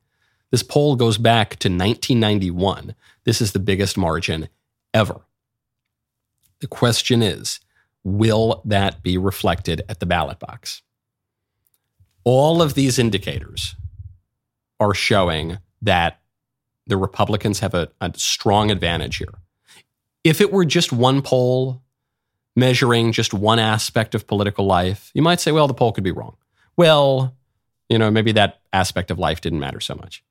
This 0.51 0.63
poll 0.63 0.97
goes 0.97 1.19
back 1.19 1.57
to 1.57 1.69
1991. 1.69 2.95
This 3.25 3.41
is 3.41 3.53
the 3.53 3.59
biggest 3.59 3.97
margin 3.97 4.49
ever. 4.93 5.23
The 6.61 6.67
question 6.67 7.23
is, 7.23 7.59
will 8.05 8.63
that 8.65 9.03
be 9.03 9.17
reflected 9.17 9.83
at 9.89 9.99
the 9.99 10.07
ballot 10.07 10.39
box? 10.39 10.83
All 12.25 12.61
of 12.61 12.75
these 12.75 12.99
indicators 12.99 13.75
are 14.79 14.95
showing 14.95 15.59
that 15.81 16.21
the 16.87 16.97
Republicans 16.97 17.61
have 17.61 17.75
a, 17.75 17.89
a 18.01 18.13
strong 18.17 18.71
advantage 18.71 19.17
here. 19.17 19.35
If 20.25 20.41
it 20.41 20.53
were 20.53 20.65
just 20.65 20.93
one 20.93 21.23
poll 21.23 21.83
measuring 22.55 23.13
just 23.13 23.33
one 23.33 23.59
aspect 23.59 24.15
of 24.15 24.27
political 24.27 24.67
life, 24.67 25.11
you 25.15 25.23
might 25.23 25.41
say, 25.41 25.53
well, 25.53 25.67
the 25.67 25.75
poll 25.75 25.93
could 25.93 26.05
be 26.05 26.11
wrong. 26.11 26.37
Well, 26.77 27.35
you 27.89 27.99
know, 27.99 28.11
maybe 28.11 28.33
that 28.33 28.61
aspect 28.73 29.11
of 29.11 29.19
life 29.19 29.41
didn't 29.41 29.61
matter 29.61 29.81
so 29.81 29.95
much. 29.95 30.23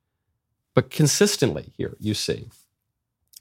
But 0.73 0.89
consistently 0.89 1.73
here, 1.75 1.95
you 1.99 2.13
see 2.13 2.47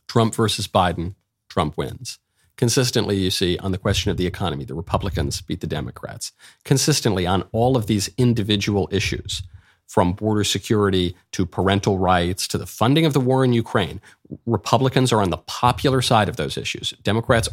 Trump 0.09 0.35
versus 0.35 0.67
Biden, 0.67 1.15
Trump 1.49 1.77
wins. 1.77 2.19
Consistently, 2.57 3.17
you 3.17 3.31
see 3.31 3.57
on 3.59 3.73
the 3.73 3.79
question 3.79 4.11
of 4.11 4.19
the 4.19 4.27
economy, 4.27 4.65
the 4.65 4.75
Republicans 4.75 5.41
beat 5.41 5.61
the 5.61 5.67
Democrats. 5.67 6.33
Consistently 6.65 7.27
on 7.27 7.45
all 7.53 7.77
of 7.77 7.87
these 7.87 8.11
individual 8.19 8.89
issues, 8.93 9.43
from 9.91 10.13
border 10.13 10.45
security 10.45 11.17
to 11.33 11.45
parental 11.45 11.99
rights 11.99 12.47
to 12.47 12.57
the 12.57 12.65
funding 12.65 13.05
of 13.05 13.13
the 13.13 13.19
war 13.19 13.45
in 13.45 13.53
Ukraine, 13.53 14.01
Republicans 14.47 15.13
are 15.13 15.21
on 15.21 15.31
the 15.31 15.37
popular 15.37 16.01
side 16.01 16.29
of 16.29 16.37
those 16.37 16.57
issues. 16.57 16.91
Democrats, 17.03 17.49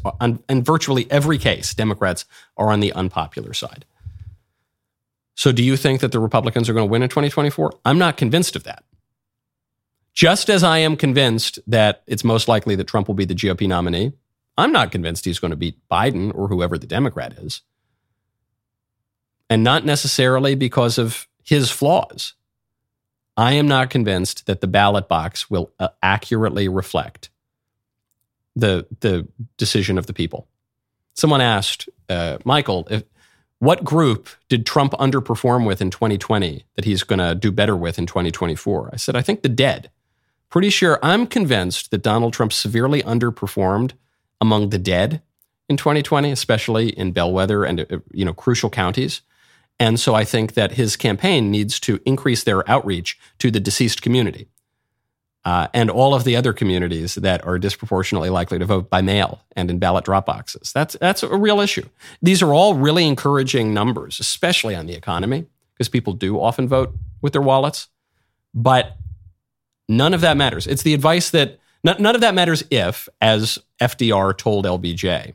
in 0.48 0.64
virtually 0.64 1.10
every 1.10 1.40
case, 1.40 1.74
Democrats 1.74 2.26
are 2.56 2.70
on 2.70 2.80
the 2.80 2.94
unpopular 2.94 3.56
side. 3.56 3.86
So, 5.34 5.52
do 5.52 5.64
you 5.64 5.76
think 5.76 6.00
that 6.02 6.12
the 6.12 6.20
Republicans 6.20 6.70
are 6.70 6.74
going 6.74 6.88
to 6.88 6.92
win 6.92 7.02
in 7.02 7.10
2024? 7.10 7.74
I'm 7.84 7.98
not 7.98 8.18
convinced 8.18 8.56
of 8.56 8.66
that. 8.66 8.84
Just 10.14 10.48
as 10.48 10.64
I 10.64 10.78
am 10.78 10.96
convinced 10.96 11.58
that 11.66 12.04
it's 12.06 12.24
most 12.24 12.48
likely 12.48 12.76
that 12.76 12.86
Trump 12.86 13.08
will 13.08 13.16
be 13.16 13.26
the 13.26 13.34
GOP 13.34 13.68
nominee, 13.68 14.14
I'm 14.60 14.72
not 14.72 14.92
convinced 14.92 15.26
he's 15.26 15.40
going 15.40 15.50
to 15.50 15.58
beat 15.58 15.80
Biden 15.90 16.32
or 16.36 16.50
whoever 16.50 16.78
the 16.78 16.86
Democrat 16.86 17.34
is. 17.34 17.62
And 19.50 19.64
not 19.64 19.86
necessarily 19.86 20.54
because 20.54 21.00
of 21.00 21.28
his 21.48 21.72
flaws. 21.72 22.34
I 23.38 23.54
am 23.54 23.68
not 23.68 23.90
convinced 23.90 24.48
that 24.48 24.62
the 24.62 24.68
ballot 24.68 25.08
box 25.08 25.50
will 25.50 25.72
uh, 25.80 25.90
accurately 26.04 26.68
reflect 26.68 27.30
the 28.56 28.86
the 29.00 29.28
decision 29.58 29.98
of 29.98 30.08
the 30.08 30.14
people. 30.14 30.48
Someone 31.14 31.42
asked 31.42 31.88
uh, 32.10 32.38
Michael 32.44 32.88
if 32.90 33.04
what 33.60 33.84
group 33.84 34.30
did 34.50 34.66
Trump 34.66 34.94
underperform 34.94 35.66
with 35.66 35.82
in 35.82 35.90
2020 35.90 36.66
that 36.76 36.86
he's 36.86 37.04
going 37.04 37.20
to 37.20 37.34
do 37.34 37.52
better 37.52 37.76
with 37.76 37.98
in 37.98 38.06
2024? 38.06 38.92
I 38.94 38.98
said, 38.98 39.16
I 39.16 39.22
think 39.22 39.42
the 39.42 39.50
dead. 39.50 39.90
Pretty 40.50 40.70
sure 40.70 41.00
I'm 41.02 41.26
convinced 41.26 41.90
that 41.92 42.04
Donald 42.04 42.34
Trump 42.34 42.54
severely 42.54 43.02
underperformed 43.02 43.94
among 44.40 44.70
the 44.70 44.78
dead 44.78 45.22
in 45.68 45.76
2020, 45.76 46.32
especially 46.32 46.90
in 46.90 47.12
bellwether 47.12 47.64
and 47.64 47.82
uh, 47.82 48.00
you 48.12 48.26
know 48.26 48.34
crucial 48.34 48.70
counties. 48.70 49.22
And 49.80 50.00
so 50.00 50.16
I 50.16 50.24
think 50.24 50.54
that 50.56 50.74
his 50.74 50.96
campaign 50.96 51.52
needs 51.52 51.80
to 51.82 52.00
increase 52.06 52.44
their 52.44 52.68
outreach 52.70 53.20
to 53.40 53.52
the 53.52 53.60
deceased 53.60 54.02
community 54.02 54.48
uh, 55.48 55.68
and 55.74 55.90
all 55.90 56.14
of 56.14 56.26
the 56.26 56.36
other 56.36 56.52
communities 56.52 57.16
that 57.16 57.46
are 57.46 57.58
disproportionately 57.58 58.30
likely 58.30 58.60
to 58.60 58.66
vote 58.66 58.90
by 58.90 59.02
mail 59.02 59.42
and 59.56 59.70
in 59.70 59.80
ballot 59.80 60.04
drop 60.04 60.26
boxes. 60.26 60.74
That's, 60.74 60.98
that's 61.00 61.24
a 61.24 61.38
real 61.38 61.62
issue. 61.62 61.88
These 62.22 62.42
are 62.42 62.54
all 62.54 62.74
really 62.74 63.08
encouraging 63.08 63.74
numbers, 63.74 64.20
especially 64.20 64.76
on 64.76 64.88
the 64.88 64.94
economy, 64.94 65.46
because 65.74 65.88
people 65.88 66.12
do 66.12 66.38
often 66.38 66.68
vote 66.68 66.94
with 67.22 67.32
their 67.32 67.42
wallets. 67.42 67.88
But 68.54 68.98
none 69.88 70.14
of 70.14 70.20
that 70.20 70.36
matters. 70.36 70.68
It's 70.68 70.84
the 70.84 70.94
advice 70.94 71.30
that 71.30 71.60
none 71.82 72.16
of 72.16 72.20
that 72.20 72.34
matters 72.34 72.64
if, 72.70 73.08
as 73.22 73.58
FDR 73.80 74.38
told 74.38 74.66
LBJ, 74.66 75.34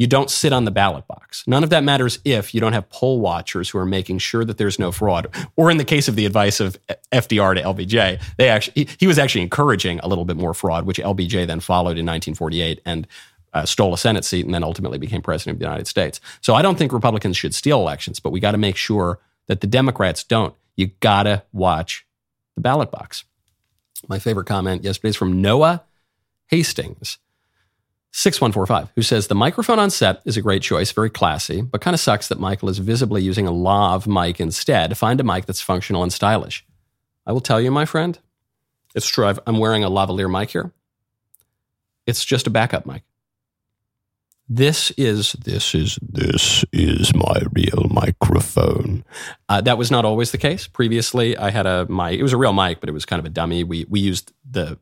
you 0.00 0.06
don't 0.06 0.30
sit 0.30 0.50
on 0.50 0.64
the 0.64 0.70
ballot 0.70 1.06
box. 1.06 1.44
None 1.46 1.62
of 1.62 1.68
that 1.68 1.84
matters 1.84 2.20
if 2.24 2.54
you 2.54 2.60
don't 2.60 2.72
have 2.72 2.88
poll 2.88 3.20
watchers 3.20 3.68
who 3.68 3.76
are 3.76 3.84
making 3.84 4.16
sure 4.16 4.46
that 4.46 4.56
there's 4.56 4.78
no 4.78 4.90
fraud. 4.90 5.28
Or 5.56 5.70
in 5.70 5.76
the 5.76 5.84
case 5.84 6.08
of 6.08 6.16
the 6.16 6.24
advice 6.24 6.58
of 6.58 6.78
FDR 7.12 7.54
to 7.56 7.62
LBJ, 7.62 8.18
they 8.38 8.48
actually 8.48 8.88
he, 8.98 9.06
was 9.06 9.18
actually 9.18 9.42
encouraging 9.42 10.00
a 10.00 10.08
little 10.08 10.24
bit 10.24 10.38
more 10.38 10.54
fraud, 10.54 10.86
which 10.86 10.96
LBJ 10.96 11.46
then 11.46 11.60
followed 11.60 11.98
in 11.98 12.06
1948 12.06 12.80
and 12.86 13.06
uh, 13.52 13.66
stole 13.66 13.92
a 13.92 13.98
Senate 13.98 14.24
seat 14.24 14.46
and 14.46 14.54
then 14.54 14.64
ultimately 14.64 14.96
became 14.96 15.20
president 15.20 15.56
of 15.56 15.58
the 15.58 15.66
United 15.66 15.86
States. 15.86 16.18
So 16.40 16.54
I 16.54 16.62
don't 16.62 16.78
think 16.78 16.94
Republicans 16.94 17.36
should 17.36 17.54
steal 17.54 17.78
elections, 17.78 18.20
but 18.20 18.30
we 18.30 18.40
got 18.40 18.52
to 18.52 18.58
make 18.58 18.76
sure 18.76 19.18
that 19.48 19.60
the 19.60 19.66
Democrats 19.66 20.24
don't. 20.24 20.54
You 20.76 20.92
got 21.00 21.24
to 21.24 21.42
watch 21.52 22.06
the 22.54 22.62
ballot 22.62 22.90
box. 22.90 23.24
My 24.08 24.18
favorite 24.18 24.46
comment 24.46 24.82
yesterday 24.82 25.10
is 25.10 25.16
from 25.16 25.42
Noah 25.42 25.82
Hastings. 26.46 27.18
6145, 28.12 28.92
who 28.96 29.02
says 29.02 29.28
the 29.28 29.34
microphone 29.34 29.78
on 29.78 29.90
set 29.90 30.20
is 30.24 30.36
a 30.36 30.42
great 30.42 30.62
choice, 30.62 30.90
very 30.90 31.10
classy, 31.10 31.62
but 31.62 31.80
kind 31.80 31.94
of 31.94 32.00
sucks 32.00 32.28
that 32.28 32.40
Michael 32.40 32.68
is 32.68 32.78
visibly 32.78 33.22
using 33.22 33.46
a 33.46 33.52
lav 33.52 34.06
mic 34.06 34.40
instead. 34.40 34.96
Find 34.98 35.20
a 35.20 35.24
mic 35.24 35.46
that's 35.46 35.60
functional 35.60 36.02
and 36.02 36.12
stylish. 36.12 36.66
I 37.24 37.32
will 37.32 37.40
tell 37.40 37.60
you, 37.60 37.70
my 37.70 37.84
friend, 37.84 38.18
it's 38.94 39.06
true. 39.06 39.26
i 39.26 39.36
am 39.46 39.58
wearing 39.58 39.84
a 39.84 39.90
lavalier 39.90 40.30
mic 40.30 40.50
here. 40.50 40.72
It's 42.06 42.24
just 42.24 42.48
a 42.48 42.50
backup 42.50 42.84
mic. 42.84 43.02
This 44.52 44.90
is 44.96 45.32
this 45.34 45.76
is 45.76 45.96
this 46.02 46.64
is 46.72 47.14
my 47.14 47.40
real 47.52 47.86
microphone. 47.88 49.04
Uh, 49.48 49.60
that 49.60 49.78
was 49.78 49.92
not 49.92 50.04
always 50.04 50.32
the 50.32 50.38
case. 50.38 50.66
Previously, 50.66 51.36
I 51.36 51.50
had 51.50 51.66
a 51.66 51.86
mic. 51.86 52.18
It 52.18 52.24
was 52.24 52.32
a 52.32 52.36
real 52.36 52.52
mic, 52.52 52.80
but 52.80 52.88
it 52.88 52.92
was 52.92 53.04
kind 53.04 53.20
of 53.20 53.26
a 53.26 53.28
dummy. 53.28 53.62
We 53.62 53.86
we 53.88 54.00
used 54.00 54.32
the 54.50 54.80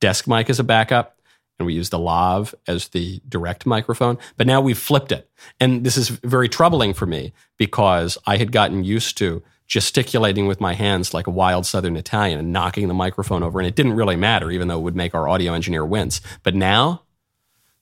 desk 0.00 0.26
mic 0.26 0.48
as 0.48 0.58
a 0.58 0.64
backup 0.64 1.18
and 1.62 1.66
we 1.66 1.74
use 1.74 1.90
the 1.90 1.98
lav 1.98 2.54
as 2.66 2.88
the 2.88 3.22
direct 3.28 3.64
microphone. 3.64 4.18
But 4.36 4.46
now 4.46 4.60
we've 4.60 4.78
flipped 4.78 5.12
it. 5.12 5.30
And 5.60 5.84
this 5.84 5.96
is 5.96 6.08
very 6.08 6.48
troubling 6.48 6.92
for 6.92 7.06
me 7.06 7.32
because 7.56 8.18
I 8.26 8.36
had 8.36 8.52
gotten 8.52 8.84
used 8.84 9.16
to 9.18 9.42
gesticulating 9.68 10.46
with 10.46 10.60
my 10.60 10.74
hands 10.74 11.14
like 11.14 11.26
a 11.26 11.30
wild 11.30 11.64
Southern 11.64 11.96
Italian 11.96 12.38
and 12.38 12.52
knocking 12.52 12.88
the 12.88 12.94
microphone 12.94 13.42
over. 13.42 13.60
And 13.60 13.66
it 13.66 13.76
didn't 13.76 13.94
really 13.94 14.16
matter, 14.16 14.50
even 14.50 14.68
though 14.68 14.78
it 14.78 14.82
would 14.82 14.96
make 14.96 15.14
our 15.14 15.28
audio 15.28 15.54
engineer 15.54 15.86
wince. 15.86 16.20
But 16.42 16.54
now, 16.54 17.02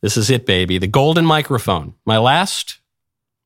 this 0.03 0.17
is 0.17 0.31
it, 0.31 0.47
baby. 0.47 0.79
The 0.79 0.87
golden 0.87 1.25
microphone. 1.25 1.95
My 2.05 2.19
last 2.19 2.79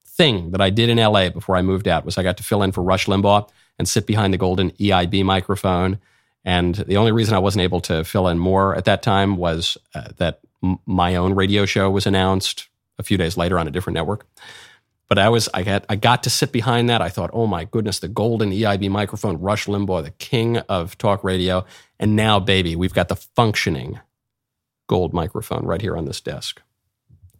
thing 0.05 0.51
that 0.51 0.61
I 0.61 0.71
did 0.71 0.89
in 0.89 0.99
LA 0.99 1.31
before 1.31 1.57
I 1.57 1.63
moved 1.63 1.89
out 1.89 2.05
was 2.05 2.19
I 2.19 2.23
got 2.23 2.37
to 2.37 2.43
fill 2.43 2.63
in 2.63 2.73
for 2.73 2.83
Rush 2.83 3.07
Limbaugh 3.07 3.49
and 3.79 3.89
sit 3.89 4.07
behind 4.07 4.33
the 4.33 4.39
golden 4.39 4.73
EIB 4.73 5.25
microphone 5.25 5.99
and 6.45 6.75
the 6.75 6.97
only 6.97 7.13
reason 7.13 7.35
I 7.35 7.39
wasn't 7.39 7.63
able 7.63 7.81
to 7.83 8.05
fill 8.05 8.29
in 8.29 8.39
more 8.39 8.75
at 8.77 8.85
that 8.85 9.03
time 9.03 9.37
was 9.37 9.79
uh, 9.95 10.09
that 10.19 10.41
m- 10.63 10.79
my 10.87 11.17
own 11.17 11.35
radio 11.35 11.65
show 11.65 11.91
was 11.91 12.07
announced 12.07 12.69
a 12.99 13.03
few 13.03 13.17
days 13.17 13.37
later 13.37 13.59
on 13.59 13.67
a 13.67 13.71
different 13.71 13.95
network. 13.95 14.27
But 15.09 15.19
I 15.19 15.29
was 15.29 15.49
I 15.53 15.63
got 15.63 15.85
I 15.89 15.97
got 15.97 16.23
to 16.25 16.31
sit 16.31 16.53
behind 16.53 16.89
that. 16.89 17.03
I 17.03 17.09
thought, 17.09 17.31
oh 17.33 17.47
my 17.47 17.65
goodness, 17.65 17.99
the 17.99 18.09
golden 18.09 18.51
EIB 18.51 18.91
microphone, 18.91 19.39
Rush 19.39 19.67
Limbaugh, 19.67 20.03
the 20.03 20.11
king 20.11 20.59
of 20.59 20.97
talk 20.99 21.23
radio, 21.23 21.65
and 21.99 22.17
now, 22.17 22.41
baby, 22.41 22.75
we've 22.75 22.95
got 22.95 23.09
the 23.09 23.17
functioning 23.17 24.01
gold 24.87 25.13
microphone 25.13 25.65
right 25.65 25.81
here 25.81 25.97
on 25.97 26.05
this 26.05 26.21
desk. 26.21 26.61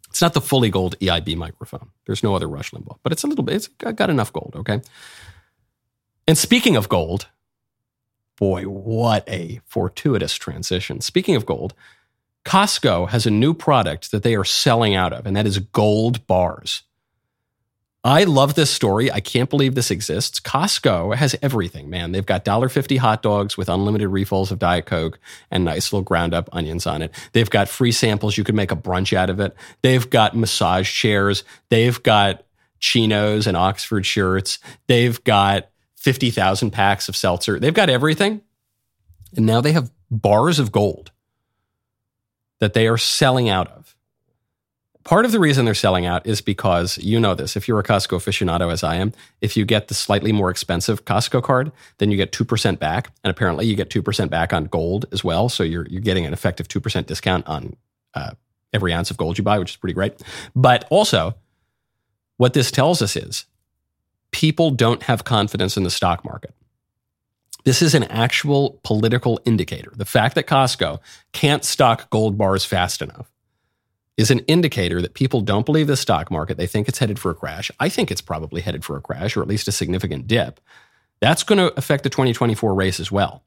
It's 0.09 0.23
not 0.23 0.35
the 0.35 0.41
fully 0.41 0.71
gold 0.71 0.99
EIB 1.01 1.37
microphone. 1.37 1.91
There's 2.07 2.23
no 2.23 2.35
other 2.37 2.49
Rush 2.49 2.71
Limbaugh, 2.71 2.99
but 3.03 3.13
it's 3.13 3.25
a 3.25 3.27
little 3.27 3.45
bit. 3.45 3.57
It's 3.57 3.69
got 3.69 4.11
enough 4.11 4.33
gold. 4.33 4.53
Okay. 4.57 4.81
And 6.29 6.39
speaking 6.39 6.77
of 6.77 6.89
gold, 6.89 7.27
boy, 8.37 8.65
what 8.65 9.29
a 9.29 9.61
fortuitous 9.67 10.35
transition. 10.35 11.01
Speaking 11.01 11.37
of 11.37 11.47
gold, 11.47 11.75
Costco 12.45 13.09
has 13.09 13.27
a 13.27 13.31
new 13.31 13.55
product 13.55 14.11
that 14.11 14.23
they 14.23 14.35
are 14.35 14.45
selling 14.45 14.95
out 14.95 15.13
of, 15.13 15.27
and 15.27 15.37
that 15.37 15.47
is 15.47 15.59
gold 15.59 16.27
bars. 16.27 16.83
I 18.07 18.25
love 18.25 18.55
this 18.55 18.69
story. 18.69 19.11
I 19.11 19.21
can't 19.21 19.49
believe 19.49 19.75
this 19.75 19.91
exists. 19.91 20.39
Costco 20.39 21.15
has 21.15 21.35
everything, 21.41 21.89
man. 21.89 22.13
They've 22.13 22.27
got 22.27 22.45
$1.50 22.45 22.99
hot 22.99 23.23
dogs 23.23 23.57
with 23.57 23.71
unlimited 23.71 24.11
refills 24.11 24.53
of 24.53 24.59
Diet 24.59 24.85
Coke 24.85 25.19
and 25.51 25.65
nice 25.65 25.91
little 25.91 26.05
ground 26.05 26.35
up 26.35 26.51
onions 26.53 26.87
on 26.87 27.01
it. 27.01 27.15
They've 27.33 27.49
got 27.49 27.67
free 27.67 27.93
samples. 27.93 28.37
You 28.37 28.45
could 28.45 28.55
make 28.55 28.71
a 28.71 28.77
brunch 28.77 29.17
out 29.17 29.31
of 29.31 29.41
it. 29.41 29.57
They've 29.81 30.09
got 30.09 30.37
massage 30.37 30.93
chairs. 30.93 31.45
They've 31.71 32.01
got 32.03 32.45
chinos 32.79 33.47
and 33.47 33.57
Oxford 33.57 34.05
shirts. 34.05 34.59
They've 34.87 35.25
got 35.25 35.71
50,000 36.05 36.71
packs 36.71 37.09
of 37.09 37.17
seltzer. 37.17 37.59
They've 37.59 37.73
got 37.73 37.89
everything. 37.89 38.43
And 39.39 39.47
now 39.47 39.63
they 39.63 39.73
have 39.73 39.91
bars 40.11 40.59
of 40.59 40.71
gold 40.71 41.13
that 42.61 42.75
they 42.75 42.87
are 42.87 42.99
selling 42.99 43.49
out 43.49 43.69
of. 43.69 43.97
Part 45.03 45.25
of 45.25 45.33
the 45.33 45.41
reason 45.41 45.65
they're 45.65 45.73
selling 45.73 46.05
out 46.05 46.27
is 46.27 46.43
because 46.43 46.99
you 46.99 47.19
know 47.19 47.35
this. 47.35 47.57
If 47.57 47.67
you're 47.67 47.79
a 47.79 47.83
Costco 47.83 48.19
aficionado, 48.19 48.71
as 48.71 48.85
I 48.85 48.97
am, 48.97 49.15
if 49.41 49.57
you 49.57 49.65
get 49.65 49.89
the 49.89 49.95
slightly 49.95 50.31
more 50.31 50.51
expensive 50.51 51.07
Costco 51.07 51.43
card, 51.43 51.73
then 51.97 52.11
you 52.11 52.19
get 52.19 52.33
2% 52.33 52.79
back. 52.79 53.11
And 53.25 53.31
apparently 53.31 53.65
you 53.65 53.75
get 53.75 53.89
2% 53.89 54.29
back 54.29 54.53
on 54.53 54.67
gold 54.67 55.07
as 55.11 55.25
well. 55.25 55.49
So 55.49 55.63
you're, 55.63 55.87
you're 55.89 56.03
getting 56.03 56.27
an 56.27 56.35
effective 56.35 56.69
2% 56.69 57.07
discount 57.07 57.47
on 57.47 57.77
uh, 58.13 58.33
every 58.75 58.93
ounce 58.93 59.11
of 59.11 59.17
gold 59.17 59.39
you 59.39 59.45
buy, 59.45 59.59
which 59.59 59.71
is 59.71 59.77
pretty 59.77 59.95
great. 59.95 60.23
But 60.55 60.87
also, 60.91 61.35
what 62.37 62.53
this 62.53 62.71
tells 62.71 63.01
us 63.01 63.17
is 63.17 63.47
people 64.35 64.73
don't 64.73 65.05
have 65.05 65.23
confidence 65.23 65.77
in 65.77 65.85
the 65.85 65.91
stock 65.91 66.25
market. 66.25 66.53
This 67.63 67.81
is 67.81 67.95
an 67.95 68.03
actual 68.05 68.81
political 68.83 69.41
indicator. 69.45 69.93
The 69.95 70.05
fact 70.05 70.35
that 70.35 70.49
Costco 70.49 70.99
can't 71.33 71.65
stock 71.65 72.11
gold 72.11 72.37
bars 72.37 72.65
fast 72.65 73.01
enough 73.01 73.31
is 74.17 74.33
an 74.33 74.41
indicator 74.41 75.01
that 75.01 75.15
people 75.15 75.41
don't 75.41 75.65
believe 75.65 75.87
the 75.87 75.97
stock 75.97 76.33
market. 76.33 76.57
They 76.57 76.67
think 76.67 76.89
it's 76.89 76.99
headed 76.99 77.21
for 77.21 77.31
a 77.31 77.35
crash. 77.35 77.71
I 77.79 77.89
think 77.89 78.11
it's 78.11 78.21
probably 78.21 78.61
headed 78.61 78.85
for 78.85 78.97
a 78.97 79.01
crash 79.01 79.37
or 79.37 79.43
at 79.43 79.47
least 79.47 79.69
a 79.69 79.73
significant 79.73 80.27
dip. 80.27 80.61
That's 81.21 81.45
going 81.45 81.59
to 81.59 81.73
affect 81.79 82.03
the 82.03 82.11
2024 82.11 82.75
race 82.75 82.99
as 82.99 83.13
well. 83.13 83.45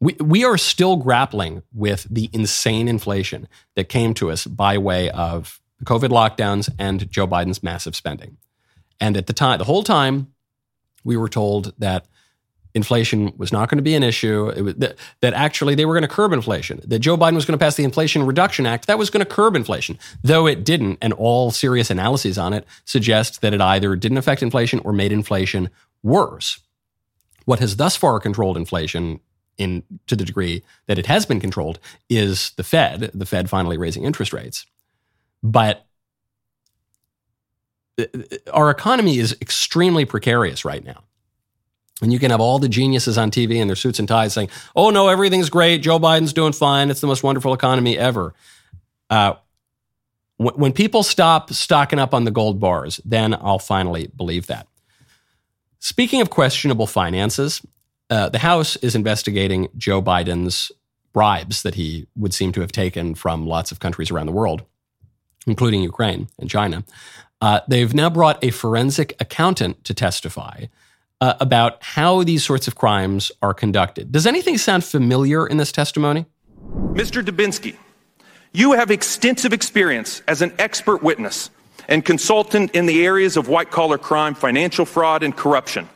We, 0.00 0.14
we 0.14 0.44
are 0.44 0.58
still 0.58 0.96
grappling 0.96 1.62
with 1.72 2.08
the 2.10 2.28
insane 2.32 2.88
inflation 2.88 3.46
that 3.76 3.88
came 3.88 4.14
to 4.14 4.32
us 4.32 4.48
by 4.48 4.78
way 4.78 5.10
of 5.10 5.60
COVID 5.84 6.08
lockdowns 6.08 6.68
and 6.76 7.08
Joe 7.08 7.28
Biden's 7.28 7.62
massive 7.62 7.94
spending. 7.94 8.38
And 9.00 9.16
at 9.16 9.26
the 9.26 9.32
time, 9.32 9.58
the 9.58 9.64
whole 9.64 9.82
time, 9.82 10.32
we 11.04 11.16
were 11.16 11.28
told 11.28 11.74
that 11.78 12.06
inflation 12.74 13.32
was 13.36 13.52
not 13.52 13.68
going 13.68 13.78
to 13.78 13.82
be 13.82 13.94
an 13.94 14.02
issue. 14.02 14.52
Was, 14.64 14.74
that, 14.76 14.96
that, 15.20 15.34
actually 15.34 15.74
they 15.74 15.84
were 15.84 15.94
going 15.94 16.08
to 16.08 16.08
curb 16.08 16.32
inflation. 16.32 16.80
That 16.84 17.00
Joe 17.00 17.16
Biden 17.16 17.34
was 17.34 17.44
going 17.44 17.58
to 17.58 17.62
pass 17.62 17.76
the 17.76 17.84
Inflation 17.84 18.24
Reduction 18.24 18.66
Act 18.66 18.86
that 18.86 18.98
was 18.98 19.10
going 19.10 19.24
to 19.24 19.30
curb 19.30 19.56
inflation, 19.56 19.98
though 20.22 20.46
it 20.46 20.64
didn't. 20.64 20.98
And 21.02 21.12
all 21.12 21.50
serious 21.50 21.90
analyses 21.90 22.38
on 22.38 22.52
it 22.52 22.66
suggest 22.84 23.40
that 23.42 23.54
it 23.54 23.60
either 23.60 23.96
didn't 23.96 24.18
affect 24.18 24.42
inflation 24.42 24.78
or 24.80 24.92
made 24.92 25.12
inflation 25.12 25.70
worse. 26.02 26.60
What 27.44 27.58
has 27.58 27.76
thus 27.76 27.96
far 27.96 28.20
controlled 28.20 28.56
inflation 28.56 29.20
in 29.58 29.82
to 30.06 30.16
the 30.16 30.24
degree 30.24 30.62
that 30.86 30.98
it 30.98 31.06
has 31.06 31.26
been 31.26 31.40
controlled 31.40 31.78
is 32.08 32.52
the 32.52 32.64
Fed. 32.64 33.10
The 33.12 33.26
Fed 33.26 33.50
finally 33.50 33.76
raising 33.76 34.04
interest 34.04 34.32
rates, 34.32 34.64
but 35.42 35.86
our 38.52 38.70
economy 38.70 39.18
is 39.18 39.36
extremely 39.40 40.04
precarious 40.04 40.64
right 40.64 40.84
now. 40.84 41.04
And 42.00 42.12
you 42.12 42.18
can 42.18 42.30
have 42.30 42.40
all 42.40 42.58
the 42.58 42.68
geniuses 42.68 43.16
on 43.16 43.30
TV 43.30 43.56
in 43.56 43.68
their 43.68 43.76
suits 43.76 43.98
and 43.98 44.08
ties 44.08 44.32
saying, 44.32 44.48
oh, 44.74 44.90
no, 44.90 45.08
everything's 45.08 45.50
great. 45.50 45.82
Joe 45.82 46.00
Biden's 46.00 46.32
doing 46.32 46.52
fine. 46.52 46.90
It's 46.90 47.00
the 47.00 47.06
most 47.06 47.22
wonderful 47.22 47.54
economy 47.54 47.96
ever. 47.96 48.34
Uh, 49.08 49.34
when 50.38 50.72
people 50.72 51.04
stop 51.04 51.52
stocking 51.52 52.00
up 52.00 52.12
on 52.12 52.24
the 52.24 52.32
gold 52.32 52.58
bars, 52.58 53.00
then 53.04 53.34
I'll 53.34 53.60
finally 53.60 54.08
believe 54.16 54.48
that. 54.48 54.66
Speaking 55.78 56.20
of 56.20 56.30
questionable 56.30 56.88
finances, 56.88 57.62
uh, 58.10 58.28
the 58.28 58.38
House 58.38 58.76
is 58.76 58.96
investigating 58.96 59.68
Joe 59.76 60.02
Biden's 60.02 60.72
bribes 61.12 61.62
that 61.62 61.74
he 61.74 62.06
would 62.16 62.34
seem 62.34 62.50
to 62.52 62.60
have 62.60 62.72
taken 62.72 63.14
from 63.14 63.46
lots 63.46 63.70
of 63.70 63.78
countries 63.78 64.10
around 64.10 64.26
the 64.26 64.32
world, 64.32 64.62
including 65.46 65.82
Ukraine 65.82 66.28
and 66.38 66.50
China. 66.50 66.84
Uh, 67.42 67.60
they've 67.66 67.92
now 67.92 68.08
brought 68.08 68.42
a 68.42 68.50
forensic 68.50 69.16
accountant 69.18 69.82
to 69.82 69.92
testify 69.92 70.66
uh, 71.20 71.34
about 71.40 71.82
how 71.82 72.22
these 72.22 72.44
sorts 72.44 72.68
of 72.68 72.76
crimes 72.76 73.32
are 73.42 73.52
conducted. 73.52 74.12
Does 74.12 74.28
anything 74.28 74.56
sound 74.56 74.84
familiar 74.84 75.44
in 75.44 75.56
this 75.56 75.72
testimony? 75.72 76.24
Mr. 76.92 77.20
Dubinsky, 77.20 77.76
you 78.52 78.72
have 78.72 78.92
extensive 78.92 79.52
experience 79.52 80.22
as 80.28 80.40
an 80.40 80.52
expert 80.60 81.02
witness 81.02 81.50
and 81.88 82.04
consultant 82.04 82.70
in 82.76 82.86
the 82.86 83.04
areas 83.04 83.36
of 83.36 83.48
white 83.48 83.72
collar 83.72 83.98
crime, 83.98 84.34
financial 84.36 84.84
fraud, 84.84 85.24
and 85.24 85.36
corruption. 85.36 85.88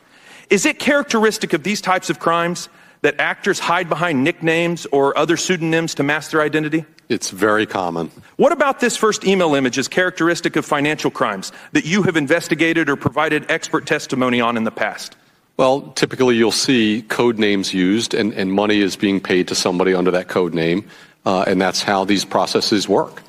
Is 0.49 0.65
it 0.65 0.79
characteristic 0.79 1.53
of 1.53 1.63
these 1.63 1.79
types 1.79 2.09
of 2.09 2.19
crimes 2.19 2.67
that 3.03 3.21
actors 3.21 3.57
hide 3.57 3.87
behind 3.87 4.21
nicknames 4.21 4.85
or 4.87 5.17
other 5.17 5.37
pseudonyms 5.37 5.95
to 5.95 6.03
mask 6.03 6.31
their 6.31 6.41
identity? 6.41 6.85
It's 7.09 7.29
very 7.29 7.65
common. 7.65 8.11
What 8.35 8.51
about 8.51 8.79
this 8.81 8.97
first 8.97 9.25
email 9.25 9.55
image 9.55 9.77
is 9.77 9.87
characteristic 9.87 10.57
of 10.57 10.65
financial 10.65 11.09
crimes 11.09 11.53
that 11.71 11.85
you 11.85 12.03
have 12.03 12.17
investigated 12.17 12.89
or 12.89 12.97
provided 12.97 13.49
expert 13.49 13.85
testimony 13.85 14.41
on 14.41 14.57
in 14.57 14.65
the 14.65 14.71
past? 14.71 15.15
Well, 15.55 15.81
typically 15.95 16.35
you'll 16.35 16.51
see 16.51 17.03
code 17.03 17.39
names 17.39 17.73
used 17.73 18.13
and, 18.13 18.33
and 18.33 18.51
money 18.51 18.81
is 18.81 18.95
being 18.95 19.21
paid 19.21 19.47
to 19.47 19.55
somebody 19.55 19.93
under 19.93 20.11
that 20.11 20.27
code 20.27 20.53
name, 20.53 20.87
uh, 21.25 21.45
and 21.47 21.61
that's 21.61 21.81
how 21.81 22.03
these 22.03 22.25
processes 22.25 22.87
work. 22.89 23.23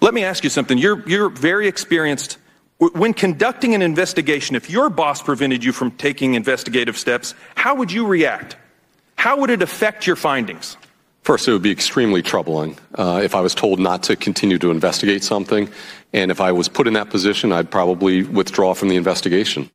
Let 0.00 0.12
me 0.12 0.22
ask 0.22 0.44
you 0.44 0.50
something. 0.50 0.76
You're, 0.76 1.08
you're 1.08 1.30
very 1.30 1.68
experienced. 1.68 2.38
When 2.78 3.14
conducting 3.14 3.74
an 3.74 3.80
investigation, 3.80 4.54
if 4.54 4.68
your 4.68 4.90
boss 4.90 5.22
prevented 5.22 5.64
you 5.64 5.72
from 5.72 5.90
taking 5.92 6.34
investigative 6.34 6.98
steps, 6.98 7.34
how 7.54 7.76
would 7.76 7.90
you 7.90 8.06
react? 8.06 8.56
How 9.16 9.38
would 9.38 9.48
it 9.48 9.62
affect 9.62 10.06
your 10.06 10.16
findings? 10.16 10.76
First, 11.26 11.48
it 11.48 11.52
would 11.52 11.60
be 11.60 11.72
extremely 11.72 12.22
troubling 12.22 12.78
uh, 12.94 13.20
if 13.20 13.34
I 13.34 13.40
was 13.40 13.52
told 13.52 13.80
not 13.80 14.04
to 14.04 14.14
continue 14.14 14.58
to 14.58 14.70
investigate 14.70 15.24
something. 15.24 15.68
And 16.12 16.30
if 16.30 16.40
I 16.40 16.52
was 16.52 16.68
put 16.68 16.86
in 16.86 16.92
that 16.92 17.10
position, 17.10 17.50
I'd 17.50 17.68
probably 17.68 18.22
withdraw 18.22 18.74
from 18.74 18.90
the 18.90 18.94
investigation. 18.94 19.68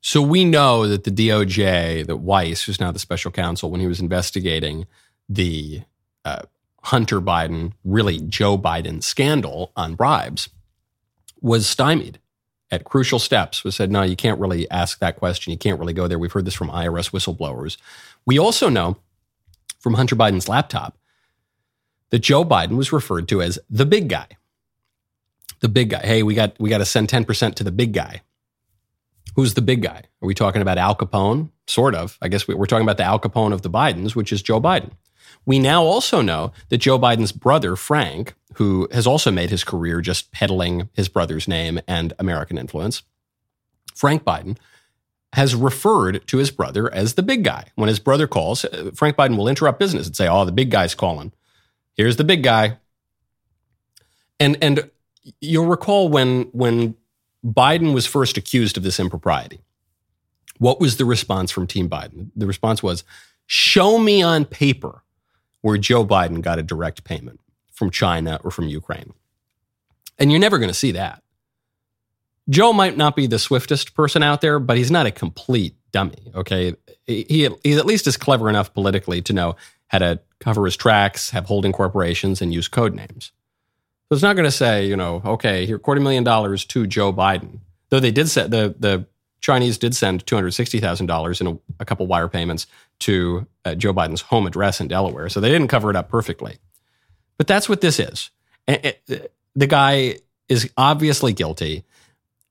So 0.00 0.22
we 0.22 0.44
know 0.44 0.86
that 0.86 1.02
the 1.02 1.10
DOJ, 1.10 2.06
that 2.06 2.18
Weiss, 2.18 2.62
who's 2.62 2.78
now 2.78 2.92
the 2.92 3.00
special 3.00 3.32
counsel, 3.32 3.68
when 3.68 3.80
he 3.80 3.88
was 3.88 3.98
investigating 3.98 4.86
the 5.28 5.82
uh, 6.24 6.42
Hunter 6.84 7.20
Biden, 7.20 7.72
really 7.82 8.20
Joe 8.20 8.56
Biden 8.56 9.02
scandal 9.02 9.72
on 9.74 9.96
bribes, 9.96 10.50
was 11.40 11.68
stymied 11.68 12.20
at 12.70 12.84
crucial 12.84 13.18
steps. 13.18 13.64
Was 13.64 13.74
said, 13.74 13.90
no, 13.90 14.02
you 14.02 14.14
can't 14.14 14.38
really 14.38 14.70
ask 14.70 15.00
that 15.00 15.16
question. 15.16 15.50
You 15.50 15.58
can't 15.58 15.80
really 15.80 15.94
go 15.94 16.06
there. 16.06 16.20
We've 16.20 16.30
heard 16.30 16.44
this 16.44 16.54
from 16.54 16.68
IRS 16.68 17.10
whistleblowers. 17.10 17.76
We 18.24 18.38
also 18.38 18.68
know 18.68 18.98
from 19.86 19.94
Hunter 19.94 20.16
Biden's 20.16 20.48
laptop 20.48 20.98
that 22.10 22.18
Joe 22.18 22.44
Biden 22.44 22.76
was 22.76 22.92
referred 22.92 23.28
to 23.28 23.40
as 23.40 23.56
the 23.70 23.86
big 23.86 24.08
guy. 24.08 24.26
The 25.60 25.68
big 25.68 25.90
guy. 25.90 26.00
Hey, 26.00 26.24
we 26.24 26.34
got 26.34 26.58
we 26.58 26.70
got 26.70 26.78
to 26.78 26.84
send 26.84 27.06
10% 27.06 27.54
to 27.54 27.62
the 27.62 27.70
big 27.70 27.92
guy. 27.92 28.22
Who's 29.36 29.54
the 29.54 29.62
big 29.62 29.82
guy? 29.82 30.02
Are 30.20 30.26
we 30.26 30.34
talking 30.34 30.60
about 30.60 30.76
Al 30.76 30.96
Capone? 30.96 31.50
Sort 31.68 31.94
of. 31.94 32.18
I 32.20 32.26
guess 32.26 32.48
we're 32.48 32.66
talking 32.66 32.84
about 32.84 32.96
the 32.96 33.04
Al 33.04 33.20
Capone 33.20 33.52
of 33.52 33.62
the 33.62 33.70
Bidens, 33.70 34.16
which 34.16 34.32
is 34.32 34.42
Joe 34.42 34.60
Biden. 34.60 34.90
We 35.44 35.60
now 35.60 35.84
also 35.84 36.20
know 36.20 36.50
that 36.70 36.78
Joe 36.78 36.98
Biden's 36.98 37.30
brother, 37.30 37.76
Frank, 37.76 38.34
who 38.54 38.88
has 38.90 39.06
also 39.06 39.30
made 39.30 39.50
his 39.50 39.62
career 39.62 40.00
just 40.00 40.32
peddling 40.32 40.88
his 40.94 41.08
brother's 41.08 41.46
name 41.46 41.78
and 41.86 42.12
American 42.18 42.58
influence, 42.58 43.04
Frank 43.94 44.24
Biden, 44.24 44.58
has 45.36 45.54
referred 45.54 46.26
to 46.26 46.38
his 46.38 46.50
brother 46.50 46.90
as 46.94 47.12
the 47.12 47.22
big 47.22 47.44
guy. 47.44 47.66
When 47.74 47.88
his 47.88 47.98
brother 47.98 48.26
calls, 48.26 48.64
uh, 48.64 48.90
Frank 48.94 49.18
Biden 49.18 49.36
will 49.36 49.48
interrupt 49.48 49.78
business 49.78 50.06
and 50.06 50.16
say, 50.16 50.26
Oh, 50.26 50.46
the 50.46 50.50
big 50.50 50.70
guy's 50.70 50.94
calling. 50.94 51.30
Here's 51.92 52.16
the 52.16 52.24
big 52.24 52.42
guy. 52.42 52.78
And, 54.40 54.56
and 54.62 54.90
you'll 55.42 55.66
recall 55.66 56.08
when, 56.08 56.44
when 56.52 56.94
Biden 57.44 57.92
was 57.92 58.06
first 58.06 58.38
accused 58.38 58.78
of 58.78 58.82
this 58.82 58.98
impropriety, 58.98 59.60
what 60.56 60.80
was 60.80 60.96
the 60.96 61.04
response 61.04 61.50
from 61.50 61.66
Team 61.66 61.90
Biden? 61.90 62.30
The 62.34 62.46
response 62.46 62.82
was, 62.82 63.04
Show 63.46 63.98
me 63.98 64.22
on 64.22 64.46
paper 64.46 65.02
where 65.60 65.76
Joe 65.76 66.06
Biden 66.06 66.40
got 66.40 66.58
a 66.58 66.62
direct 66.62 67.04
payment 67.04 67.40
from 67.74 67.90
China 67.90 68.40
or 68.42 68.50
from 68.50 68.68
Ukraine. 68.68 69.12
And 70.18 70.30
you're 70.30 70.40
never 70.40 70.56
going 70.56 70.70
to 70.70 70.74
see 70.74 70.92
that. 70.92 71.22
Joe 72.48 72.72
might 72.72 72.96
not 72.96 73.16
be 73.16 73.26
the 73.26 73.38
swiftest 73.38 73.94
person 73.94 74.22
out 74.22 74.40
there, 74.40 74.58
but 74.58 74.76
he's 74.76 74.90
not 74.90 75.06
a 75.06 75.10
complete 75.10 75.74
dummy. 75.92 76.30
Okay. 76.34 76.74
He, 77.06 77.50
he 77.62 77.74
at 77.74 77.86
least 77.86 78.06
is 78.06 78.16
clever 78.16 78.48
enough 78.48 78.72
politically 78.72 79.22
to 79.22 79.32
know 79.32 79.56
how 79.88 79.98
to 79.98 80.20
cover 80.40 80.64
his 80.64 80.76
tracks, 80.76 81.30
have 81.30 81.46
holding 81.46 81.72
corporations, 81.72 82.42
and 82.42 82.52
use 82.52 82.68
code 82.68 82.94
names. 82.94 83.32
So 84.08 84.14
it's 84.14 84.22
not 84.22 84.36
going 84.36 84.44
to 84.44 84.52
say, 84.52 84.86
you 84.86 84.96
know, 84.96 85.22
okay, 85.24 85.66
here, 85.66 85.78
quarter 85.78 86.00
million 86.00 86.24
dollars 86.24 86.64
to 86.66 86.86
Joe 86.86 87.12
Biden. 87.12 87.60
Though 87.88 88.00
they 88.00 88.12
did 88.12 88.28
say 88.28 88.46
the, 88.46 88.74
the 88.78 89.06
Chinese 89.40 89.78
did 89.78 89.94
send 89.94 90.24
$260,000 90.26 91.40
in 91.40 91.46
a, 91.46 91.58
a, 91.80 91.84
couple 91.84 92.06
wire 92.06 92.28
payments 92.28 92.66
to 93.00 93.46
uh, 93.64 93.74
Joe 93.74 93.92
Biden's 93.92 94.22
home 94.22 94.46
address 94.46 94.80
in 94.80 94.88
Delaware. 94.88 95.28
So 95.28 95.40
they 95.40 95.50
didn't 95.50 95.68
cover 95.68 95.90
it 95.90 95.96
up 95.96 96.08
perfectly. 96.08 96.58
But 97.36 97.46
that's 97.46 97.68
what 97.68 97.80
this 97.80 98.00
is. 98.00 98.30
It, 98.66 99.00
it, 99.06 99.32
the 99.54 99.66
guy 99.66 100.16
is 100.48 100.70
obviously 100.76 101.32
guilty. 101.32 101.84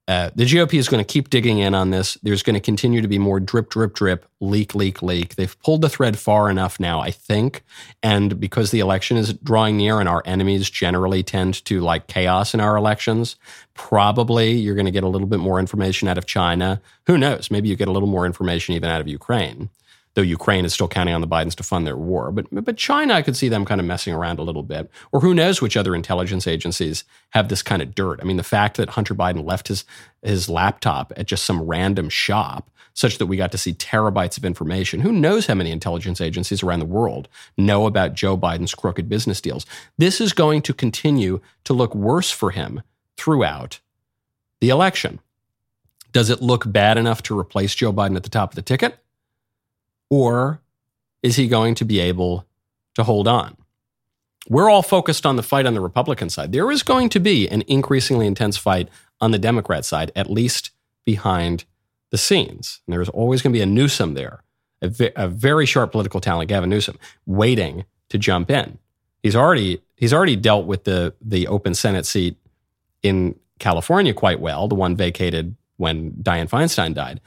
Uh, 0.08 0.30
the 0.36 0.44
GOP 0.44 0.78
is 0.78 0.88
going 0.88 1.04
to 1.04 1.12
keep 1.12 1.30
digging 1.30 1.58
in 1.58 1.74
on 1.74 1.90
this. 1.90 2.16
There's 2.22 2.44
going 2.44 2.54
to 2.54 2.60
continue 2.60 3.00
to 3.00 3.08
be 3.08 3.18
more 3.18 3.40
drip, 3.40 3.70
drip, 3.70 3.92
drip, 3.92 4.24
leak, 4.40 4.74
leak, 4.74 5.02
leak. 5.02 5.34
They've 5.34 5.60
pulled 5.62 5.82
the 5.82 5.88
thread 5.88 6.16
far 6.16 6.48
enough 6.48 6.78
now, 6.78 7.00
I 7.00 7.10
think. 7.10 7.64
And 8.04 8.38
because 8.38 8.70
the 8.70 8.78
election 8.78 9.16
is 9.16 9.32
drawing 9.34 9.76
near 9.76 9.98
and 9.98 10.08
our 10.08 10.22
enemies 10.24 10.70
generally 10.70 11.24
tend 11.24 11.64
to 11.64 11.80
like 11.80 12.06
chaos 12.06 12.54
in 12.54 12.60
our 12.60 12.76
elections, 12.76 13.34
probably 13.74 14.52
you're 14.52 14.76
going 14.76 14.86
to 14.86 14.92
get 14.92 15.02
a 15.04 15.08
little 15.08 15.26
bit 15.26 15.40
more 15.40 15.58
information 15.58 16.06
out 16.06 16.18
of 16.18 16.26
China. 16.26 16.80
Who 17.06 17.18
knows? 17.18 17.50
Maybe 17.50 17.68
you 17.68 17.74
get 17.74 17.88
a 17.88 17.92
little 17.92 18.08
more 18.08 18.26
information 18.26 18.74
even 18.74 18.90
out 18.90 19.00
of 19.00 19.08
Ukraine 19.08 19.70
though 20.16 20.22
Ukraine 20.22 20.64
is 20.64 20.72
still 20.72 20.88
counting 20.88 21.14
on 21.14 21.20
the 21.20 21.28
Bidens 21.28 21.54
to 21.56 21.62
fund 21.62 21.86
their 21.86 21.96
war. 21.96 22.32
But, 22.32 22.46
but 22.50 22.78
China, 22.78 23.12
I 23.12 23.20
could 23.20 23.36
see 23.36 23.50
them 23.50 23.66
kind 23.66 23.82
of 23.82 23.86
messing 23.86 24.14
around 24.14 24.38
a 24.38 24.42
little 24.42 24.62
bit. 24.62 24.90
Or 25.12 25.20
who 25.20 25.34
knows 25.34 25.60
which 25.60 25.76
other 25.76 25.94
intelligence 25.94 26.46
agencies 26.46 27.04
have 27.30 27.48
this 27.48 27.62
kind 27.62 27.82
of 27.82 27.94
dirt. 27.94 28.18
I 28.22 28.24
mean, 28.24 28.38
the 28.38 28.42
fact 28.42 28.78
that 28.78 28.88
Hunter 28.88 29.14
Biden 29.14 29.44
left 29.44 29.68
his, 29.68 29.84
his 30.22 30.48
laptop 30.48 31.12
at 31.18 31.26
just 31.26 31.44
some 31.44 31.62
random 31.62 32.08
shop 32.08 32.70
such 32.94 33.18
that 33.18 33.26
we 33.26 33.36
got 33.36 33.52
to 33.52 33.58
see 33.58 33.74
terabytes 33.74 34.38
of 34.38 34.44
information. 34.46 35.00
Who 35.00 35.12
knows 35.12 35.46
how 35.46 35.54
many 35.54 35.70
intelligence 35.70 36.18
agencies 36.18 36.62
around 36.62 36.78
the 36.80 36.86
world 36.86 37.28
know 37.58 37.86
about 37.86 38.14
Joe 38.14 38.38
Biden's 38.38 38.74
crooked 38.74 39.10
business 39.10 39.42
deals? 39.42 39.66
This 39.98 40.18
is 40.18 40.32
going 40.32 40.62
to 40.62 40.72
continue 40.72 41.42
to 41.64 41.74
look 41.74 41.94
worse 41.94 42.30
for 42.30 42.52
him 42.52 42.82
throughout 43.18 43.80
the 44.62 44.70
election. 44.70 45.20
Does 46.12 46.30
it 46.30 46.40
look 46.40 46.64
bad 46.66 46.96
enough 46.96 47.22
to 47.24 47.38
replace 47.38 47.74
Joe 47.74 47.92
Biden 47.92 48.16
at 48.16 48.22
the 48.22 48.30
top 48.30 48.52
of 48.52 48.56
the 48.56 48.62
ticket? 48.62 48.98
Or 50.10 50.60
is 51.22 51.36
he 51.36 51.48
going 51.48 51.74
to 51.76 51.84
be 51.84 51.98
able 52.00 52.46
to 52.94 53.02
hold 53.02 53.26
on? 53.28 53.56
We're 54.48 54.70
all 54.70 54.82
focused 54.82 55.26
on 55.26 55.36
the 55.36 55.42
fight 55.42 55.66
on 55.66 55.74
the 55.74 55.80
Republican 55.80 56.30
side. 56.30 56.52
There 56.52 56.70
is 56.70 56.82
going 56.82 57.08
to 57.10 57.20
be 57.20 57.48
an 57.48 57.62
increasingly 57.62 58.26
intense 58.26 58.56
fight 58.56 58.88
on 59.20 59.32
the 59.32 59.38
Democrat 59.38 59.84
side, 59.84 60.12
at 60.14 60.30
least 60.30 60.70
behind 61.04 61.64
the 62.10 62.18
scenes. 62.18 62.80
And 62.86 62.92
there's 62.92 63.08
always 63.08 63.42
going 63.42 63.52
to 63.52 63.56
be 63.56 63.62
a 63.62 63.66
Newsom 63.66 64.14
there, 64.14 64.42
a, 64.80 65.28
very 65.28 65.66
sharp 65.66 65.90
political 65.90 66.20
talent, 66.20 66.48
Gavin 66.48 66.70
Newsom, 66.70 66.98
waiting 67.24 67.84
to 68.08 68.18
jump 68.18 68.50
in. 68.50 68.78
He's 69.22 69.34
already 69.34 69.82
he's 69.96 70.12
already 70.12 70.36
dealt 70.36 70.66
with 70.66 70.84
the 70.84 71.14
the 71.20 71.48
open 71.48 71.74
Senate 71.74 72.06
seat 72.06 72.36
in 73.02 73.34
California 73.58 74.14
quite 74.14 74.38
well, 74.38 74.68
the 74.68 74.76
one 74.76 74.94
vacated 74.94 75.56
when 75.78 76.12
Dianne 76.12 76.48
Feinstein 76.48 76.94
died. 76.94 77.20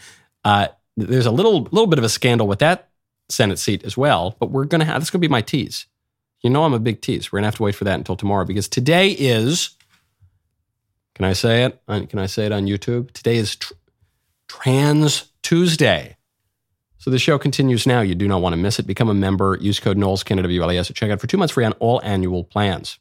Uh, 0.45 0.67
there's 1.01 1.25
a 1.25 1.31
little 1.31 1.63
little 1.63 1.87
bit 1.87 1.99
of 1.99 2.05
a 2.05 2.09
scandal 2.09 2.47
with 2.47 2.59
that 2.59 2.89
Senate 3.29 3.59
seat 3.59 3.83
as 3.83 3.95
well, 3.95 4.35
but 4.39 4.51
we're 4.51 4.65
to 4.79 4.85
have 4.85 5.01
this 5.01 5.09
to 5.21 5.27
be 5.27 5.27
my 5.27 5.41
tease. 5.41 5.85
You 6.41 6.49
know 6.49 6.63
I'm 6.63 6.73
a 6.73 6.79
big 6.79 7.01
tease. 7.01 7.31
We're 7.31 7.39
to 7.41 7.47
have 7.47 7.55
to 7.55 7.63
wait 7.63 7.75
for 7.75 7.83
that 7.83 7.95
until 7.95 8.15
tomorrow 8.15 8.45
because 8.45 8.67
today 8.67 9.09
is 9.11 9.71
Can 11.15 11.25
I 11.25 11.33
say 11.33 11.65
it? 11.65 11.81
Can 11.87 12.19
I 12.19 12.27
say 12.27 12.45
it 12.45 12.51
on 12.51 12.65
YouTube? 12.65 13.11
Today 13.11 13.35
is 13.35 13.55
tr- 13.55 13.73
Trans 14.47 15.31
Tuesday. 15.43 16.15
So 16.97 17.09
the 17.09 17.19
show 17.19 17.37
continues 17.37 17.87
now. 17.87 18.01
You 18.01 18.15
do 18.15 18.27
not 18.27 18.41
want 18.41 18.53
to 18.53 18.57
miss 18.57 18.77
it. 18.79 18.87
Become 18.87 19.09
a 19.09 19.13
member. 19.13 19.57
Use 19.61 19.79
code 19.79 19.97
Knowles, 19.97 20.23
K-N-O-W-L-E-S 20.23 20.89
at 20.89 20.95
checkout 20.95 21.19
for 21.21 21.27
two 21.27 21.37
months 21.37 21.53
free 21.53 21.65
on 21.65 21.73
all 21.73 22.01
annual 22.03 22.43
plans. 22.43 22.99